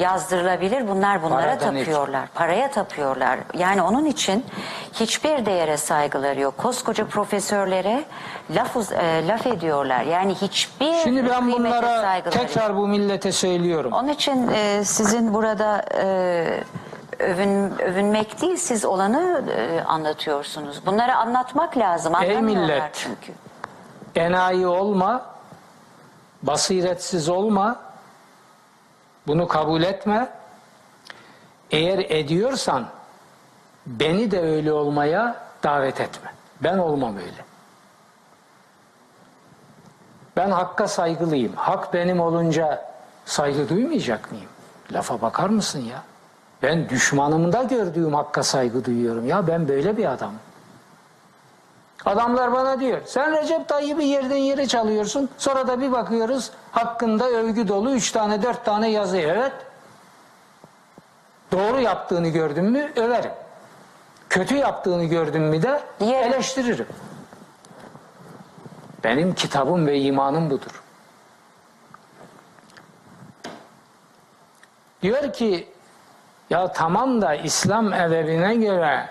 Yazdırılabilir. 0.00 0.88
Bunlar 0.88 1.22
bunlara 1.22 1.40
Paradan 1.40 1.76
hiç. 1.76 1.84
tapıyorlar. 1.84 2.28
Paraya 2.34 2.70
tapıyorlar. 2.70 3.38
Yani 3.54 3.82
onun 3.82 4.04
için 4.04 4.44
hiçbir 4.92 5.46
değere 5.46 5.76
saygıları 5.76 6.40
yok. 6.40 6.58
Koskoca 6.58 7.06
profesörlere 7.06 8.04
laf 8.50 8.92
e, 8.92 9.28
laf 9.28 9.46
ediyorlar. 9.46 10.02
Yani 10.02 10.34
hiçbir 10.34 10.94
Şimdi 10.94 11.28
ben 11.30 11.52
bunlara 11.52 12.00
saygıları 12.00 12.38
yok. 12.38 12.48
tekrar 12.48 12.76
bu 12.76 12.88
millete 12.88 13.32
söylüyorum. 13.32 13.92
Onun 13.92 14.08
için 14.08 14.48
e, 14.48 14.84
sizin 14.84 15.34
burada 15.34 15.84
e, 15.94 16.64
övün, 17.18 17.78
övünmek 17.78 18.40
değil, 18.42 18.56
siz 18.56 18.84
olanı 18.84 19.42
e, 19.56 19.80
anlatıyorsunuz. 19.80 20.86
Bunları 20.86 21.16
anlatmak 21.16 21.78
lazım. 21.78 22.14
Ey 22.22 22.42
millet! 22.42 22.82
çünkü. 22.94 23.32
Enayi 24.16 24.66
olma, 24.66 25.22
basiretsiz 26.42 27.28
olma, 27.28 27.76
bunu 29.30 29.48
kabul 29.48 29.82
etme. 29.82 30.28
Eğer 31.70 31.98
ediyorsan 31.98 32.86
beni 33.86 34.30
de 34.30 34.40
öyle 34.40 34.72
olmaya 34.72 35.36
davet 35.62 36.00
etme. 36.00 36.32
Ben 36.60 36.78
olmam 36.78 37.16
öyle. 37.16 37.44
Ben 40.36 40.50
hakka 40.50 40.88
saygılıyım. 40.88 41.52
Hak 41.56 41.94
benim 41.94 42.20
olunca 42.20 42.92
saygı 43.24 43.68
duymayacak 43.68 44.32
mıyım? 44.32 44.48
Lafa 44.92 45.22
bakar 45.22 45.48
mısın 45.48 45.80
ya? 45.80 46.02
Ben 46.62 46.88
düşmanımda 46.88 47.62
gördüğüm 47.62 48.14
hakka 48.14 48.42
saygı 48.42 48.84
duyuyorum. 48.84 49.26
Ya 49.26 49.46
ben 49.46 49.68
böyle 49.68 49.96
bir 49.96 50.04
adamım. 50.12 50.40
Adamlar 52.04 52.52
bana 52.52 52.80
diyor 52.80 53.00
sen 53.06 53.32
Recep 53.32 53.68
Tayyip'i 53.68 54.04
yerden 54.04 54.36
yere 54.36 54.68
çalıyorsun. 54.68 55.28
Sonra 55.38 55.68
da 55.68 55.80
bir 55.80 55.92
bakıyoruz 55.92 56.50
hakkında 56.72 57.28
övgü 57.28 57.68
dolu 57.68 57.90
üç 57.92 58.12
tane 58.12 58.42
dört 58.42 58.64
tane 58.64 58.90
yazı. 58.90 59.16
Evet. 59.16 59.52
Doğru 61.52 61.80
yaptığını 61.80 62.28
gördüm 62.28 62.64
mü? 62.70 62.92
Överim. 62.96 63.32
Kötü 64.30 64.56
yaptığını 64.56 65.04
gördüm 65.04 65.42
mü 65.42 65.62
de 65.62 65.82
Yerim. 66.00 66.32
eleştiririm. 66.32 66.86
Benim 69.04 69.34
kitabım 69.34 69.86
ve 69.86 70.00
imanım 70.00 70.50
budur. 70.50 70.82
Diyor 75.02 75.32
ki 75.32 75.68
ya 76.50 76.72
tamam 76.72 77.22
da 77.22 77.34
İslam 77.34 77.92
edebine 77.92 78.54
göre 78.54 79.08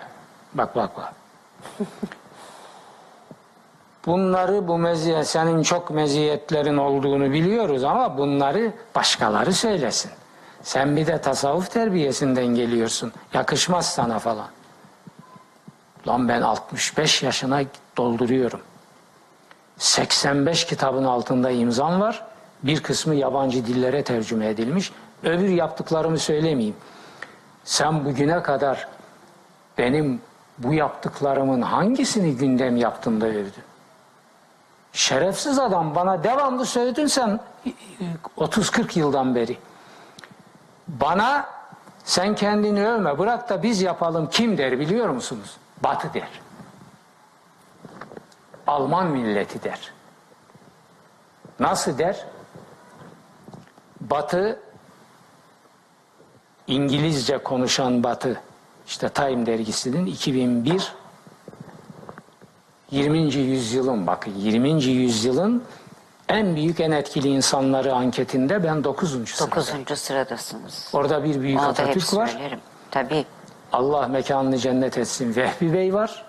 bak 0.54 0.76
bak 0.76 0.96
bak 0.96 1.12
Bunları 4.10 4.68
bu 4.68 4.78
meziyet, 4.78 5.26
senin 5.26 5.62
çok 5.62 5.90
meziyetlerin 5.90 6.76
olduğunu 6.76 7.32
biliyoruz 7.32 7.84
ama 7.84 8.18
bunları 8.18 8.72
başkaları 8.94 9.52
söylesin. 9.52 10.10
Sen 10.62 10.96
bir 10.96 11.06
de 11.06 11.20
tasavvuf 11.20 11.70
terbiyesinden 11.70 12.46
geliyorsun. 12.46 13.12
Yakışmaz 13.34 13.86
sana 13.86 14.18
falan. 14.18 14.46
Lan 16.08 16.28
ben 16.28 16.42
65 16.42 17.22
yaşına 17.22 17.62
dolduruyorum. 17.96 18.60
85 19.78 20.66
kitabın 20.66 21.04
altında 21.04 21.50
imzam 21.50 22.00
var. 22.00 22.24
Bir 22.62 22.82
kısmı 22.82 23.14
yabancı 23.14 23.66
dillere 23.66 24.04
tercüme 24.04 24.48
edilmiş. 24.48 24.92
Öbür 25.22 25.48
yaptıklarımı 25.48 26.18
söylemeyeyim. 26.18 26.76
Sen 27.64 28.04
bugüne 28.04 28.42
kadar 28.42 28.88
benim 29.78 30.20
bu 30.58 30.74
yaptıklarımın 30.74 31.62
hangisini 31.62 32.36
gündem 32.36 32.76
yaptın 32.76 33.20
da 33.20 33.26
övdün? 33.26 33.69
Şerefsiz 34.92 35.58
adam 35.58 35.94
bana 35.94 36.24
devamlı 36.24 36.66
söyledin 36.66 37.06
sen 37.06 37.40
30-40 38.38 38.98
yıldan 38.98 39.34
beri. 39.34 39.58
Bana 40.88 41.46
sen 42.04 42.34
kendini 42.34 42.88
övme 42.88 43.18
bırak 43.18 43.48
da 43.48 43.62
biz 43.62 43.82
yapalım 43.82 44.30
kim 44.30 44.58
der 44.58 44.80
biliyor 44.80 45.08
musunuz? 45.08 45.56
Batı 45.84 46.14
der. 46.14 46.28
Alman 48.66 49.06
milleti 49.06 49.62
der. 49.62 49.92
Nasıl 51.60 51.98
der? 51.98 52.26
Batı 54.00 54.60
İngilizce 56.66 57.38
konuşan 57.38 58.02
Batı 58.02 58.40
işte 58.86 59.08
Time 59.08 59.46
dergisinin 59.46 60.06
2001 60.06 60.92
20. 62.90 63.18
yüzyılın 63.34 64.06
bakın 64.06 64.34
20. 64.36 64.84
yüzyılın 64.84 65.62
en 66.28 66.56
büyük 66.56 66.80
en 66.80 66.90
etkili 66.90 67.28
insanları 67.28 67.94
anketinde 67.94 68.64
ben 68.64 68.84
9. 68.84 69.10
sırada. 69.28 69.50
Dokuzuncu 69.50 69.96
sıradasınız. 69.96 70.90
Orada 70.92 71.24
bir 71.24 71.40
büyük 71.40 71.60
Onu 71.60 71.66
Atatürk 71.68 72.14
var. 72.14 72.26
söylerim. 72.26 72.60
Tabii. 72.90 73.24
Allah 73.72 74.08
mekanını 74.08 74.58
cennet 74.58 74.98
etsin. 74.98 75.36
Vehbi 75.36 75.72
Bey 75.72 75.94
var. 75.94 76.24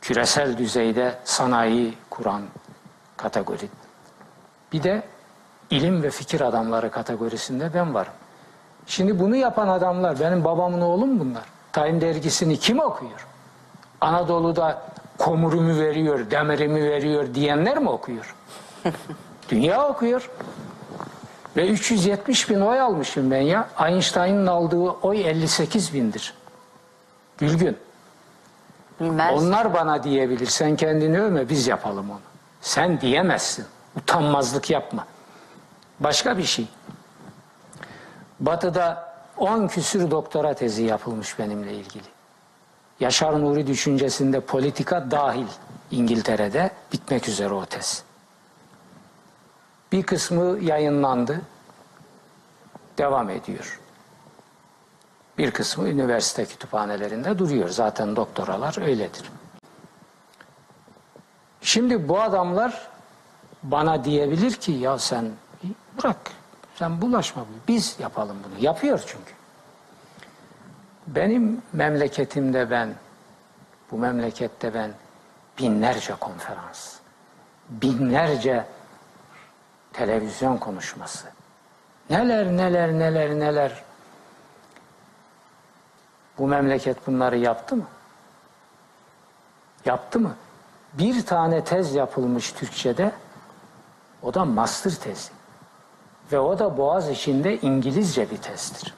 Küresel 0.00 0.58
düzeyde 0.58 1.18
sanayi 1.24 1.94
kuran 2.10 2.42
kategori. 3.16 3.68
Bir 4.72 4.82
de 4.82 5.02
ilim 5.70 6.02
ve 6.02 6.10
fikir 6.10 6.40
adamları 6.40 6.90
kategorisinde 6.90 7.74
ben 7.74 7.94
varım. 7.94 8.12
Şimdi 8.86 9.18
bunu 9.20 9.36
yapan 9.36 9.68
adamlar 9.68 10.20
benim 10.20 10.44
babamın 10.44 10.80
oğlu 10.80 11.06
mu 11.06 11.20
bunlar? 11.20 11.42
Time 11.72 12.00
dergisini 12.00 12.58
kim 12.58 12.78
okuyor? 12.80 13.26
Anadolu'da 14.00 14.82
komurumu 15.18 15.80
veriyor, 15.80 16.30
demirimi 16.30 16.90
veriyor 16.90 17.34
diyenler 17.34 17.78
mi 17.78 17.88
okuyor? 17.88 18.34
Dünya 19.48 19.88
okuyor. 19.88 20.30
Ve 21.56 21.68
370 21.68 22.50
bin 22.50 22.60
oy 22.60 22.80
almışım 22.80 23.30
ben 23.30 23.40
ya. 23.40 23.68
Einstein'ın 23.86 24.46
aldığı 24.46 24.90
oy 24.90 25.20
58 25.20 25.94
bindir. 25.94 26.34
Gülgün. 27.38 27.76
Bilmez. 29.00 29.42
Onlar 29.42 29.74
bana 29.74 30.02
diyebilir. 30.02 30.46
Sen 30.46 30.76
kendini 30.76 31.20
övme 31.20 31.48
biz 31.48 31.66
yapalım 31.66 32.10
onu. 32.10 32.20
Sen 32.60 33.00
diyemezsin. 33.00 33.64
Utanmazlık 33.96 34.70
yapma. 34.70 35.06
Başka 36.00 36.38
bir 36.38 36.44
şey. 36.44 36.68
Batı'da 38.40 39.14
10 39.36 39.66
küsür 39.68 40.10
doktora 40.10 40.54
tezi 40.54 40.82
yapılmış 40.82 41.38
benimle 41.38 41.72
ilgili. 41.74 42.15
Yaşar 43.00 43.40
Nuri 43.40 43.66
düşüncesinde 43.66 44.40
politika 44.40 45.10
dahil 45.10 45.46
İngiltere'de 45.90 46.70
bitmek 46.92 47.28
üzere 47.28 47.54
o 47.54 47.66
tez. 47.66 48.02
Bir 49.92 50.02
kısmı 50.02 50.58
yayınlandı. 50.64 51.40
Devam 52.98 53.30
ediyor. 53.30 53.80
Bir 55.38 55.50
kısmı 55.50 55.88
üniversite 55.88 56.44
kütüphanelerinde 56.46 57.38
duruyor. 57.38 57.68
Zaten 57.68 58.16
doktoralar 58.16 58.82
öyledir. 58.82 59.30
Şimdi 61.60 62.08
bu 62.08 62.20
adamlar 62.20 62.88
bana 63.62 64.04
diyebilir 64.04 64.52
ki 64.52 64.72
ya 64.72 64.98
sen 64.98 65.30
bırak 65.98 66.16
sen 66.76 67.02
bulaşma 67.02 67.44
biz 67.68 67.96
yapalım 68.00 68.36
bunu. 68.44 68.64
Yapıyor 68.64 69.02
çünkü. 69.06 69.35
Benim 71.06 71.62
memleketimde 71.72 72.70
ben 72.70 72.94
bu 73.90 73.98
memlekette 73.98 74.74
ben 74.74 74.90
binlerce 75.58 76.14
konferans, 76.14 76.96
binlerce 77.68 78.64
televizyon 79.92 80.56
konuşması, 80.56 81.26
neler 82.10 82.46
neler 82.46 82.92
neler 82.92 83.30
neler 83.30 83.84
bu 86.38 86.46
memleket 86.46 87.06
bunları 87.06 87.38
yaptı 87.38 87.76
mı? 87.76 87.86
Yaptı 89.84 90.20
mı? 90.20 90.34
Bir 90.92 91.26
tane 91.26 91.64
tez 91.64 91.94
yapılmış 91.94 92.52
Türkçe'de 92.52 93.12
o 94.22 94.34
da 94.34 94.44
master 94.44 94.94
tezi. 94.94 95.30
Ve 96.32 96.38
o 96.38 96.58
da 96.58 96.76
Boğaz 96.76 97.10
içinde 97.10 97.60
İngilizce 97.60 98.30
bir 98.30 98.36
tezdir. 98.36 98.94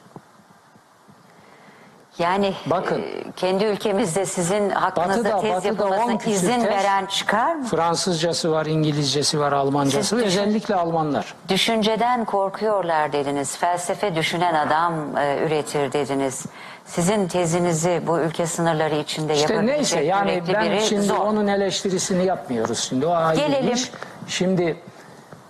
Yani 2.19 2.55
Bakın. 2.67 3.03
e, 3.03 3.33
kendi 3.37 3.65
ülkemizde 3.65 4.27
sizin 4.27 4.71
hakkınızda 4.71 5.25
Batı'da- 5.25 5.41
tez 5.41 5.51
Batı'da 5.53 5.69
yapılmasına 5.69 6.05
10 6.13 6.17
küsür 6.19 6.31
izin 6.31 6.61
tez- 6.61 6.71
veren 6.71 7.07
çıkar 7.07 7.55
mı? 7.55 7.65
Fransızcası 7.67 8.53
var, 8.53 8.67
İngilizcesi 8.67 9.41
var, 9.41 9.53
Almancası, 9.53 10.09
Siz 10.09 10.19
düşün- 10.19 10.27
özellikle 10.27 10.75
Almanlar. 10.75 11.35
Düşünceden 11.49 12.25
korkuyorlar 12.25 13.13
dediniz. 13.13 13.57
Felsefe 13.57 14.15
düşünen 14.15 14.55
adam 14.55 15.17
e, 15.17 15.39
üretir 15.47 15.93
dediniz. 15.93 16.47
Sizin 16.87 17.29
tezinizi 17.29 18.03
bu 18.07 18.19
ülke 18.19 18.47
sınırları 18.47 18.95
içinde 18.95 19.35
İşte 19.35 19.55
yapabilecek 19.55 19.77
neyse 19.77 20.05
yani 20.05 20.43
ben 20.55 20.79
şimdi 20.79 21.03
zor. 21.03 21.17
onun 21.19 21.47
eleştirisini 21.47 22.25
yapmıyoruz 22.25 22.79
şimdi. 22.79 23.07
O 23.07 23.11
ayrı 23.15 23.39
Gelelim. 23.41 23.75
iş. 23.75 23.91
Şimdi 24.29 24.77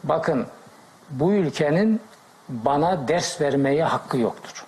bakın 0.05 0.47
bu 1.11 1.33
ülkenin 1.33 2.01
bana 2.49 3.09
ders 3.09 3.41
vermeye 3.41 3.85
hakkı 3.85 4.19
yoktur. 4.19 4.65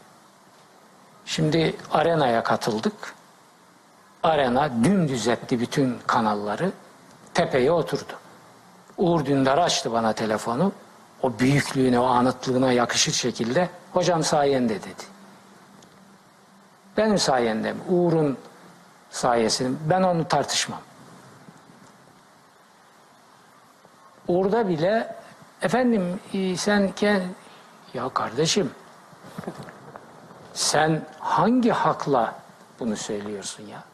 Şimdi 1.31 1.76
arenaya 1.91 2.43
katıldık. 2.43 3.14
Arena 4.22 4.85
dümdüz 4.85 5.28
etti 5.28 5.61
bütün 5.61 5.99
kanalları. 6.07 6.72
Tepeye 7.35 7.72
oturdu. 7.72 8.12
Uğur 8.99 9.26
Dündar 9.26 9.59
açtı 9.59 9.93
bana 9.93 10.12
telefonu. 10.12 10.72
O 11.22 11.39
büyüklüğüne, 11.39 12.01
o 12.01 12.07
anıtlığına 12.07 12.72
yakışır 12.72 13.12
şekilde 13.12 13.68
hocam 13.93 14.24
sayende 14.24 14.74
dedi. 14.74 15.05
Benim 16.97 17.18
sayemde 17.18 17.72
mi? 17.72 17.81
Uğur'un 17.89 18.39
sayesinde. 19.11 19.78
Ben 19.91 20.03
onu 20.03 20.28
tartışmam. 20.28 20.81
Orada 24.28 24.68
bile 24.68 25.16
efendim 25.62 26.20
e, 26.35 26.57
sen 26.57 26.93
kend... 26.93 27.22
ya 27.95 28.09
kardeşim 28.09 28.70
sen 30.55 31.03
hangi 31.19 31.71
hakla 31.71 32.35
bunu 32.81 32.97
söylüyorsun 32.97 33.67
ya? 33.67 33.85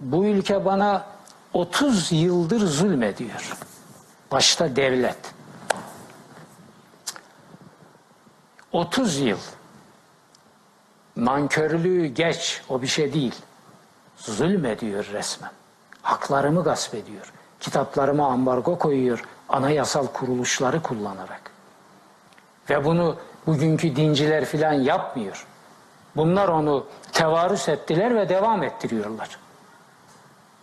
Bu 0.00 0.24
ülke 0.24 0.64
bana 0.64 1.06
30 1.52 2.12
yıldır 2.12 2.66
zulmediyor. 2.66 3.56
Başta 4.32 4.76
devlet. 4.76 5.34
30 8.72 9.18
yıl. 9.18 9.38
Nankörlüğü 11.16 12.06
geç, 12.06 12.62
o 12.68 12.82
bir 12.82 12.86
şey 12.86 13.12
değil. 13.12 13.34
Zulmediyor 14.16 15.04
resmen. 15.04 15.50
Haklarımı 16.02 16.64
gasp 16.64 16.94
ediyor. 16.94 17.32
Kitaplarıma 17.60 18.26
ambargo 18.26 18.78
koyuyor. 18.78 19.24
Anayasal 19.48 20.06
kuruluşları 20.06 20.82
kullanarak. 20.82 21.50
Ve 22.70 22.84
bunu 22.84 23.16
bugünkü 23.48 23.96
dinciler 23.96 24.44
filan 24.44 24.72
yapmıyor. 24.72 25.46
Bunlar 26.16 26.48
onu 26.48 26.86
tevarüs 27.12 27.68
ettiler 27.68 28.14
ve 28.14 28.28
devam 28.28 28.62
ettiriyorlar. 28.62 29.38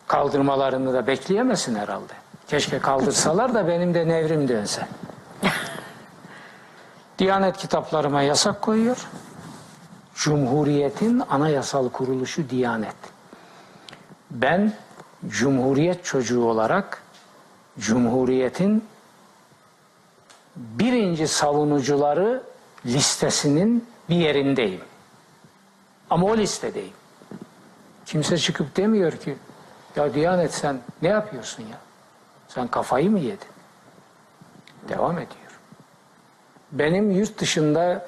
Kaldırmalarını 0.08 0.94
da 0.94 1.08
bekleyemesin 1.08 1.76
herhalde. 1.76 2.14
Keşke 2.48 2.80
kaldırsalar 2.80 3.54
da 3.54 3.68
benim 3.68 3.94
de 3.94 4.08
nevrim 4.08 4.48
dönse. 4.48 4.88
Diyanet 7.20 7.58
kitaplarıma 7.58 8.22
yasak 8.22 8.62
koyuyor. 8.62 9.08
Cumhuriyetin 10.16 11.24
anayasal 11.30 11.90
kuruluşu 11.90 12.50
Diyanet. 12.50 12.96
Ben 14.32 14.74
Cumhuriyet 15.28 16.06
çocuğu 16.06 16.44
olarak 16.44 17.04
Cumhuriyet'in 17.80 18.84
birinci 20.56 21.28
savunucuları 21.28 22.44
listesinin 22.86 23.88
bir 24.10 24.16
yerindeyim. 24.16 24.82
Ama 26.10 26.26
o 26.26 26.38
listedeyim. 26.38 26.94
Kimse 28.06 28.38
çıkıp 28.38 28.78
demiyor 28.78 29.12
ki 29.12 29.38
ya 29.96 30.14
Diyanet 30.14 30.54
sen 30.54 30.80
ne 31.02 31.08
yapıyorsun 31.08 31.64
ya? 31.64 31.78
Sen 32.48 32.68
kafayı 32.68 33.12
mı 33.12 33.20
yedin? 33.20 33.48
Devam 34.90 35.18
ediyor. 35.18 35.60
Benim 36.72 37.12
yurt 37.12 37.40
dışında 37.40 38.06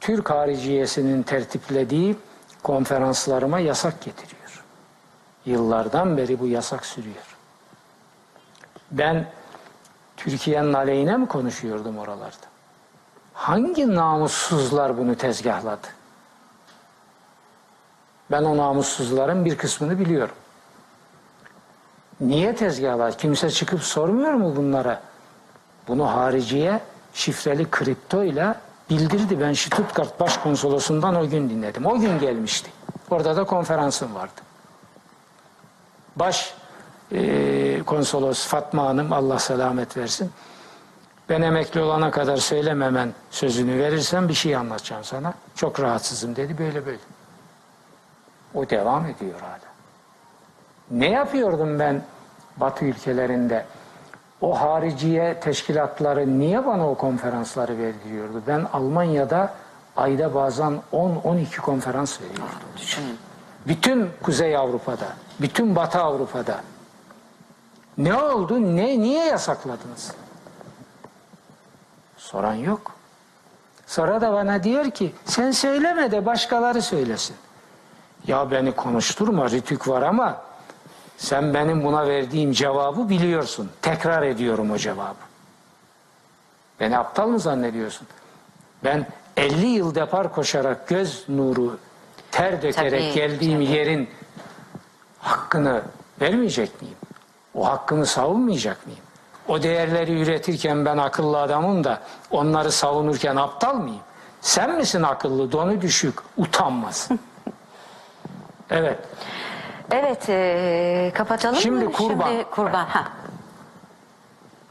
Türk 0.00 0.30
hariciyesinin 0.30 1.22
tertiplediği 1.22 2.16
konferanslarıma 2.62 3.58
yasak 3.58 4.00
getiriyor. 4.04 4.64
Yıllardan 5.46 6.16
beri 6.16 6.40
bu 6.40 6.46
yasak 6.46 6.86
sürüyor. 6.86 7.36
Ben 8.90 9.26
Türkiye'nin 10.16 10.72
aleyhine 10.72 11.16
mi 11.16 11.28
konuşuyordum 11.28 11.98
oralarda? 11.98 12.55
Hangi 13.36 13.94
namussuzlar 13.94 14.98
bunu 14.98 15.14
tezgahladı? 15.16 15.86
Ben 18.30 18.42
o 18.42 18.56
namussuzların 18.56 19.44
bir 19.44 19.58
kısmını 19.58 19.98
biliyorum. 19.98 20.34
Niye 22.20 22.54
tezgahlar? 22.54 23.18
Kimse 23.18 23.50
çıkıp 23.50 23.82
sormuyor 23.82 24.32
mu 24.32 24.56
bunlara? 24.56 25.02
Bunu 25.88 26.12
hariciye 26.12 26.80
şifreli 27.14 27.70
kripto 27.70 28.24
ile 28.24 28.54
bildirdi. 28.90 29.40
Ben 29.40 29.52
Stuttgart 29.52 30.20
Başkonsolosundan 30.20 31.14
o 31.14 31.28
gün 31.28 31.50
dinledim. 31.50 31.86
O 31.86 31.98
gün 31.98 32.18
gelmişti. 32.18 32.70
Orada 33.10 33.36
da 33.36 33.44
konferansım 33.44 34.14
vardı. 34.14 34.40
Baş 36.16 36.54
e, 37.12 37.82
konsolos 37.82 38.46
Fatma 38.46 38.84
Hanım 38.84 39.12
Allah 39.12 39.38
selamet 39.38 39.96
versin. 39.96 40.30
Ben 41.28 41.42
emekli 41.42 41.80
olana 41.80 42.10
kadar 42.10 42.36
söylememen 42.36 43.12
sözünü 43.30 43.78
verirsen 43.78 44.28
bir 44.28 44.34
şey 44.34 44.56
anlatacağım 44.56 45.04
sana. 45.04 45.34
Çok 45.54 45.80
rahatsızım 45.80 46.36
dedi 46.36 46.58
böyle 46.58 46.86
böyle. 46.86 46.98
O 48.54 48.70
devam 48.70 49.06
ediyor 49.06 49.40
hala. 49.40 49.58
Ne 50.90 51.10
yapıyordum 51.10 51.78
ben 51.78 52.02
Batı 52.56 52.84
ülkelerinde? 52.84 53.64
O 54.40 54.60
hariciye 54.60 55.40
teşkilatları 55.40 56.38
niye 56.38 56.66
bana 56.66 56.90
o 56.90 56.94
konferansları 56.94 57.78
verdiriyordu? 57.78 58.42
Ben 58.46 58.66
Almanya'da 58.72 59.54
ayda 59.96 60.34
bazen 60.34 60.80
10-12 60.92 61.60
konferans 61.60 62.20
veriyordum. 62.20 62.46
Düşünün. 62.76 63.18
Bütün 63.66 64.10
Kuzey 64.22 64.56
Avrupa'da, 64.56 65.06
bütün 65.40 65.76
Batı 65.76 66.00
Avrupa'da. 66.00 66.60
Ne 67.98 68.14
oldu? 68.14 68.76
Ne 68.76 69.00
niye 69.00 69.24
yasakladınız? 69.24 70.12
Soran 72.36 72.54
yok. 72.54 72.92
Sonra 73.86 74.20
da 74.20 74.32
bana 74.32 74.62
diyor 74.64 74.90
ki 74.90 75.12
sen 75.24 75.50
söyleme 75.50 76.10
de 76.10 76.26
başkaları 76.26 76.82
söylesin. 76.82 77.36
Ya 78.26 78.50
beni 78.50 78.72
konuşturma 78.72 79.50
ritük 79.50 79.88
var 79.88 80.02
ama 80.02 80.36
Sen 81.16 81.54
benim 81.54 81.84
buna 81.84 82.08
verdiğim 82.08 82.52
cevabı 82.52 83.08
biliyorsun. 83.08 83.70
Tekrar 83.82 84.22
ediyorum 84.22 84.70
o 84.70 84.76
cevabı. 84.76 85.24
Beni 86.80 86.98
aptal 86.98 87.26
mı 87.26 87.38
zannediyorsun? 87.40 88.06
Ben 88.84 89.06
50 89.36 89.66
yıl 89.66 89.94
depar 89.94 90.32
koşarak 90.32 90.88
göz 90.88 91.24
nuru 91.28 91.78
ter 92.30 92.62
dökerek 92.62 93.00
Tabii, 93.02 93.12
geldiğim 93.12 93.64
tabii. 93.64 93.76
yerin 93.76 94.10
hakkını 95.18 95.82
vermeyecek 96.20 96.82
miyim? 96.82 96.96
O 97.54 97.66
hakkımı 97.66 98.06
savunmayacak 98.06 98.86
mıyım? 98.86 99.05
O 99.48 99.62
değerleri 99.62 100.20
üretirken 100.22 100.84
ben 100.84 100.98
akıllı 100.98 101.38
adamım 101.40 101.84
da 101.84 102.00
onları 102.30 102.72
savunurken 102.72 103.36
aptal 103.36 103.74
mıyım? 103.74 104.00
Sen 104.40 104.76
misin 104.76 105.02
akıllı, 105.02 105.52
donu 105.52 105.80
düşük, 105.80 106.14
utanmaz. 106.36 107.08
evet. 108.70 108.98
Evet 109.90 110.28
e, 110.28 111.12
kapatalım 111.14 111.56
Şimdi 111.56 111.84
mı? 111.84 111.92
kurban. 111.92 112.28
Şimdi 112.28 112.44
kurban. 112.44 112.84
Ha. 112.84 113.04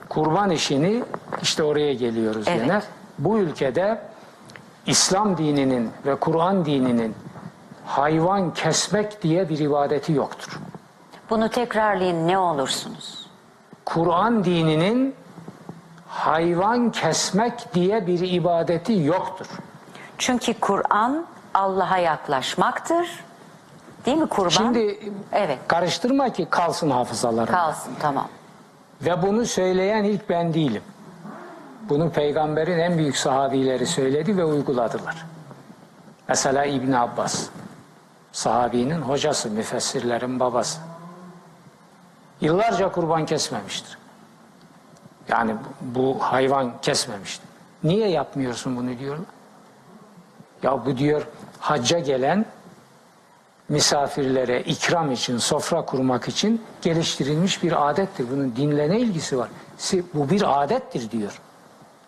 kurban 0.10 0.50
işini 0.50 1.04
işte 1.42 1.64
oraya 1.64 1.94
geliyoruz 1.94 2.46
Evet. 2.48 2.62
yine. 2.64 2.82
Bu 3.20 3.38
ülkede 3.40 4.02
İslam 4.86 5.38
dininin 5.38 5.92
ve 6.06 6.16
Kur'an 6.16 6.66
dininin 6.66 7.16
hayvan 7.86 8.54
kesmek 8.54 9.22
diye 9.24 9.50
bir 9.50 9.60
ibadeti 9.60 10.14
yoktur. 10.14 10.60
Bunu 11.30 11.50
tekrarlayın 11.50 12.28
ne 12.28 12.38
olursunuz. 12.38 13.25
Kur'an 13.86 14.44
dininin 14.44 15.16
hayvan 16.08 16.92
kesmek 16.92 17.74
diye 17.74 18.08
bir 18.08 18.20
ibadeti 18.32 18.94
yoktur. 18.94 19.46
Çünkü 20.18 20.54
Kur'an 20.54 21.26
Allah'a 21.54 21.98
yaklaşmaktır. 21.98 23.08
Değil 24.06 24.18
mi 24.18 24.28
kurban? 24.28 24.50
Şimdi 24.50 25.00
Evet. 25.32 25.60
karıştırma 25.68 26.30
ki 26.30 26.48
kalsın 26.50 26.90
hafızalarında. 26.90 27.52
kalsın 27.52 27.92
tamam. 28.02 28.28
Ve 29.02 29.22
bunu 29.22 29.46
söyleyen 29.46 30.04
ilk 30.04 30.30
ben 30.30 30.54
değilim. 30.54 30.82
Bunu 31.90 32.10
peygamberin 32.12 32.80
en 32.80 32.98
büyük 32.98 33.18
sahabileri 33.18 33.86
söyledi 33.88 34.38
ve 34.38 34.44
uyguladılar. 34.46 35.26
Mesela 36.28 36.66
İbn 36.66 36.92
Abbas, 36.92 37.46
sahabinin 38.32 39.02
hocası, 39.02 39.50
müfessirlerin 39.50 40.40
babası. 40.40 40.80
Yıllarca 42.46 42.92
kurban 42.92 43.26
kesmemiştir. 43.26 43.98
Yani 45.28 45.56
bu 45.82 46.18
hayvan 46.20 46.82
kesmemiştir. 46.82 47.48
Niye 47.84 48.08
yapmıyorsun 48.08 48.78
bunu 48.78 49.00
diyorlar. 49.00 49.26
Ya 50.64 50.86
bu 50.86 50.98
diyor 50.98 51.28
hacca 51.60 52.00
gelen 52.00 52.46
misafirlere 53.70 54.62
ikram 54.62 55.12
için, 55.12 55.38
sofra 55.38 55.86
kurmak 55.86 56.28
için 56.28 56.62
geliştirilmiş 56.82 57.64
bir 57.64 57.90
adettir. 57.90 58.26
Bunun 58.32 58.56
dinle 58.56 58.90
ne 58.90 59.00
ilgisi 59.00 59.38
var? 59.38 59.50
Bu 60.14 60.30
bir 60.30 60.64
adettir 60.64 61.12
diyor. 61.12 61.42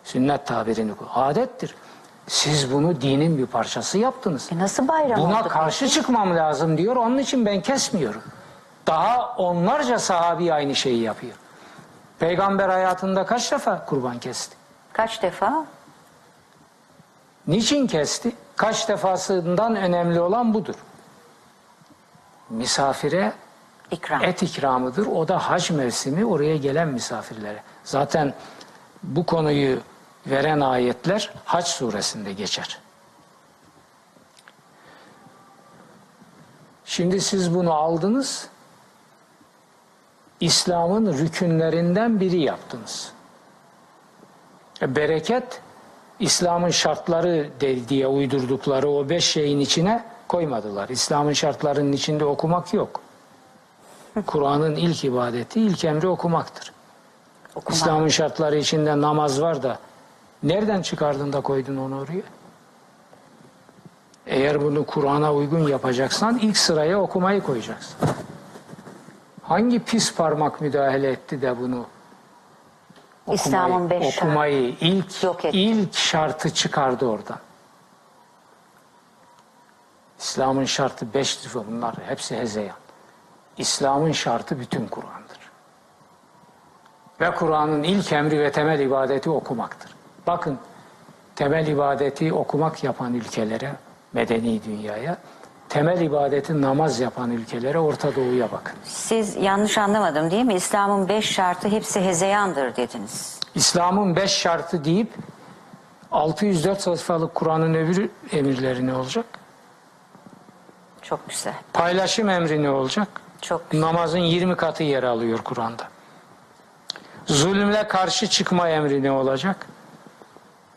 Sünnet 0.04 0.46
tabirini. 0.46 0.92
Adettir. 1.14 1.74
Siz 2.26 2.72
bunu 2.72 3.00
dinin 3.00 3.38
bir 3.38 3.46
parçası 3.46 3.98
yaptınız. 3.98 4.48
E 4.52 4.58
nasıl 4.58 4.88
bayram 4.88 5.20
Buna 5.20 5.40
oldu 5.40 5.48
karşı 5.48 5.88
çıkmam 5.88 6.36
lazım 6.36 6.78
diyor. 6.78 6.96
Onun 6.96 7.18
için 7.18 7.46
ben 7.46 7.60
kesmiyorum. 7.62 8.22
Daha 8.88 9.34
onlarca 9.36 9.98
sahabi 9.98 10.52
aynı 10.52 10.74
şeyi 10.76 11.02
yapıyor. 11.02 11.34
Peygamber 12.18 12.68
hayatında 12.68 13.26
kaç 13.26 13.52
defa 13.52 13.84
kurban 13.84 14.18
kesti? 14.18 14.56
Kaç 14.92 15.22
defa? 15.22 15.64
Niçin 17.46 17.86
kesti? 17.86 18.32
Kaç 18.56 18.88
defasından 18.88 19.76
önemli 19.76 20.20
olan 20.20 20.54
budur. 20.54 20.74
Misafire 22.50 23.32
İkram. 23.90 24.24
et 24.24 24.42
ikramıdır. 24.42 25.06
O 25.06 25.28
da 25.28 25.50
hac 25.50 25.70
mevsimi 25.70 26.24
oraya 26.26 26.56
gelen 26.56 26.88
misafirlere. 26.88 27.62
Zaten 27.84 28.34
bu 29.02 29.26
konuyu 29.26 29.78
veren 30.26 30.60
ayetler 30.60 31.32
Hac 31.44 31.66
suresinde 31.66 32.32
geçer. 32.32 32.78
Şimdi 36.84 37.20
siz 37.20 37.54
bunu 37.54 37.72
aldınız. 37.72 38.48
İslam'ın 40.40 41.18
rükünlerinden 41.18 42.20
biri 42.20 42.40
yaptınız. 42.40 43.12
E, 44.82 44.96
Bereket 44.96 45.60
İslam'ın 46.20 46.70
şartları 46.70 47.50
de- 47.60 47.88
diye 47.88 48.06
uydurdukları 48.06 48.90
o 48.90 49.08
beş 49.08 49.24
şeyin 49.24 49.60
içine 49.60 50.04
koymadılar. 50.28 50.88
İslam'ın 50.88 51.32
şartlarının 51.32 51.92
içinde 51.92 52.24
okumak 52.24 52.74
yok. 52.74 53.00
Kur'an'ın 54.26 54.76
ilk 54.76 55.04
ibadeti, 55.04 55.60
ilk 55.60 55.84
emri 55.84 56.08
okumaktır. 56.08 56.72
Okuma. 57.54 57.76
İslam'ın 57.76 58.08
şartları 58.08 58.56
içinde 58.56 59.00
namaz 59.00 59.40
var 59.40 59.62
da 59.62 59.78
nereden 60.42 60.82
çıkardın 60.82 61.32
da 61.32 61.40
koydun 61.40 61.76
onu 61.76 62.00
oraya? 62.00 62.22
Eğer 64.26 64.62
bunu 64.62 64.86
Kur'an'a 64.86 65.34
uygun 65.34 65.68
yapacaksan 65.68 66.38
ilk 66.38 66.56
sıraya 66.56 67.00
okumayı 67.00 67.42
koyacaksın. 67.42 67.96
Hangi 69.48 69.78
pis 69.78 70.14
parmak 70.14 70.60
müdahale 70.60 71.10
etti 71.10 71.42
de 71.42 71.58
bunu 71.60 71.86
İslam'ın 73.32 73.90
beş 73.90 74.14
şartı. 74.14 74.26
okumayı 74.26 74.74
ilk 74.80 75.22
Yok 75.24 75.44
etti. 75.44 75.58
ilk 75.58 75.94
şartı 75.94 76.54
çıkardı 76.54 77.06
oradan. 77.06 77.38
İslam'ın 80.18 80.64
şartı 80.64 81.14
beştir 81.14 81.54
ve 81.54 81.66
bunlar 81.66 81.94
hepsi 82.06 82.36
hezeyan. 82.36 82.76
İslam'ın 83.58 84.12
şartı 84.12 84.60
bütün 84.60 84.86
Kur'an'dır. 84.86 85.38
Ve 87.20 87.34
Kur'an'ın 87.34 87.82
ilk 87.82 88.12
emri 88.12 88.40
ve 88.40 88.52
temel 88.52 88.80
ibadeti 88.80 89.30
okumaktır. 89.30 89.94
Bakın 90.26 90.58
temel 91.36 91.66
ibadeti 91.66 92.32
okumak 92.32 92.84
yapan 92.84 93.14
ülkelere, 93.14 93.72
medeni 94.12 94.64
dünyaya, 94.64 95.18
temel 95.68 96.00
ibadeti 96.00 96.62
namaz 96.62 97.00
yapan 97.00 97.30
ülkelere, 97.30 97.78
Orta 97.78 98.16
Doğu'ya 98.16 98.52
bakın. 98.52 98.74
Siz 98.84 99.36
yanlış 99.36 99.78
anlamadım 99.78 100.30
değil 100.30 100.44
mi? 100.44 100.54
İslam'ın 100.54 101.08
beş 101.08 101.30
şartı 101.32 101.68
hepsi 101.68 102.00
hezeyandır 102.00 102.76
dediniz. 102.76 103.40
İslam'ın 103.54 104.16
beş 104.16 104.30
şartı 104.30 104.84
deyip 104.84 105.12
604 106.12 106.80
sayfalık 106.80 107.34
Kur'an'ın 107.34 107.74
öbür 107.74 108.10
emirleri 108.32 108.86
ne 108.86 108.94
olacak? 108.94 109.24
Çok 111.02 111.28
güzel. 111.28 111.54
Paylaşım 111.72 112.28
emri 112.28 112.62
ne 112.62 112.70
olacak? 112.70 113.08
Çok 113.42 113.70
güzel. 113.70 113.86
Namazın 113.86 114.18
20 114.18 114.56
katı 114.56 114.82
yer 114.82 115.02
alıyor 115.02 115.38
Kur'an'da. 115.38 115.84
Zulümle 117.26 117.88
karşı 117.88 118.26
çıkma 118.26 118.68
emri 118.68 119.02
ne 119.02 119.10
olacak? 119.10 119.66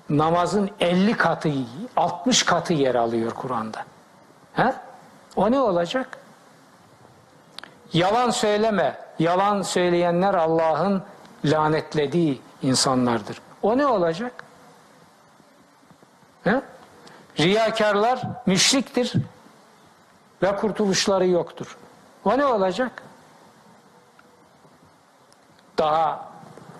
Namazın 0.09 0.69
50 0.79 1.17
katı, 1.17 1.49
60 1.97 2.43
katı 2.43 2.73
yer 2.73 2.95
alıyor 2.95 3.31
Kur'an'da. 3.31 3.85
He? 4.53 4.73
O 5.35 5.51
ne 5.51 5.59
olacak? 5.59 6.17
Yalan 7.93 8.29
söyleme. 8.29 8.99
Yalan 9.19 9.61
söyleyenler 9.61 10.33
Allah'ın 10.33 11.03
lanetlediği 11.45 12.41
insanlardır. 12.61 13.41
O 13.61 13.77
ne 13.77 13.87
olacak? 13.87 14.43
He? 16.43 16.61
Riyakarlar 17.39 18.21
müşriktir 18.45 19.13
ve 20.43 20.55
kurtuluşları 20.55 21.27
yoktur. 21.27 21.77
O 22.25 22.37
ne 22.37 22.45
olacak? 22.45 23.03
Daha 25.77 26.29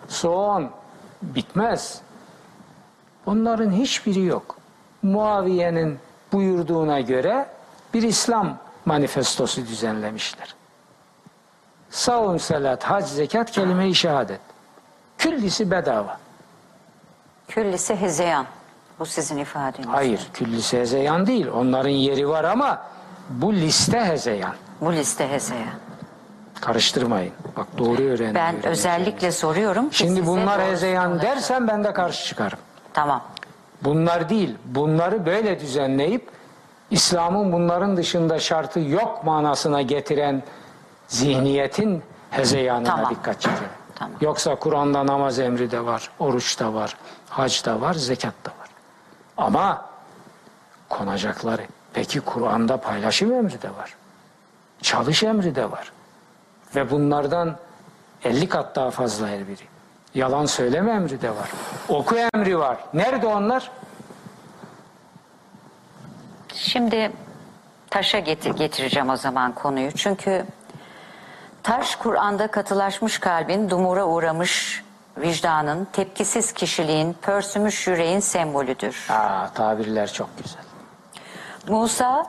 son 0.07 0.71
bitmez. 1.21 2.01
Onların 3.25 3.71
hiçbiri 3.71 4.21
yok. 4.21 4.57
Muaviye'nin 5.03 5.99
buyurduğuna 6.31 6.99
göre 6.99 7.47
bir 7.93 8.03
İslam 8.03 8.57
manifestosu 8.85 9.61
düzenlemişler. 9.67 10.55
Savun, 11.89 12.37
salat, 12.37 12.83
hac, 12.83 13.05
zekat, 13.07 13.51
kelime-i 13.51 13.95
şehadet. 13.95 14.39
Küllisi 15.17 15.71
bedava. 15.71 16.17
Küllisi 17.47 17.95
hezeyan. 17.95 18.45
Bu 18.99 19.05
sizin 19.05 19.37
ifadeniz. 19.37 19.87
Hayır, 19.87 20.29
küllisi 20.33 20.79
hezeyan 20.79 21.27
değil. 21.27 21.47
Onların 21.47 21.89
yeri 21.89 22.29
var 22.29 22.43
ama 22.43 22.81
bu 23.29 23.53
liste 23.53 24.05
hezeyan. 24.05 24.53
Bu 24.81 24.93
liste 24.93 25.29
hezeyan. 25.29 25.73
Karıştırmayın. 26.61 27.33
Bak 27.57 27.67
doğru 27.77 28.01
öğrenin. 28.01 28.35
Ben 28.35 28.65
özellikle 28.65 29.31
soruyorum 29.31 29.89
ki 29.89 29.97
Şimdi 29.97 30.25
bunlar 30.25 30.61
hezeyan 30.61 31.21
dersen 31.21 31.67
ben 31.67 31.83
de 31.83 31.93
karşı 31.93 32.25
çıkarım. 32.25 32.59
Tamam. 32.93 33.23
Bunlar 33.81 34.29
değil. 34.29 34.55
Bunları 34.65 35.25
böyle 35.25 35.59
düzenleyip 35.59 36.29
İslam'ın 36.91 37.51
bunların 37.51 37.97
dışında 37.97 38.39
şartı 38.39 38.79
yok 38.79 39.23
manasına 39.23 39.81
getiren 39.81 40.43
zihniyetin 41.07 42.03
hezeyanına 42.31 42.87
Tamam. 42.89 43.09
dikkat 43.11 43.41
çekelim. 43.41 43.69
Tamam. 43.95 44.15
Yoksa 44.21 44.55
Kur'an'da 44.55 45.05
namaz 45.07 45.39
emri 45.39 45.71
de 45.71 45.85
var, 45.85 46.09
oruç 46.19 46.59
da 46.59 46.73
var, 46.73 46.97
hac 47.29 47.65
da 47.65 47.81
var, 47.81 47.93
zekat 47.93 48.33
da 48.45 48.49
var. 48.49 48.69
Ama 49.37 49.85
konacakları. 50.89 51.61
Peki 51.93 52.19
Kur'an'da 52.19 52.77
paylaşım 52.77 53.31
emri 53.33 53.61
de 53.61 53.69
var. 53.69 53.95
Çalış 54.81 55.23
emri 55.23 55.55
de 55.55 55.71
var. 55.71 55.91
Ve 56.75 56.91
bunlardan 56.91 57.55
50 58.23 58.49
kat 58.49 58.75
daha 58.75 58.91
fazla 58.91 59.27
her 59.27 59.47
biri. 59.47 59.63
Yalan 60.15 60.45
söyleme 60.45 60.91
emri 60.91 61.21
de 61.21 61.29
var. 61.29 61.49
Oku 61.89 62.15
emri 62.33 62.59
var. 62.59 62.77
Nerede 62.93 63.27
onlar? 63.27 63.71
Şimdi 66.53 67.11
taşa 67.89 68.19
getir, 68.19 68.55
getireceğim 68.55 69.09
o 69.09 69.17
zaman 69.17 69.51
konuyu. 69.55 69.91
Çünkü 69.91 70.45
taş 71.63 71.95
Kur'an'da 71.95 72.47
katılaşmış 72.47 73.19
kalbin, 73.19 73.69
dumura 73.69 74.05
uğramış 74.05 74.83
vicdanın, 75.17 75.87
tepkisiz 75.93 76.51
kişiliğin, 76.53 77.13
pörsümüş 77.21 77.87
yüreğin 77.87 78.19
sembolüdür. 78.19 79.07
Aa, 79.09 79.47
tabirler 79.53 80.13
çok 80.13 80.29
güzel. 80.43 80.61
Musa 81.67 82.25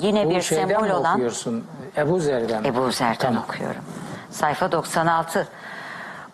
yine 0.00 0.26
Bu 0.26 0.30
bir 0.30 0.42
şeyden 0.42 0.68
sembol 0.68 0.86
mi 0.86 0.92
olan 0.92 1.14
okuyorsun? 1.14 1.66
Ebu 1.96 2.18
Zer'den 2.20 2.62
mi? 2.62 2.68
Ebu 2.68 2.90
Zer'den 2.92 3.14
Tamam. 3.18 3.44
okuyorum. 3.48 3.82
Sayfa 4.30 4.72
96. 4.72 5.48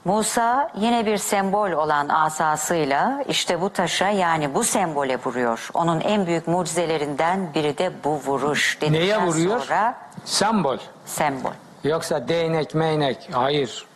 Musa 0.04 0.70
yine 0.76 1.06
bir 1.06 1.18
sembol 1.18 1.70
olan 1.70 2.08
asasıyla 2.08 3.24
işte 3.28 3.60
bu 3.60 3.70
taşa 3.70 4.08
yani 4.08 4.54
bu 4.54 4.64
sembole 4.64 5.18
vuruyor. 5.24 5.70
Onun 5.74 6.00
en 6.00 6.26
büyük 6.26 6.46
mucizelerinden 6.48 7.54
biri 7.54 7.78
de 7.78 7.92
bu 8.04 8.10
vuruş. 8.10 8.78
Neye 8.82 8.92
dedikten 8.92 9.26
vuruyor? 9.26 9.60
Sonra 9.60 9.94
Sembol. 10.24 10.78
sembol. 11.06 11.50
Yoksa 11.84 12.28
değnek 12.28 12.74
meynek. 12.74 13.28
Hayır. 13.32 13.86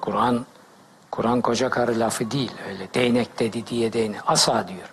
Kur'an 0.00 0.46
Kur'an 1.10 1.40
koca 1.40 1.70
karı 1.70 2.00
lafı 2.00 2.30
değil 2.30 2.52
öyle. 2.68 2.94
Değnek 2.94 3.38
dedi 3.38 3.66
diye 3.66 3.92
değnek. 3.92 4.20
Asa 4.26 4.68
diyor. 4.68 4.92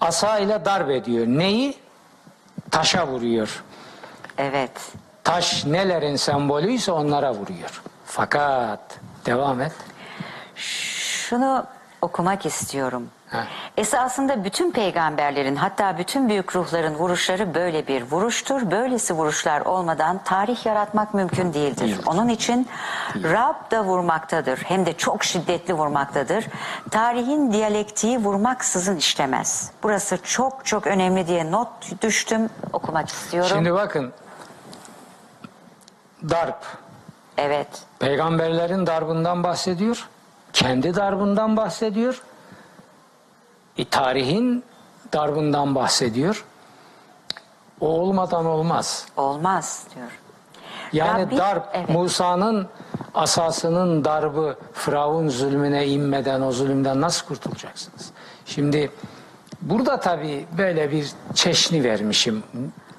Asa 0.00 0.38
ile 0.38 0.64
darbe 0.64 1.04
diyor. 1.04 1.26
Neyi? 1.26 1.76
Taşa 2.70 3.06
vuruyor. 3.06 3.64
Evet. 4.38 4.92
Taş 5.24 5.64
nelerin 5.64 6.16
sembolüyse 6.16 6.92
onlara 6.92 7.34
vuruyor. 7.34 7.82
Fakat 8.06 8.80
devam 9.26 9.60
et. 9.60 9.72
Şunu 10.54 11.66
okumak 12.02 12.46
istiyorum. 12.46 13.10
Ha. 13.30 13.44
Esasında 13.76 14.44
bütün 14.44 14.70
peygamberlerin 14.70 15.56
hatta 15.56 15.98
bütün 15.98 16.28
büyük 16.28 16.56
ruhların 16.56 16.94
vuruşları 16.94 17.54
böyle 17.54 17.86
bir 17.86 18.02
vuruştur. 18.02 18.70
Böylesi 18.70 19.14
vuruşlar 19.14 19.60
olmadan 19.60 20.20
tarih 20.24 20.66
yaratmak 20.66 21.14
mümkün 21.14 21.54
değildir. 21.54 21.80
Değildir. 21.80 22.04
Onun 22.06 22.28
için 22.28 22.68
Rab 23.22 23.70
da 23.70 23.84
vurmaktadır. 23.84 24.58
Hem 24.58 24.86
de 24.86 24.92
çok 24.96 25.24
şiddetli 25.24 25.74
vurmaktadır. 25.74 26.46
Tarihin 26.90 27.52
diyalektiği 27.52 28.18
vurmaksızın 28.18 28.96
işlemez. 28.96 29.70
Burası 29.82 30.18
çok 30.22 30.66
çok 30.66 30.86
önemli 30.86 31.26
diye 31.26 31.50
not 31.50 32.02
düştüm. 32.02 32.50
Okumak 32.72 33.08
istiyorum. 33.08 33.50
Şimdi 33.54 33.72
bakın. 33.74 34.12
Darp. 36.30 36.81
Evet. 37.38 37.68
Peygamberlerin 37.98 38.86
darbından 38.86 39.44
bahsediyor. 39.44 40.08
Kendi 40.52 40.94
darbından 40.94 41.56
bahsediyor. 41.56 42.22
E, 43.78 43.84
tarihin 43.84 44.64
darbından 45.12 45.74
bahsediyor. 45.74 46.44
O 47.80 47.88
olmadan 47.88 48.46
olmaz. 48.46 49.06
Olmaz 49.16 49.86
diyor. 49.94 50.18
Yani 50.92 51.22
Rabbi- 51.22 51.36
darp 51.38 51.68
evet. 51.72 51.88
Musa'nın 51.88 52.68
asasının 53.14 54.04
darbı 54.04 54.56
Firavun 54.72 55.28
zulmüne 55.28 55.86
inmeden 55.86 56.40
o 56.40 56.52
zulümden 56.52 57.00
nasıl 57.00 57.26
kurtulacaksınız? 57.26 58.10
Şimdi 58.46 58.90
burada 59.62 60.00
tabii 60.00 60.46
böyle 60.58 60.90
bir 60.90 61.10
çeşni 61.34 61.84
vermişim 61.84 62.42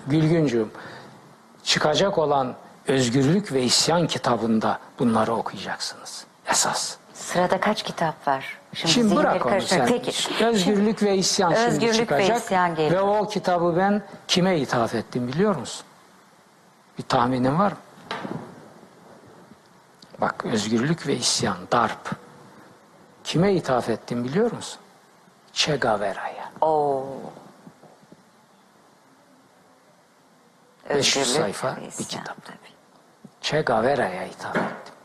Gülgüncüğüm. 0.08 0.72
Çıkacak 1.64 2.18
olan 2.18 2.54
Özgürlük 2.88 3.52
ve 3.54 3.64
İsyan 3.64 4.08
kitabında 4.08 4.80
bunları 5.00 5.34
okuyacaksınız. 5.34 6.26
Esas. 6.48 6.96
Sırada 7.14 7.60
kaç 7.60 7.84
kitap 7.84 8.28
var? 8.28 8.60
Şimdi 8.74 8.94
zihinleri 8.94 9.16
bırak 9.18 9.46
onu 9.46 9.62
sen. 9.62 9.88
Peki. 9.88 10.46
Özgürlük 10.46 11.04
ve 11.04 11.16
isyan 11.18 11.54
şimdi 11.54 11.68
Özgürlük 11.68 11.94
ve 11.94 11.98
çıkacak. 11.98 12.38
isyan 12.38 12.76
geliyor. 12.76 12.92
Ve 12.92 13.02
o 13.02 13.28
kitabı 13.28 13.76
ben 13.78 14.02
kime 14.28 14.60
ithaf 14.60 14.96
ettim 14.96 15.28
biliyor 15.28 15.56
musun? 15.56 15.86
Bir 16.98 17.04
tahminin 17.04 17.60
var 17.60 17.72
mı? 17.72 17.78
Bak 20.22 20.46
özgürlük 20.46 21.08
ve 21.08 21.16
isyan, 21.16 21.58
darp. 21.72 22.12
Kime 23.24 23.54
ithaf 23.54 23.90
ettim 23.90 24.24
biliyor 24.24 24.52
musun? 24.52 24.80
Che 25.54 25.76
Guevara'ya. 25.78 26.52
Oo. 26.62 27.06
500 30.90 31.18
Özgürlük 31.28 31.42
sayfa 31.42 31.76
ve 31.76 31.82
bir 31.82 31.88
isyan 31.88 32.24
kitap. 32.24 32.46
tabii. 32.46 32.58
Che 33.44 33.62
Guevara'ya 33.62 34.26
ithaf 34.26 34.56
ettim. 34.56 34.96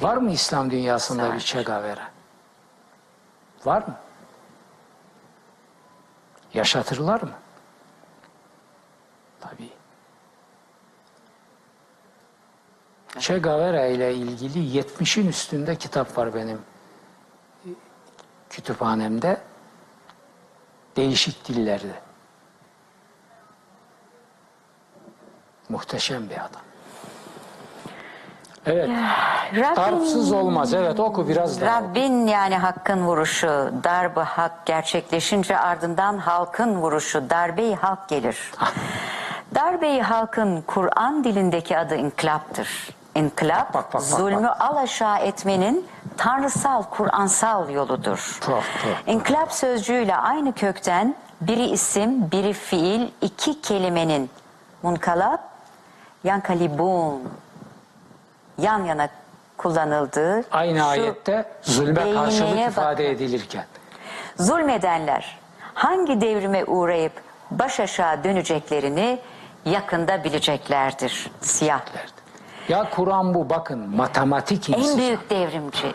Var 0.00 0.16
mı 0.16 0.30
İslam 0.30 0.70
dünyasında 0.70 1.34
bir 1.34 1.40
Che 1.40 1.62
Guevara? 1.62 2.10
Var 3.64 3.82
mı? 3.82 3.96
Yaşatırlar 6.54 7.22
mı? 7.22 7.32
Tabii. 9.40 9.72
Che 13.18 13.38
Guevara 13.38 13.86
ile 13.86 14.14
ilgili 14.14 14.78
70'in 14.78 15.28
üstünde 15.28 15.76
kitap 15.76 16.18
var 16.18 16.34
benim 16.34 16.60
e, 17.66 17.68
kütüphanemde. 18.50 19.40
Değişik 20.96 21.48
dillerde. 21.48 22.00
Muhteşem 25.68 26.30
bir 26.30 26.36
adam. 26.36 26.71
Evet. 28.66 28.88
Rabbin, 29.54 29.76
Darpsız 29.76 30.32
olmaz. 30.32 30.74
Evet 30.74 31.00
oku 31.00 31.28
biraz 31.28 31.60
daha. 31.60 31.82
Rabbin 31.82 32.26
yani 32.26 32.56
hakkın 32.56 33.06
vuruşu, 33.06 33.72
darbı 33.84 34.20
hak 34.20 34.66
gerçekleşince 34.66 35.58
ardından 35.58 36.18
halkın 36.18 36.74
vuruşu, 36.74 37.30
darbeyi 37.30 37.76
halk 37.76 38.08
gelir. 38.08 38.52
Darbeyi 39.54 40.02
halkın 40.02 40.62
Kur'an 40.66 41.24
dilindeki 41.24 41.78
adı 41.78 41.96
inkılaptır. 41.96 42.88
İnkılap, 43.14 43.74
Bak, 43.74 43.84
bak, 43.84 43.94
bak, 43.94 44.02
zulmü 44.02 44.48
alaşağı 44.48 45.18
etmenin 45.18 45.86
tanrısal, 46.16 46.82
Kur'ansal 46.82 47.70
yoludur. 47.70 48.38
Tuhaf, 48.40 48.64
tuhaf. 48.82 48.96
İnkılap 49.06 49.52
sözcüğüyle 49.52 50.16
aynı 50.16 50.52
kökten 50.52 51.14
biri 51.40 51.64
isim, 51.64 52.30
biri 52.30 52.52
fiil, 52.52 53.08
iki 53.20 53.60
kelimenin 53.60 54.30
munkalap, 54.82 55.40
yankalibun 56.24 57.22
yan 58.62 58.84
yana 58.84 59.08
kullanıldığı 59.56 60.44
Aynı 60.52 60.84
ayette 60.86 61.44
zulme 61.62 61.94
karşılık 62.14 62.50
bakın. 62.50 62.68
ifade 62.70 63.10
edilirken. 63.10 63.64
Zulmedenler 64.38 65.38
hangi 65.74 66.20
devrime 66.20 66.64
uğrayıp 66.64 67.12
baş 67.50 67.80
aşağı 67.80 68.24
döneceklerini 68.24 69.18
yakında 69.64 70.24
bileceklerdir. 70.24 71.30
Siyah. 71.40 71.80
Ya 72.68 72.90
Kur'an 72.90 73.34
bu 73.34 73.50
bakın 73.50 73.96
matematik 73.96 74.70
En 74.70 74.74
insan. 74.78 74.98
büyük 74.98 75.30
devrimci. 75.30 75.94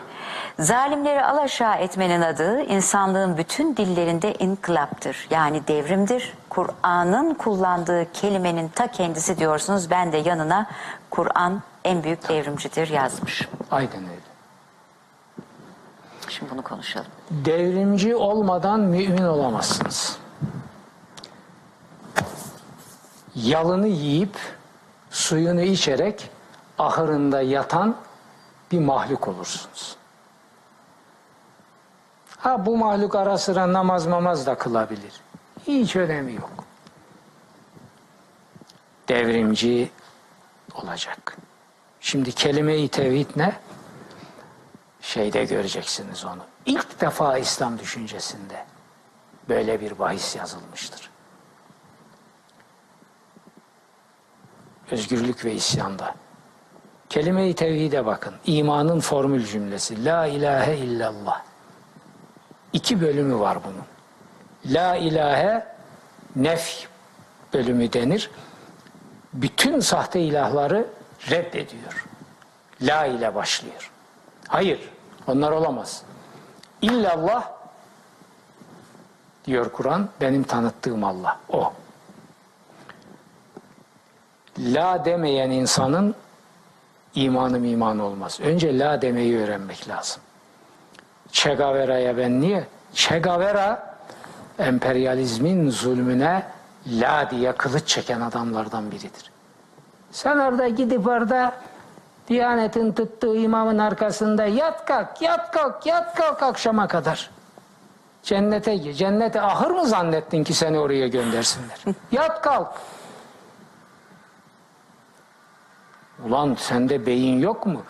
Zalimleri 0.58 1.24
alaşağı 1.24 1.76
etmenin 1.76 2.20
adı 2.22 2.60
insanlığın 2.62 3.36
bütün 3.36 3.76
dillerinde 3.76 4.34
inkılaptır. 4.34 5.26
Yani 5.30 5.68
devrimdir. 5.68 6.34
Kur'an'ın 6.50 7.34
kullandığı 7.34 8.12
kelimenin 8.12 8.68
ta 8.68 8.86
kendisi 8.86 9.38
diyorsunuz. 9.38 9.90
Ben 9.90 10.12
de 10.12 10.16
yanına 10.16 10.66
Kur'an 11.10 11.62
en 11.84 12.04
büyük 12.04 12.28
devrimcidir 12.28 12.88
yazmış. 12.88 13.48
Aynen 13.70 14.02
öyle. 14.02 14.20
Şimdi 16.28 16.50
bunu 16.50 16.62
konuşalım. 16.62 17.06
Devrimci 17.30 18.16
olmadan 18.16 18.80
mümin 18.80 19.22
olamazsınız. 19.22 20.18
Yalını 23.34 23.88
yiyip 23.88 24.36
suyunu 25.10 25.62
içerek 25.62 26.30
ahırında 26.78 27.42
yatan 27.42 27.96
bir 28.72 28.78
mahluk 28.78 29.28
olursunuz. 29.28 29.96
Ha 32.38 32.66
bu 32.66 32.76
mahluk 32.76 33.14
ara 33.14 33.38
sıra 33.38 33.72
namaz 33.72 34.06
mamaz 34.06 34.46
da 34.46 34.54
kılabilir. 34.54 35.20
Hiç 35.66 35.96
önemi 35.96 36.34
yok. 36.34 36.50
Devrimci 39.08 39.90
olacak. 40.74 41.36
Şimdi 42.08 42.32
kelime-i 42.32 42.88
tevhid 42.88 43.26
ne? 43.36 43.56
Şeyde 45.00 45.44
göreceksiniz 45.44 46.24
onu. 46.24 46.42
İlk 46.66 47.00
defa 47.00 47.38
İslam 47.38 47.78
düşüncesinde 47.78 48.64
böyle 49.48 49.80
bir 49.80 49.98
bahis 49.98 50.36
yazılmıştır. 50.36 51.10
Özgürlük 54.90 55.44
ve 55.44 55.54
isyanda. 55.54 56.14
Kelime-i 57.08 57.54
tevhide 57.54 58.06
bakın. 58.06 58.34
İmanın 58.44 59.00
formül 59.00 59.46
cümlesi. 59.46 60.04
La 60.04 60.26
ilahe 60.26 60.76
illallah. 60.76 61.42
İki 62.72 63.00
bölümü 63.00 63.38
var 63.38 63.58
bunun. 63.64 63.84
La 64.74 64.96
ilahe 64.96 65.66
nef 66.36 66.88
bölümü 67.52 67.92
denir. 67.92 68.30
bütün 69.32 69.80
sahte 69.80 70.20
ilahları 70.20 70.97
reddediyor. 71.30 72.06
La 72.82 73.06
ile 73.06 73.34
başlıyor. 73.34 73.90
Hayır, 74.48 74.90
onlar 75.26 75.50
olamaz. 75.50 76.02
İllallah 76.82 77.50
diyor 79.44 79.72
Kur'an, 79.72 80.08
benim 80.20 80.42
tanıttığım 80.42 81.04
Allah. 81.04 81.38
O. 81.48 81.72
La 84.58 85.04
demeyen 85.04 85.50
insanın 85.50 86.14
imanım 87.14 87.64
iman 87.64 87.98
olmaz. 87.98 88.40
Önce 88.40 88.78
la 88.78 89.02
demeyi 89.02 89.38
öğrenmek 89.38 89.88
lazım. 89.88 90.22
Che 91.32 91.54
Guevara'ya 91.54 92.16
ben 92.16 92.40
niye? 92.40 92.66
Che 92.94 93.18
Guevara 93.18 93.98
emperyalizmin 94.58 95.70
zulmüne 95.70 96.46
la 96.86 97.30
diye 97.30 97.52
kılıç 97.52 97.88
çeken 97.88 98.20
adamlardan 98.20 98.90
biridir. 98.90 99.30
Sen 100.10 100.38
orada 100.38 100.68
gidip 100.68 101.06
orada 101.06 101.54
Diyanetin 102.28 102.92
tuttuğu 102.92 103.36
imamın 103.36 103.78
arkasında 103.78 104.46
yat 104.46 104.86
kalk, 104.86 105.22
yat 105.22 105.52
kalk, 105.52 105.86
yat 105.86 106.14
kalk 106.14 106.42
akşama 106.42 106.88
kadar. 106.88 107.30
Cennete 108.22 108.76
gir. 108.76 108.94
Cennete 108.94 109.40
ahır 109.42 109.70
mı 109.70 109.86
zannettin 109.86 110.44
ki 110.44 110.54
seni 110.54 110.78
oraya 110.78 111.08
göndersinler? 111.08 111.78
yat 112.12 112.42
kalk. 112.42 112.68
Ulan 116.26 116.56
sende 116.58 117.06
beyin 117.06 117.38
yok 117.38 117.66
mu? 117.66 117.82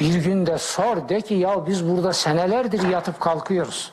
Bir 0.00 0.14
günde 0.14 0.58
sor 0.58 1.08
de 1.08 1.20
ki 1.20 1.34
ya 1.34 1.66
biz 1.66 1.88
burada 1.88 2.12
senelerdir 2.12 2.88
yatıp 2.88 3.20
kalkıyoruz. 3.20 3.92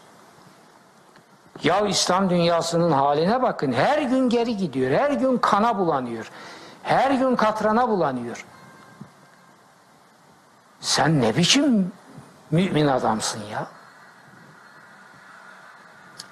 Ya 1.63 1.87
İslam 1.87 2.29
dünyasının 2.29 2.91
haline 2.91 3.41
bakın. 3.41 3.71
Her 3.71 4.01
gün 4.01 4.29
geri 4.29 4.57
gidiyor. 4.57 4.91
Her 4.91 5.11
gün 5.11 5.37
kana 5.37 5.77
bulanıyor. 5.77 6.31
Her 6.83 7.11
gün 7.11 7.35
katrana 7.35 7.89
bulanıyor. 7.89 8.45
Sen 10.79 11.21
ne 11.21 11.37
biçim 11.37 11.91
mümin 12.51 12.87
adamsın 12.87 13.41
ya? 13.51 13.67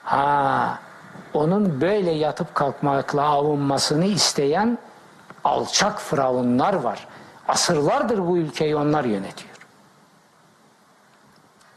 Ha, 0.03 0.79
onun 1.33 1.81
böyle 1.81 2.11
yatıp 2.11 2.55
kalkmakla 2.55 3.23
avunmasını 3.23 4.05
isteyen 4.05 4.77
alçak 5.43 6.01
firavunlar 6.01 6.73
var. 6.73 7.07
Asırlardır 7.47 8.27
bu 8.27 8.37
ülkeyi 8.37 8.75
onlar 8.75 9.03
yönetiyor. 9.03 9.55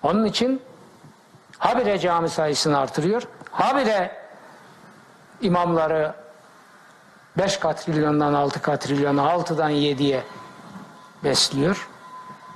Onun 0.02 0.24
için 0.24 0.62
habire 1.58 1.98
cami 1.98 2.28
sayısını 2.28 2.78
artırıyor. 2.78 3.22
Habire 3.50 4.16
imamları 5.40 6.14
5 7.38 7.56
katrilyondan 7.56 8.34
6 8.34 8.62
katrilyona 8.62 9.22
6'dan 9.22 9.70
7'ye 9.70 10.24
besliyor. 11.24 11.88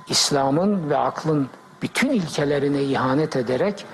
İslam'ın 0.07 0.89
ve 0.89 0.97
aklın 0.97 1.49
bütün 1.81 2.09
ilkelerine 2.09 2.81
ihanet 2.81 3.35
ederek 3.35 3.85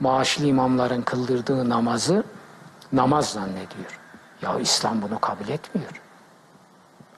maaşlı 0.00 0.46
imamların 0.46 1.02
kıldırdığı 1.02 1.68
namazı 1.68 2.24
namaz 2.92 3.28
zannediyor. 3.28 4.00
Ya 4.42 4.58
İslam 4.58 5.02
bunu 5.02 5.18
kabul 5.18 5.48
etmiyor. 5.48 6.02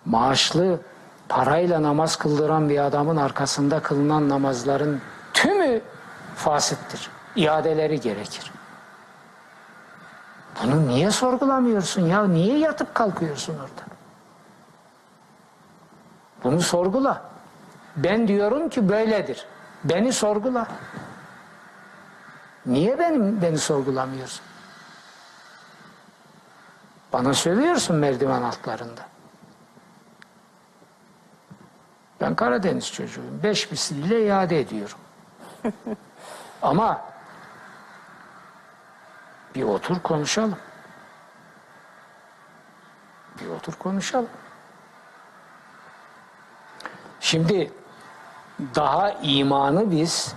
Maaşlı 0.05 0.81
parayla 1.29 1.83
namaz 1.83 2.17
kıldıran 2.17 2.69
bir 2.69 2.79
adamın 2.79 3.17
arkasında 3.17 3.81
kılınan 3.83 4.29
namazların 4.29 5.01
tümü 5.35 5.81
fasittir. 6.37 7.11
İadeleri 7.37 8.01
gerekir. 8.01 8.53
Bunu 10.63 10.89
niye 10.89 11.11
sorgulamıyorsun 11.11 12.03
ya? 12.07 12.27
Niye 12.27 12.59
yatıp 12.59 12.95
kalkıyorsun 12.95 13.55
orada? 13.55 13.89
Bunu 16.45 16.61
sorgula. 16.61 17.23
Ben 17.97 18.29
diyorum 18.29 18.69
ki 18.69 18.89
böyledir. 18.89 19.47
Beni 19.85 20.13
sorgula. 20.13 20.67
Niye 22.67 22.99
benim 22.99 23.43
beni 23.43 23.59
sorgulamıyorsun? 23.59 24.45
Bana 27.13 27.35
söylüyorsun 27.35 27.97
merdiven 27.97 28.43
altlarında. 28.43 29.01
Ben 32.21 32.35
Karadeniz 32.35 32.93
çocuğuyum. 32.93 33.43
Beş 33.43 33.71
misliyle 33.71 34.27
iade 34.27 34.61
ediyorum. 34.61 34.99
Ama 36.63 37.01
bir 39.59 39.63
otur 39.63 40.01
konuşalım. 40.01 40.57
Bir 43.41 43.49
otur 43.49 43.73
konuşalım. 43.73 44.29
Şimdi 47.21 47.73
daha 48.75 49.11
imanı 49.11 49.91
biz 49.91 50.35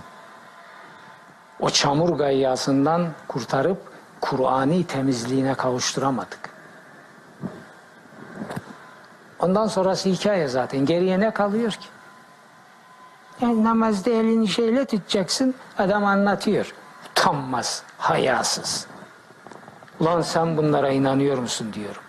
o 1.60 1.70
çamur 1.70 2.18
gayyasından 2.18 3.08
kurtarıp 3.28 3.92
Kur'ani 4.20 4.86
temizliğine 4.86 5.54
kavuşturamadık. 5.54 6.50
Ondan 9.38 9.66
sonrası 9.66 10.08
hikaye 10.08 10.48
zaten. 10.48 10.86
Geriye 10.86 11.20
ne 11.20 11.30
kalıyor 11.30 11.72
ki? 11.72 11.88
Yani 13.40 13.64
namazda 13.64 14.10
elini 14.10 14.48
şeyle 14.48 14.84
tutacaksın. 14.84 15.54
Adam 15.78 16.04
anlatıyor. 16.04 16.74
Utanmaz, 17.10 17.82
hayasız. 17.98 18.91
Ulan 20.00 20.20
sen 20.22 20.56
bunlara 20.56 20.90
inanıyor 20.90 21.38
musun 21.38 21.72
diyorum. 21.72 22.02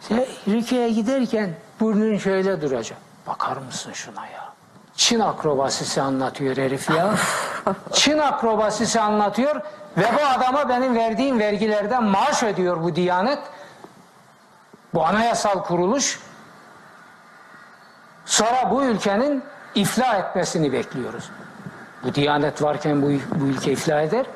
Sen 0.00 0.26
rüküye 0.48 0.90
giderken 0.90 1.54
burnun 1.80 2.18
şöyle 2.18 2.60
duracak. 2.60 2.98
Bakar 3.26 3.56
mısın 3.56 3.92
şuna 3.92 4.26
ya? 4.26 4.52
Çin 4.96 5.20
akrobasisi 5.20 6.02
anlatıyor 6.02 6.56
herif 6.56 6.90
ya. 6.90 7.14
Çin 7.92 8.18
akrobasisi 8.18 9.00
anlatıyor 9.00 9.60
ve 9.96 10.06
bu 10.16 10.26
adama 10.26 10.68
benim 10.68 10.94
verdiğim 10.94 11.38
vergilerden 11.38 12.04
maaş 12.04 12.42
ödüyor 12.42 12.82
bu 12.82 12.96
diyanet. 12.96 13.38
Bu 14.94 15.06
anayasal 15.06 15.62
kuruluş. 15.62 16.20
Sonra 18.24 18.70
bu 18.70 18.84
ülkenin 18.84 19.42
iflah 19.74 20.18
etmesini 20.18 20.72
bekliyoruz. 20.72 21.30
Bu 22.04 22.14
diyanet 22.14 22.62
varken 22.62 23.02
bu, 23.02 23.06
bu 23.40 23.44
ülke 23.44 23.72
iflah 23.72 24.02
eder. 24.02 24.26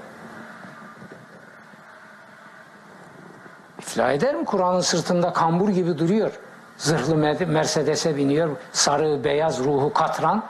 İflah 3.86 4.12
eder 4.12 4.34
mi? 4.34 4.44
Kur'an'ın 4.44 4.80
sırtında 4.80 5.32
kambur 5.32 5.68
gibi 5.68 5.98
duruyor. 5.98 6.32
Zırhlı 6.76 7.16
Mercedes'e 7.46 8.16
biniyor. 8.16 8.56
Sarı, 8.72 9.24
beyaz, 9.24 9.64
ruhu 9.64 9.92
katran. 9.92 10.44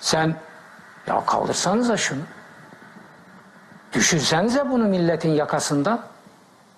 Sen 0.00 0.36
ya 1.06 1.24
kaldırsanıza 1.26 1.96
şunu. 1.96 2.20
Düşürsenize 3.92 4.70
bunu 4.70 4.84
milletin 4.84 5.30
yakasından. 5.30 6.00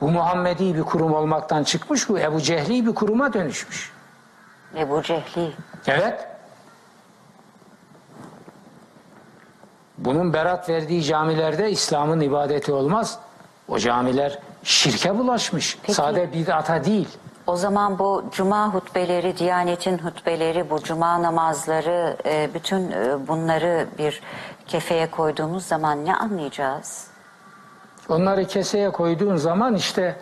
Bu 0.01 0.11
Muhammedi 0.11 0.75
bir 0.75 0.83
kurum 0.83 1.15
olmaktan 1.15 1.65
çıkmış, 1.65 2.09
bu 2.09 2.19
Ebu 2.19 2.41
Cehli 2.41 2.87
bir 2.87 2.95
kuruma 2.95 3.33
dönüşmüş. 3.33 3.93
Ebu 4.77 5.03
Cehli. 5.03 5.53
Evet. 5.87 6.27
Bunun 9.99 10.33
berat 10.33 10.69
verdiği 10.69 11.03
camilerde 11.03 11.71
İslam'ın 11.71 12.21
ibadeti 12.21 12.73
olmaz. 12.73 13.19
O 13.69 13.79
camiler 13.79 14.39
şirke 14.63 15.19
bulaşmış. 15.19 15.79
Peki. 15.83 15.95
Sade 15.95 16.33
bid'ata 16.33 16.85
değil. 16.85 17.09
O 17.47 17.57
zaman 17.57 17.99
bu 17.99 18.25
cuma 18.33 18.75
hutbeleri, 18.75 19.39
Diyanet'in 19.39 19.99
hutbeleri, 19.99 20.71
bu 20.71 20.83
cuma 20.83 21.23
namazları, 21.23 22.17
e, 22.25 22.51
bütün 22.55 22.91
e, 22.93 23.29
bunları 23.29 23.87
bir 23.99 24.21
kefeye 24.67 25.11
koyduğumuz 25.11 25.67
zaman 25.67 26.05
ne 26.05 26.17
anlayacağız? 26.17 27.07
Onları 28.09 28.47
keseye 28.47 28.91
koyduğun 28.91 29.37
zaman 29.37 29.75
işte 29.75 30.17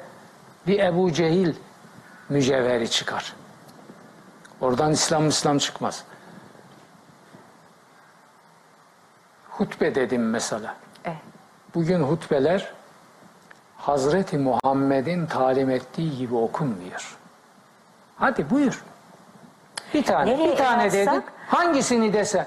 bir 0.67 0.79
Ebu 0.79 1.13
Cehil 1.13 1.55
mücevheri 2.29 2.91
çıkar. 2.91 3.35
Oradan 4.61 4.93
İslam 4.93 5.29
İslam 5.29 5.59
çıkmaz. 5.59 6.05
Hutbe 9.51 9.95
dedim 9.95 10.31
mesela. 10.31 10.75
Evet. 11.05 11.17
Bugün 11.75 12.01
hutbeler 12.03 12.73
Hazreti 13.79 14.39
Muhammed'in 14.39 15.27
talim 15.27 15.71
ettiği 15.71 16.17
gibi 16.19 16.35
okunmuyor. 16.35 17.17
Hadi 18.17 18.51
buyur. 18.51 18.85
Bir 19.95 20.03
tane, 20.03 20.31
Nereye 20.31 20.53
bir 20.53 20.57
tane 20.57 20.83
yazsak? 20.83 21.07
dedim. 21.15 21.23
Hangisini 21.49 22.13
dese 22.13 22.47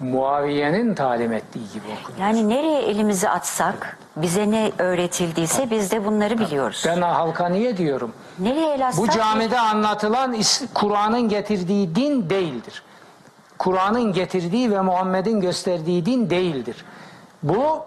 Muaviye'nin 0.00 0.94
talim 0.94 1.32
ettiği 1.32 1.72
gibi 1.72 1.84
okun. 2.02 2.14
Yani 2.20 2.48
nereye 2.48 2.82
elimizi 2.82 3.28
atsak, 3.28 3.98
bize 4.16 4.50
ne 4.50 4.72
öğretildiyse 4.78 5.70
biz 5.70 5.90
de 5.90 6.04
bunları 6.04 6.38
biliyoruz. 6.38 6.84
Ben 6.86 7.02
halka 7.02 7.48
niye 7.48 7.76
diyorum? 7.76 8.12
Nereye 8.38 8.74
el 8.74 8.86
atsak? 8.88 9.02
Bu 9.04 9.10
camide 9.10 9.60
anlatılan 9.60 10.36
Kur'an'ın 10.74 11.28
getirdiği 11.28 11.94
din 11.96 12.30
değildir. 12.30 12.82
Kur'an'ın 13.58 14.12
getirdiği 14.12 14.70
ve 14.70 14.80
Muhammed'in 14.80 15.40
gösterdiği 15.40 16.06
din 16.06 16.30
değildir. 16.30 16.84
Bu 17.42 17.84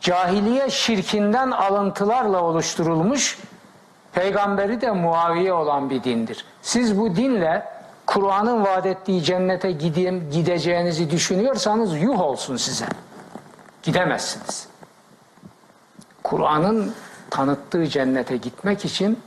cahiliye 0.00 0.70
şirkinden 0.70 1.50
alıntılarla 1.50 2.42
oluşturulmuş 2.42 3.38
Peygamberi 4.12 4.80
de 4.80 4.90
Muaviye 4.90 5.52
olan 5.52 5.90
bir 5.90 6.04
dindir. 6.04 6.44
Siz 6.62 6.98
bu 6.98 7.16
dinle 7.16 7.66
Kur'an'ın 8.06 8.64
vaat 8.64 8.86
ettiği 8.86 9.22
cennete 9.22 9.70
gideyim, 9.70 10.30
gideceğinizi 10.30 11.10
düşünüyorsanız 11.10 12.02
yuh 12.02 12.20
olsun 12.20 12.56
size. 12.56 12.86
Gidemezsiniz. 13.82 14.68
Kur'an'ın 16.22 16.94
tanıttığı 17.30 17.86
cennete 17.86 18.36
gitmek 18.36 18.84
için 18.84 19.22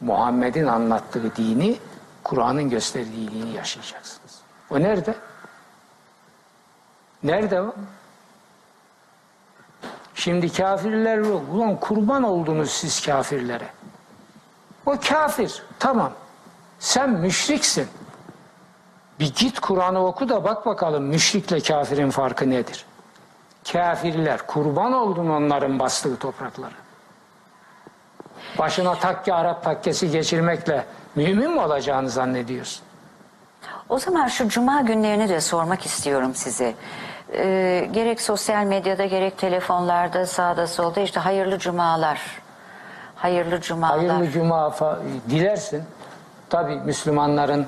Muhammed'in 0.00 0.66
anlattığı 0.66 1.36
dini, 1.36 1.76
Kur'an'ın 2.24 2.70
gösterdiği 2.70 3.30
dini 3.30 3.56
yaşayacaksınız. 3.56 4.40
O 4.70 4.80
nerede? 4.80 5.14
Nerede 7.22 7.60
o? 7.60 7.74
Şimdi 10.22 10.52
kafirler 10.52 11.18
yok. 11.18 11.42
Ulan 11.52 11.76
kurban 11.76 12.22
oldunuz 12.22 12.70
siz 12.70 13.06
kafirlere. 13.06 13.66
O 14.86 14.96
kafir. 15.08 15.62
Tamam. 15.78 16.12
Sen 16.78 17.10
müşriksin. 17.10 17.88
Bir 19.20 19.34
git 19.34 19.60
Kur'an'ı 19.60 20.06
oku 20.06 20.28
da 20.28 20.44
bak 20.44 20.66
bakalım 20.66 21.04
müşrikle 21.04 21.60
kafirin 21.60 22.10
farkı 22.10 22.50
nedir? 22.50 22.84
Kafirler. 23.72 24.46
Kurban 24.46 24.92
oldun 24.92 25.28
onların 25.28 25.78
bastığı 25.78 26.16
topraklara. 26.16 26.78
Başına 28.58 28.94
takke 28.94 29.34
Arap 29.34 29.64
takkesi 29.64 30.10
geçirmekle 30.10 30.86
mümin 31.14 31.50
mi 31.50 31.60
olacağını 31.60 32.10
zannediyorsun? 32.10 32.84
O 33.88 33.98
zaman 33.98 34.28
şu 34.28 34.48
cuma 34.48 34.80
günlerini 34.80 35.28
de 35.28 35.40
sormak 35.40 35.86
istiyorum 35.86 36.34
size. 36.34 36.74
Ee, 37.34 37.88
gerek 37.92 38.20
sosyal 38.20 38.64
medyada 38.64 39.06
gerek 39.06 39.38
telefonlarda 39.38 40.26
sağda 40.26 40.66
solda 40.66 41.00
işte 41.00 41.20
hayırlı 41.20 41.58
cumalar. 41.58 42.20
Hayırlı 43.16 43.60
cumalar. 43.60 44.06
Hayırlı 44.06 44.30
cuma 44.30 44.74
dilersin. 45.30 45.82
Tabi 46.50 46.76
Müslümanların 46.76 47.66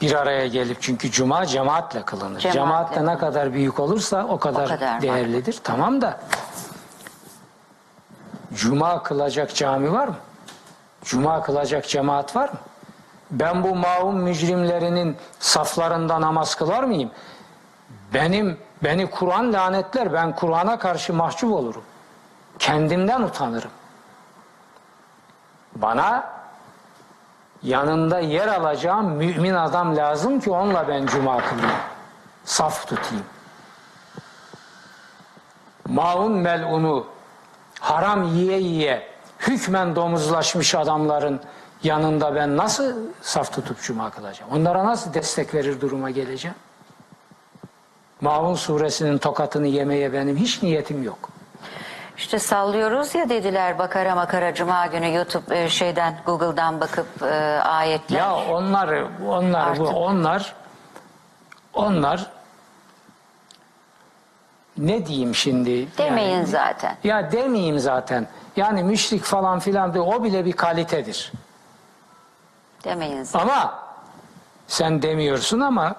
bir 0.00 0.14
araya 0.14 0.46
gelip 0.46 0.82
çünkü 0.82 1.10
cuma 1.10 1.46
cemaatle 1.46 2.02
kılınır. 2.02 2.40
Cemaatle 2.40 3.06
ne 3.06 3.18
kadar 3.18 3.52
büyük 3.52 3.80
olursa 3.80 4.26
o 4.28 4.38
kadar, 4.38 4.68
kadar 4.68 4.94
var. 4.94 5.02
değerlidir. 5.02 5.58
Tamam 5.64 6.00
da 6.00 6.20
cuma 8.54 9.02
kılacak 9.02 9.54
cami 9.54 9.92
var 9.92 10.08
mı? 10.08 10.16
Cuma 11.04 11.42
kılacak 11.42 11.88
cemaat 11.88 12.36
var 12.36 12.48
mı? 12.48 12.58
Ben 13.30 13.62
bu 13.64 13.74
maum 13.74 14.16
mücrimlerinin 14.16 15.16
saflarında 15.38 16.20
namaz 16.20 16.54
kılar 16.54 16.82
mıyım? 16.82 17.10
Benim 18.14 18.58
beni 18.82 19.10
Kur'an 19.10 19.52
lanetler. 19.52 20.12
Ben 20.12 20.34
Kur'an'a 20.36 20.78
karşı 20.78 21.14
mahcup 21.14 21.52
olurum. 21.52 21.84
Kendimden 22.58 23.22
utanırım. 23.22 23.70
Bana 25.74 26.24
yanında 27.62 28.18
yer 28.18 28.48
alacağım 28.48 29.10
mümin 29.10 29.54
adam 29.54 29.96
lazım 29.96 30.40
ki 30.40 30.50
onunla 30.50 30.88
ben 30.88 31.06
cuma 31.06 31.36
kılayım. 31.38 31.70
Saf 32.44 32.88
tutayım. 32.88 33.24
Maun 35.88 36.32
melunu 36.32 37.06
haram 37.80 38.22
yiye 38.22 38.58
yiye 38.60 39.08
hükmen 39.38 39.96
domuzlaşmış 39.96 40.74
adamların 40.74 41.40
yanında 41.82 42.34
ben 42.34 42.56
nasıl 42.56 42.94
saf 43.22 43.52
tutup 43.52 43.82
cuma 43.82 44.10
kılacağım? 44.10 44.52
Onlara 44.52 44.84
nasıl 44.84 45.14
destek 45.14 45.54
verir 45.54 45.80
duruma 45.80 46.10
geleceğim? 46.10 46.56
Maun 48.20 48.54
suresinin 48.54 49.18
tokatını 49.18 49.66
yemeye 49.66 50.12
benim 50.12 50.36
hiç 50.36 50.62
niyetim 50.62 51.02
yok. 51.02 51.28
İşte 52.16 52.38
sallıyoruz 52.38 53.14
ya 53.14 53.28
dediler 53.28 53.78
bakara 53.78 54.14
makara 54.14 54.54
cuma 54.54 54.86
günü 54.86 55.14
YouTube 55.14 55.62
e, 55.64 55.68
şeyden 55.68 56.18
Google'dan 56.26 56.80
bakıp 56.80 57.22
e, 57.22 57.26
ayetler. 57.60 58.18
Ya 58.18 58.36
onlar 58.36 59.04
onlar 59.28 59.78
bu 59.78 59.86
onlar 59.88 60.54
onlar 61.74 62.26
ne 64.78 65.06
diyeyim 65.06 65.34
şimdi? 65.34 65.98
Demeyin 65.98 66.30
Yani- 66.36 66.46
zaten. 66.46 66.96
Ya 67.04 67.32
demeyeyim 67.32 67.78
zaten. 67.78 68.26
Yani 68.56 68.84
müşrik 68.84 69.24
falan 69.24 69.58
filan 69.58 69.94
de 69.94 70.00
o 70.00 70.24
bile 70.24 70.44
bir 70.44 70.52
kalitedir. 70.52 71.32
Demeyin 72.84 73.22
zaten. 73.22 73.48
Ama 73.48 73.78
sen 74.66 75.02
demiyorsun 75.02 75.60
ama 75.60 75.94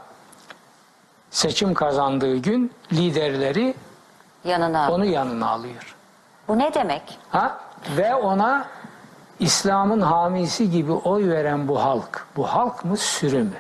seçim 1.32 1.74
kazandığı 1.74 2.38
gün 2.38 2.72
liderleri 2.92 3.76
Yanına. 4.44 4.92
onu 4.92 5.06
yanına 5.06 5.50
alıyor. 5.50 5.96
Bu 6.48 6.60
ne 6.60 6.74
demek? 6.74 7.20
Ha? 7.32 7.60
Ve 7.98 8.16
ona 8.16 8.68
İslam'ın 9.40 10.02
hamisi 10.02 10.72
gibi 10.72 10.92
oy 10.92 11.30
veren 11.30 11.68
bu 11.68 11.84
halk. 11.84 12.28
Bu 12.36 12.48
halk 12.54 12.86
mı 12.86 12.98
sürü 12.98 13.44
mü? 13.44 13.52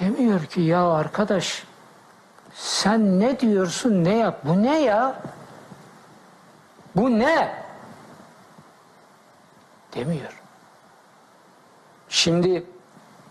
Demiyor 0.00 0.44
ki 0.44 0.60
ya 0.60 0.90
arkadaş 0.92 1.64
sen 2.54 3.20
ne 3.20 3.40
diyorsun 3.40 4.04
ne 4.04 4.16
yap? 4.16 4.40
Bu 4.44 4.62
ne 4.62 4.80
ya? 4.82 5.22
Bu 6.96 7.10
ne? 7.18 7.54
Demiyor. 9.94 10.42
Şimdi 12.08 12.64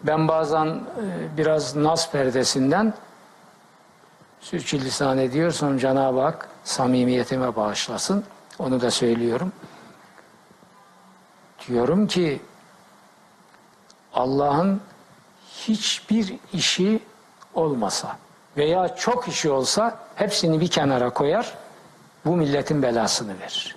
ben 0.03 0.27
bazen 0.27 0.65
e, 0.65 1.37
biraz 1.37 1.75
nas 1.75 2.11
perdesinden 2.11 2.93
sürçülisan 4.39 5.17
ediyorsam 5.17 5.77
Cenab-ı 5.77 6.21
Hak 6.21 6.49
samimiyetime 6.63 7.55
bağışlasın. 7.55 8.23
Onu 8.59 8.81
da 8.81 8.91
söylüyorum. 8.91 9.51
Diyorum 11.67 12.07
ki 12.07 12.41
Allah'ın 14.13 14.81
hiçbir 15.49 16.35
işi 16.53 17.03
olmasa 17.53 18.17
veya 18.57 18.95
çok 18.95 19.27
işi 19.27 19.49
olsa 19.49 19.99
hepsini 20.15 20.61
bir 20.61 20.67
kenara 20.67 21.09
koyar 21.09 21.57
bu 22.25 22.35
milletin 22.35 22.83
belasını 22.83 23.39
verir. 23.39 23.75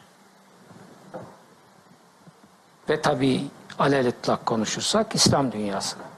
Ve 2.89 3.03
tabi 3.03 3.45
alelitlak 3.79 4.47
konuşursak 4.47 5.15
İslam 5.15 5.53
dünyasını. 5.53 6.12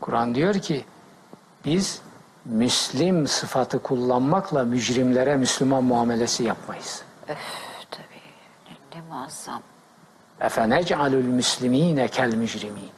Kur'an 0.00 0.34
diyor 0.34 0.54
ki 0.54 0.84
biz 1.64 2.02
Müslim 2.44 3.26
sıfatı 3.26 3.82
kullanmakla 3.82 4.64
mücrimlere 4.64 5.36
Müslüman 5.36 5.84
muamelesi 5.84 6.44
yapmayız. 6.44 7.02
Öf 7.28 7.38
tabii. 7.90 8.94
Ne, 8.94 9.00
muazzam. 9.08 9.62
Efenec'alül 10.40 11.24
müslimine 11.24 12.08
kel 12.08 12.34
mücrimin. 12.34 12.90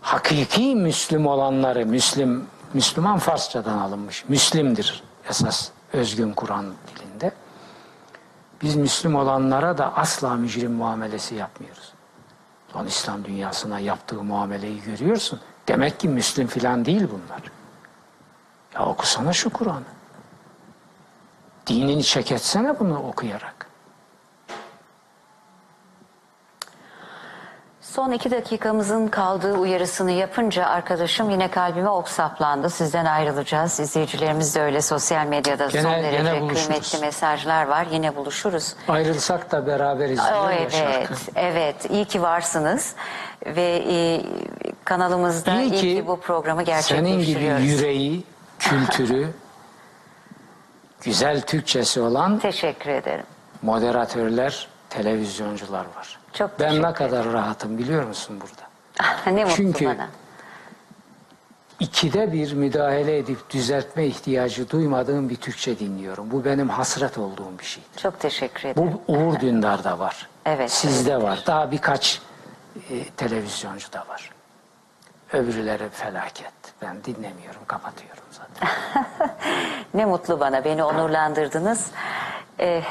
Hakiki 0.00 0.76
Müslüm 0.76 1.26
olanları, 1.26 1.86
Müslim, 1.86 2.46
Müslüman 2.74 3.18
Farsçadan 3.18 3.78
alınmış. 3.78 4.28
Müslimdir 4.28 5.02
esas 5.28 5.70
özgün 5.92 6.32
Kur'an 6.32 6.66
dilinde. 6.96 7.32
Biz 8.62 8.76
Müslüm 8.76 9.14
olanlara 9.14 9.78
da 9.78 9.96
asla 9.96 10.34
mücrim 10.34 10.72
muamelesi 10.72 11.34
yapmıyoruz. 11.34 11.92
Son 12.72 12.86
İslam 12.86 13.24
dünyasına 13.24 13.78
yaptığı 13.78 14.22
muameleyi 14.22 14.82
görüyorsun. 14.82 15.40
Demek 15.68 16.00
ki 16.00 16.08
Müslüm 16.08 16.46
filan 16.46 16.84
değil 16.84 17.08
bunlar. 17.10 17.42
Ya 18.74 18.86
okusana 18.86 19.32
şu 19.32 19.50
Kur'an'ı. 19.50 19.82
Dinini 21.66 22.04
çeketsene 22.04 22.80
bunu 22.80 22.98
okuyarak. 22.98 23.66
Son 27.80 28.10
iki 28.12 28.30
dakikamızın 28.30 29.08
kaldığı 29.08 29.54
uyarısını 29.54 30.10
yapınca 30.10 30.66
arkadaşım 30.66 31.30
yine 31.30 31.50
kalbime 31.50 31.88
ok 31.88 32.08
saplandı. 32.08 32.70
Sizden 32.70 33.04
ayrılacağız. 33.04 33.80
İzleyicilerimiz 33.80 34.54
de 34.54 34.62
öyle 34.62 34.82
sosyal 34.82 35.26
medyada 35.26 35.66
Gene- 35.66 35.82
son 35.82 35.92
gene 35.94 36.12
derece 36.12 36.40
buluşuruz. 36.40 36.66
kıymetli 36.66 36.98
mesajlar 36.98 37.66
var. 37.66 37.86
Yine 37.90 38.16
buluşuruz. 38.16 38.74
Ayrılsak 38.88 39.50
da 39.52 39.66
beraberiz 39.66 40.20
O 40.20 40.50
evet, 40.50 41.08
evet. 41.36 41.90
İyi 41.90 42.04
ki 42.04 42.22
varsınız 42.22 42.94
ve 43.46 43.84
e, 43.88 44.22
kanalımızda 44.84 45.60
iyi, 45.62 45.70
ki, 45.72 46.04
bu 46.06 46.20
programı 46.20 46.64
senin 46.66 47.02
gibi 47.10 47.16
gerçekleştiriyoruz. 47.16 47.64
yüreği, 47.64 48.24
kültürü, 48.58 49.28
güzel 51.02 51.40
Türkçesi 51.40 52.00
olan 52.00 52.38
Teşekkür 52.38 52.90
ederim. 52.90 53.24
moderatörler, 53.62 54.68
televizyoncular 54.90 55.84
var. 55.96 56.18
Çok 56.32 56.60
ben 56.60 56.82
ne 56.82 56.92
kadar 56.92 57.32
rahatım 57.32 57.78
biliyor 57.78 58.04
musun 58.06 58.40
burada? 58.40 58.62
ne 59.36 59.44
mutlu 59.44 59.56
Çünkü- 59.56 59.86
bana. 59.86 60.08
İkide 61.80 62.32
bir 62.32 62.52
müdahale 62.52 63.18
edip 63.18 63.50
düzeltme 63.50 64.06
ihtiyacı 64.06 64.70
duymadığım 64.70 65.28
bir 65.30 65.36
Türkçe 65.36 65.78
dinliyorum. 65.78 66.30
Bu 66.30 66.44
benim 66.44 66.68
hasret 66.68 67.18
olduğum 67.18 67.58
bir 67.58 67.64
şey. 67.64 67.82
Çok 67.96 68.20
teşekkür 68.20 68.68
ederim. 68.68 68.92
Bu 69.06 69.12
Uğur 69.12 69.40
Dündar'da 69.40 69.98
var. 69.98 70.28
Evet, 70.46 70.70
Sizde 70.72 71.14
öyledir. 71.14 71.26
var. 71.28 71.42
Daha 71.46 71.70
birkaç 71.70 72.20
e, 72.90 73.04
televizyoncuda 73.16 74.04
var. 74.08 74.30
Öbürleri 75.32 75.88
felaket. 75.88 76.52
Ben 76.82 77.04
dinlemiyorum, 77.04 77.60
kapatıyorum 77.66 78.24
zaten. 78.30 78.68
Ne 79.94 80.04
mutlu 80.04 80.40
bana, 80.40 80.64
beni 80.64 80.84
onurlandırdınız. 80.84 81.90
Ee, 82.60 82.82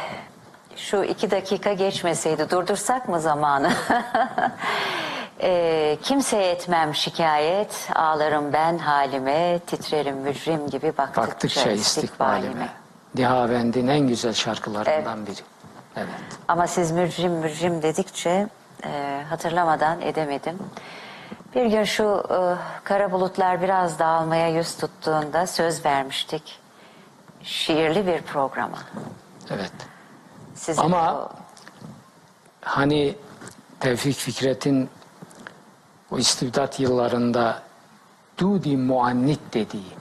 Şu 0.76 1.04
iki 1.04 1.32
dakika 1.32 1.74
geçmeseydi 1.74 2.50
durdursak 2.50 3.10
mı 3.10 3.20
zamanı? 3.22 3.72
Ee, 5.44 5.98
kimseye 6.04 6.52
etmem 6.52 6.96
şikayet, 6.96 7.90
ağlarım 7.96 8.54
ben 8.54 8.78
halime, 8.78 9.60
titrerim 9.68 10.18
mücrim 10.18 10.70
gibi 10.70 10.98
baktıkça, 10.98 11.22
Baktıkça 11.22 11.72
istikbalime. 11.72 12.70
Nihavend'in 13.16 13.88
en 13.88 14.00
güzel 14.00 14.34
şarkılarından 14.34 15.26
biri. 15.26 15.42
Evet. 15.98 16.08
Ama 16.48 16.68
siz 16.68 16.92
mücrim 16.92 17.32
mücrim 17.32 17.82
dedikçe 17.82 18.48
e, 18.86 19.22
hatırlamadan 19.30 20.02
edemedim. 20.02 20.60
Bir 21.56 21.66
gün 21.66 21.84
şu 21.84 22.24
e, 22.30 22.38
kara 22.84 23.12
bulutlar 23.12 23.62
biraz 23.62 24.00
dağılmaya 24.00 24.48
yüz 24.50 24.78
tuttuğunda 24.78 25.48
söz 25.48 25.86
vermiştik. 25.86 26.60
Şiirli 27.44 28.08
bir 28.08 28.22
programa. 28.22 28.78
Evet. 29.50 29.72
Sizin 30.56 30.82
Ama- 30.82 31.14
o- 31.16 31.30
Hani 32.62 33.16
Tevfik 33.80 34.16
Fikret'in 34.16 34.90
o 36.12 36.18
istibdat 36.18 36.80
yıllarında 36.80 37.62
Dudi 38.38 38.78
muannit 38.78 39.40
dediği 39.54 39.94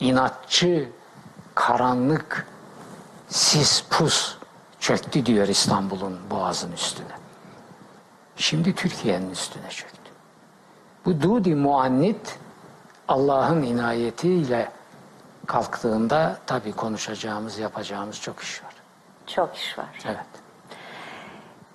inatçı, 0.00 0.88
karanlık, 1.54 2.46
sis 3.28 3.84
pus 3.90 4.36
çöktü 4.80 5.26
diyor 5.26 5.48
İstanbul'un 5.48 6.20
boğazın 6.30 6.72
üstüne. 6.72 7.06
Şimdi 8.36 8.74
Türkiye'nin 8.74 9.30
üstüne 9.30 9.68
çöktü. 9.70 10.01
Bu 11.04 11.22
Dudi 11.22 11.54
muannit 11.54 12.38
Allah'ın 13.08 13.62
inayetiyle 13.62 14.68
kalktığında 15.46 16.38
tabii 16.46 16.72
konuşacağımız, 16.72 17.58
yapacağımız 17.58 18.20
çok 18.20 18.40
iş 18.40 18.62
var. 18.64 18.72
çok 19.26 19.56
iş 19.56 19.78
var. 19.78 19.86
Evet. 20.06 20.16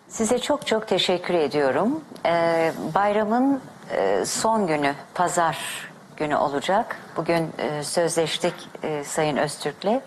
Size 0.07 0.39
çok 0.39 0.67
çok 0.67 0.87
teşekkür 0.87 1.33
ediyorum. 1.33 2.01
Ee, 2.25 2.73
bayramın 2.95 3.61
e, 3.91 4.25
son 4.25 4.67
günü, 4.67 4.93
pazar 5.13 5.57
günü 6.17 6.35
olacak. 6.35 6.97
Bugün 7.17 7.49
e, 7.57 7.83
sözleştik 7.83 8.53
e, 8.83 9.03
Sayın 9.03 9.37
Öztürk'le. 9.37 10.01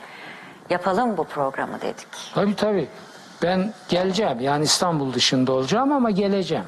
Yapalım 0.71 1.17
bu 1.17 1.25
programı 1.25 1.81
dedik. 1.81 2.07
Tabii 2.35 2.57
tabii. 2.57 2.89
Ben 3.43 3.73
geleceğim. 3.89 4.41
Yani 4.41 4.65
İstanbul 4.65 5.13
dışında 5.13 5.53
olacağım 5.53 5.93
ama 5.93 6.11
geleceğim. 6.11 6.65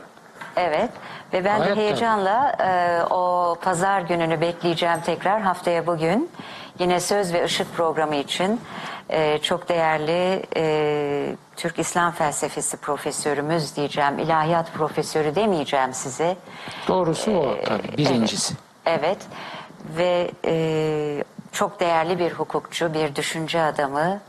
Evet 0.57 0.91
ve 1.33 1.45
ben 1.45 1.59
Gayet 1.59 1.77
de 1.77 1.81
heyecanla 1.81 2.57
e, 2.61 3.03
o 3.13 3.57
pazar 3.63 4.01
gününü 4.01 4.41
bekleyeceğim 4.41 5.01
tekrar 5.01 5.41
haftaya 5.41 5.87
bugün. 5.87 6.31
Yine 6.79 7.01
Söz 7.01 7.33
ve 7.33 7.45
Işık 7.45 7.75
programı 7.75 8.17
için 8.17 8.61
e, 9.09 9.39
çok 9.39 9.69
değerli 9.69 10.43
e, 10.57 11.37
Türk 11.57 11.79
İslam 11.79 12.13
Felsefesi 12.13 12.77
profesörümüz 12.77 13.77
diyeceğim, 13.77 14.19
ilahiyat 14.19 14.73
profesörü 14.73 15.35
demeyeceğim 15.35 15.95
size. 15.95 16.37
Doğrusu 16.89 17.33
o 17.33 17.57
tabii. 17.65 17.97
Birincisi. 17.97 18.55
Evet 18.87 19.19
ve 19.97 20.31
e, 20.47 21.25
çok 21.53 21.81
değerli 21.81 22.19
bir 22.19 22.31
hukukçu, 22.33 22.95
bir 22.95 23.15
düşünce 23.17 23.63
adamı, 23.63 24.21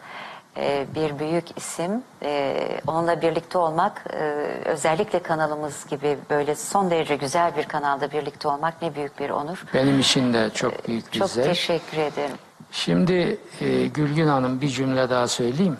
e, 0.58 0.86
bir 0.96 1.20
büyük 1.20 1.58
isim. 1.58 2.04
E, 2.24 2.58
onunla 2.88 3.22
birlikte 3.22 3.58
olmak, 3.58 4.04
e, 4.14 4.18
özellikle 4.66 5.20
kanalımız 5.24 5.86
gibi 5.88 6.18
böyle 6.30 6.56
son 6.56 6.92
derece 6.92 7.16
güzel 7.16 7.56
bir 7.58 7.64
kanalda 7.64 8.12
birlikte 8.12 8.48
olmak 8.48 8.82
ne 8.82 8.96
büyük 8.96 9.20
bir 9.20 9.30
onur. 9.30 9.64
Benim 9.74 10.00
için 10.00 10.34
de 10.34 10.50
çok 10.54 10.88
büyük 10.88 11.14
bir 11.14 11.20
Çok 11.20 11.30
zevk. 11.30 11.46
teşekkür 11.46 11.98
ederim. 11.98 12.36
Şimdi 12.72 13.38
e, 13.62 13.86
Gülgün 13.88 14.28
Hanım 14.28 14.62
bir 14.62 14.70
cümle 14.70 15.10
daha 15.10 15.28
söyleyeyim. 15.28 15.78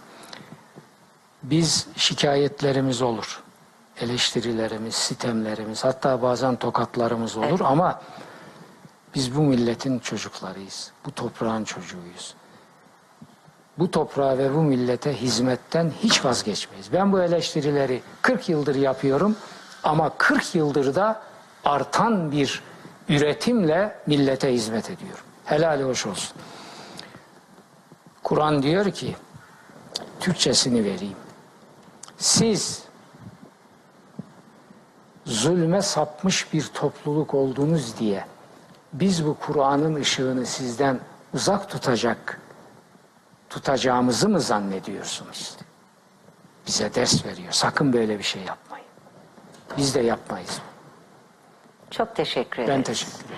Biz 1.44 1.88
şikayetlerimiz 1.96 3.02
olur. 3.02 3.44
Eleştirilerimiz, 4.02 4.96
sitemlerimiz, 4.96 5.84
hatta 5.84 6.22
bazen 6.22 6.56
tokatlarımız 6.56 7.38
olur 7.38 7.48
Evet. 7.50 7.62
ama 7.62 8.02
biz 9.16 9.36
bu 9.36 9.42
milletin 9.42 10.00
çocuklarıyız. 10.00 10.92
Bu 11.06 11.12
toprağın 11.12 11.64
çocuğuyuz. 11.64 12.34
Bu 13.78 13.92
toprağa 13.92 14.38
ve 14.38 14.56
bu 14.56 14.62
millete 14.62 15.14
hizmetten 15.22 15.92
hiç 16.04 16.26
vazgeçmeyiz. 16.26 16.94
Ben 16.94 17.12
bu 17.12 17.22
eleştirileri 17.22 18.02
40 18.22 18.50
yıldır 18.50 18.76
yapıyorum 18.76 19.36
ama 19.84 20.10
40 20.18 20.56
yıldır 20.56 20.96
da 20.96 21.22
artan 21.66 22.32
bir 22.32 22.62
üretimle 23.10 23.96
millete 24.08 24.54
hizmet 24.54 24.90
ediyorum. 24.90 25.24
Helali 25.46 25.84
hoş 25.84 26.06
olsun. 26.06 26.38
Kur'an 28.24 28.64
diyor 28.64 28.92
ki, 28.92 29.16
Türkçesini 30.20 30.84
vereyim. 30.84 31.18
Siz 32.18 32.84
zulme 35.26 35.82
sapmış 35.82 36.54
bir 36.54 36.68
topluluk 36.74 37.34
oldunuz 37.34 38.00
diye 38.00 38.26
biz 38.94 39.26
bu 39.26 39.38
Kur'an'ın 39.40 39.96
ışığını 39.96 40.46
sizden 40.46 41.00
uzak 41.34 41.70
tutacak 41.70 42.40
tutacağımızı 43.54 44.30
mı 44.30 44.40
zannediyorsunuz? 44.40 45.56
Bize 46.68 46.96
ders 46.96 47.26
veriyor. 47.26 47.52
Sakın 47.52 47.94
böyle 47.94 48.20
bir 48.20 48.24
şey 48.24 48.42
yapmayın. 48.42 48.86
Biz 49.78 49.96
de 49.96 50.00
yapmayız. 50.00 50.62
Çok 51.92 52.16
teşekkür 52.16 52.64
ederim. 52.64 52.78
Ben 52.78 52.84
teşekkür 52.84 53.14
ederim. 53.26 53.36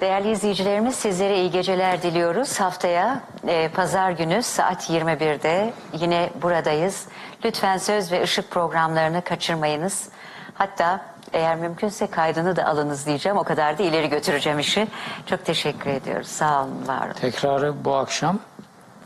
Değerli 0.00 0.30
izleyicilerimiz 0.30 0.94
sizlere 0.94 1.40
iyi 1.40 1.50
geceler 1.50 2.02
diliyoruz. 2.02 2.60
Haftaya 2.60 3.20
e, 3.46 3.68
pazar 3.68 4.10
günü 4.10 4.42
saat 4.42 4.90
21'de 4.90 5.72
yine 5.92 6.30
buradayız. 6.42 7.06
Lütfen 7.44 7.76
Söz 7.78 8.12
ve 8.12 8.22
Işık 8.22 8.50
programlarını 8.50 9.24
kaçırmayınız. 9.24 10.08
Hatta 10.54 11.00
eğer 11.32 11.56
mümkünse 11.56 12.06
kaydını 12.06 12.56
da 12.56 12.66
alınız 12.66 13.06
diyeceğim. 13.06 13.38
O 13.38 13.44
kadar 13.44 13.78
da 13.78 13.82
ileri 13.82 14.08
götüreceğim 14.08 14.58
işi. 14.58 14.88
Çok 15.26 15.44
teşekkür 15.44 15.90
ediyoruz. 15.90 16.28
Sağ 16.28 16.62
olun, 16.64 16.88
var 16.88 17.06
olun. 17.06 17.12
Tekrarı 17.12 17.84
bu 17.84 17.94
akşam 17.94 18.38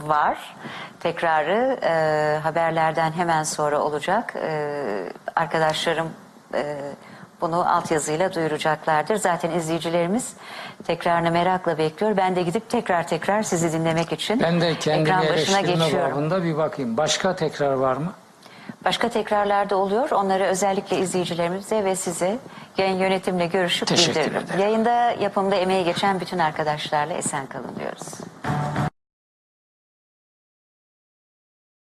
Var. 0.07 0.57
Tekrarı 1.01 1.79
e, 1.83 2.39
haberlerden 2.43 3.13
hemen 3.13 3.43
sonra 3.43 3.81
olacak. 3.81 4.35
E, 4.37 5.13
arkadaşlarım 5.37 6.09
e, 6.55 6.77
bunu 7.41 7.71
altyazıyla 7.77 8.35
duyuracaklardır. 8.35 9.17
Zaten 9.17 9.51
izleyicilerimiz 9.51 10.33
tekrarını 10.87 11.31
merakla 11.31 11.79
bekliyor. 11.79 12.17
Ben 12.17 12.37
de 12.37 12.43
gidip 12.43 12.71
tekrar 12.71 13.07
tekrar 13.09 13.43
sizi 13.43 13.73
dinlemek 13.73 14.13
için 14.13 14.41
ben 14.41 14.61
de 14.61 14.79
kendimi 14.79 15.03
ekran 15.09 15.19
başına 15.29 15.59
eleştirme 15.59 15.85
geçiyorum. 15.85 16.13
babında 16.13 16.45
bir 16.45 16.57
bakayım. 16.57 16.97
Başka 16.97 17.37
tekrar 17.37 17.73
var 17.73 17.97
mı? 17.97 18.13
Başka 18.85 19.09
tekrarlarda 19.09 19.77
oluyor. 19.77 20.11
Onları 20.11 20.45
özellikle 20.45 20.99
izleyicilerimize 20.99 21.85
ve 21.85 21.97
size 21.97 22.39
yayın 22.79 22.97
yönetimle 22.99 23.47
görüşüp 23.47 23.89
Teşekkür 23.89 24.21
bildiririm. 24.21 24.43
ederim. 24.45 24.61
Yayında 24.61 25.11
yapımda 25.21 25.55
emeği 25.55 25.85
geçen 25.85 26.21
bütün 26.21 26.39
arkadaşlarla 26.39 27.15
esen 27.15 27.47
kalın 27.47 27.77
diyoruz. 27.79 28.09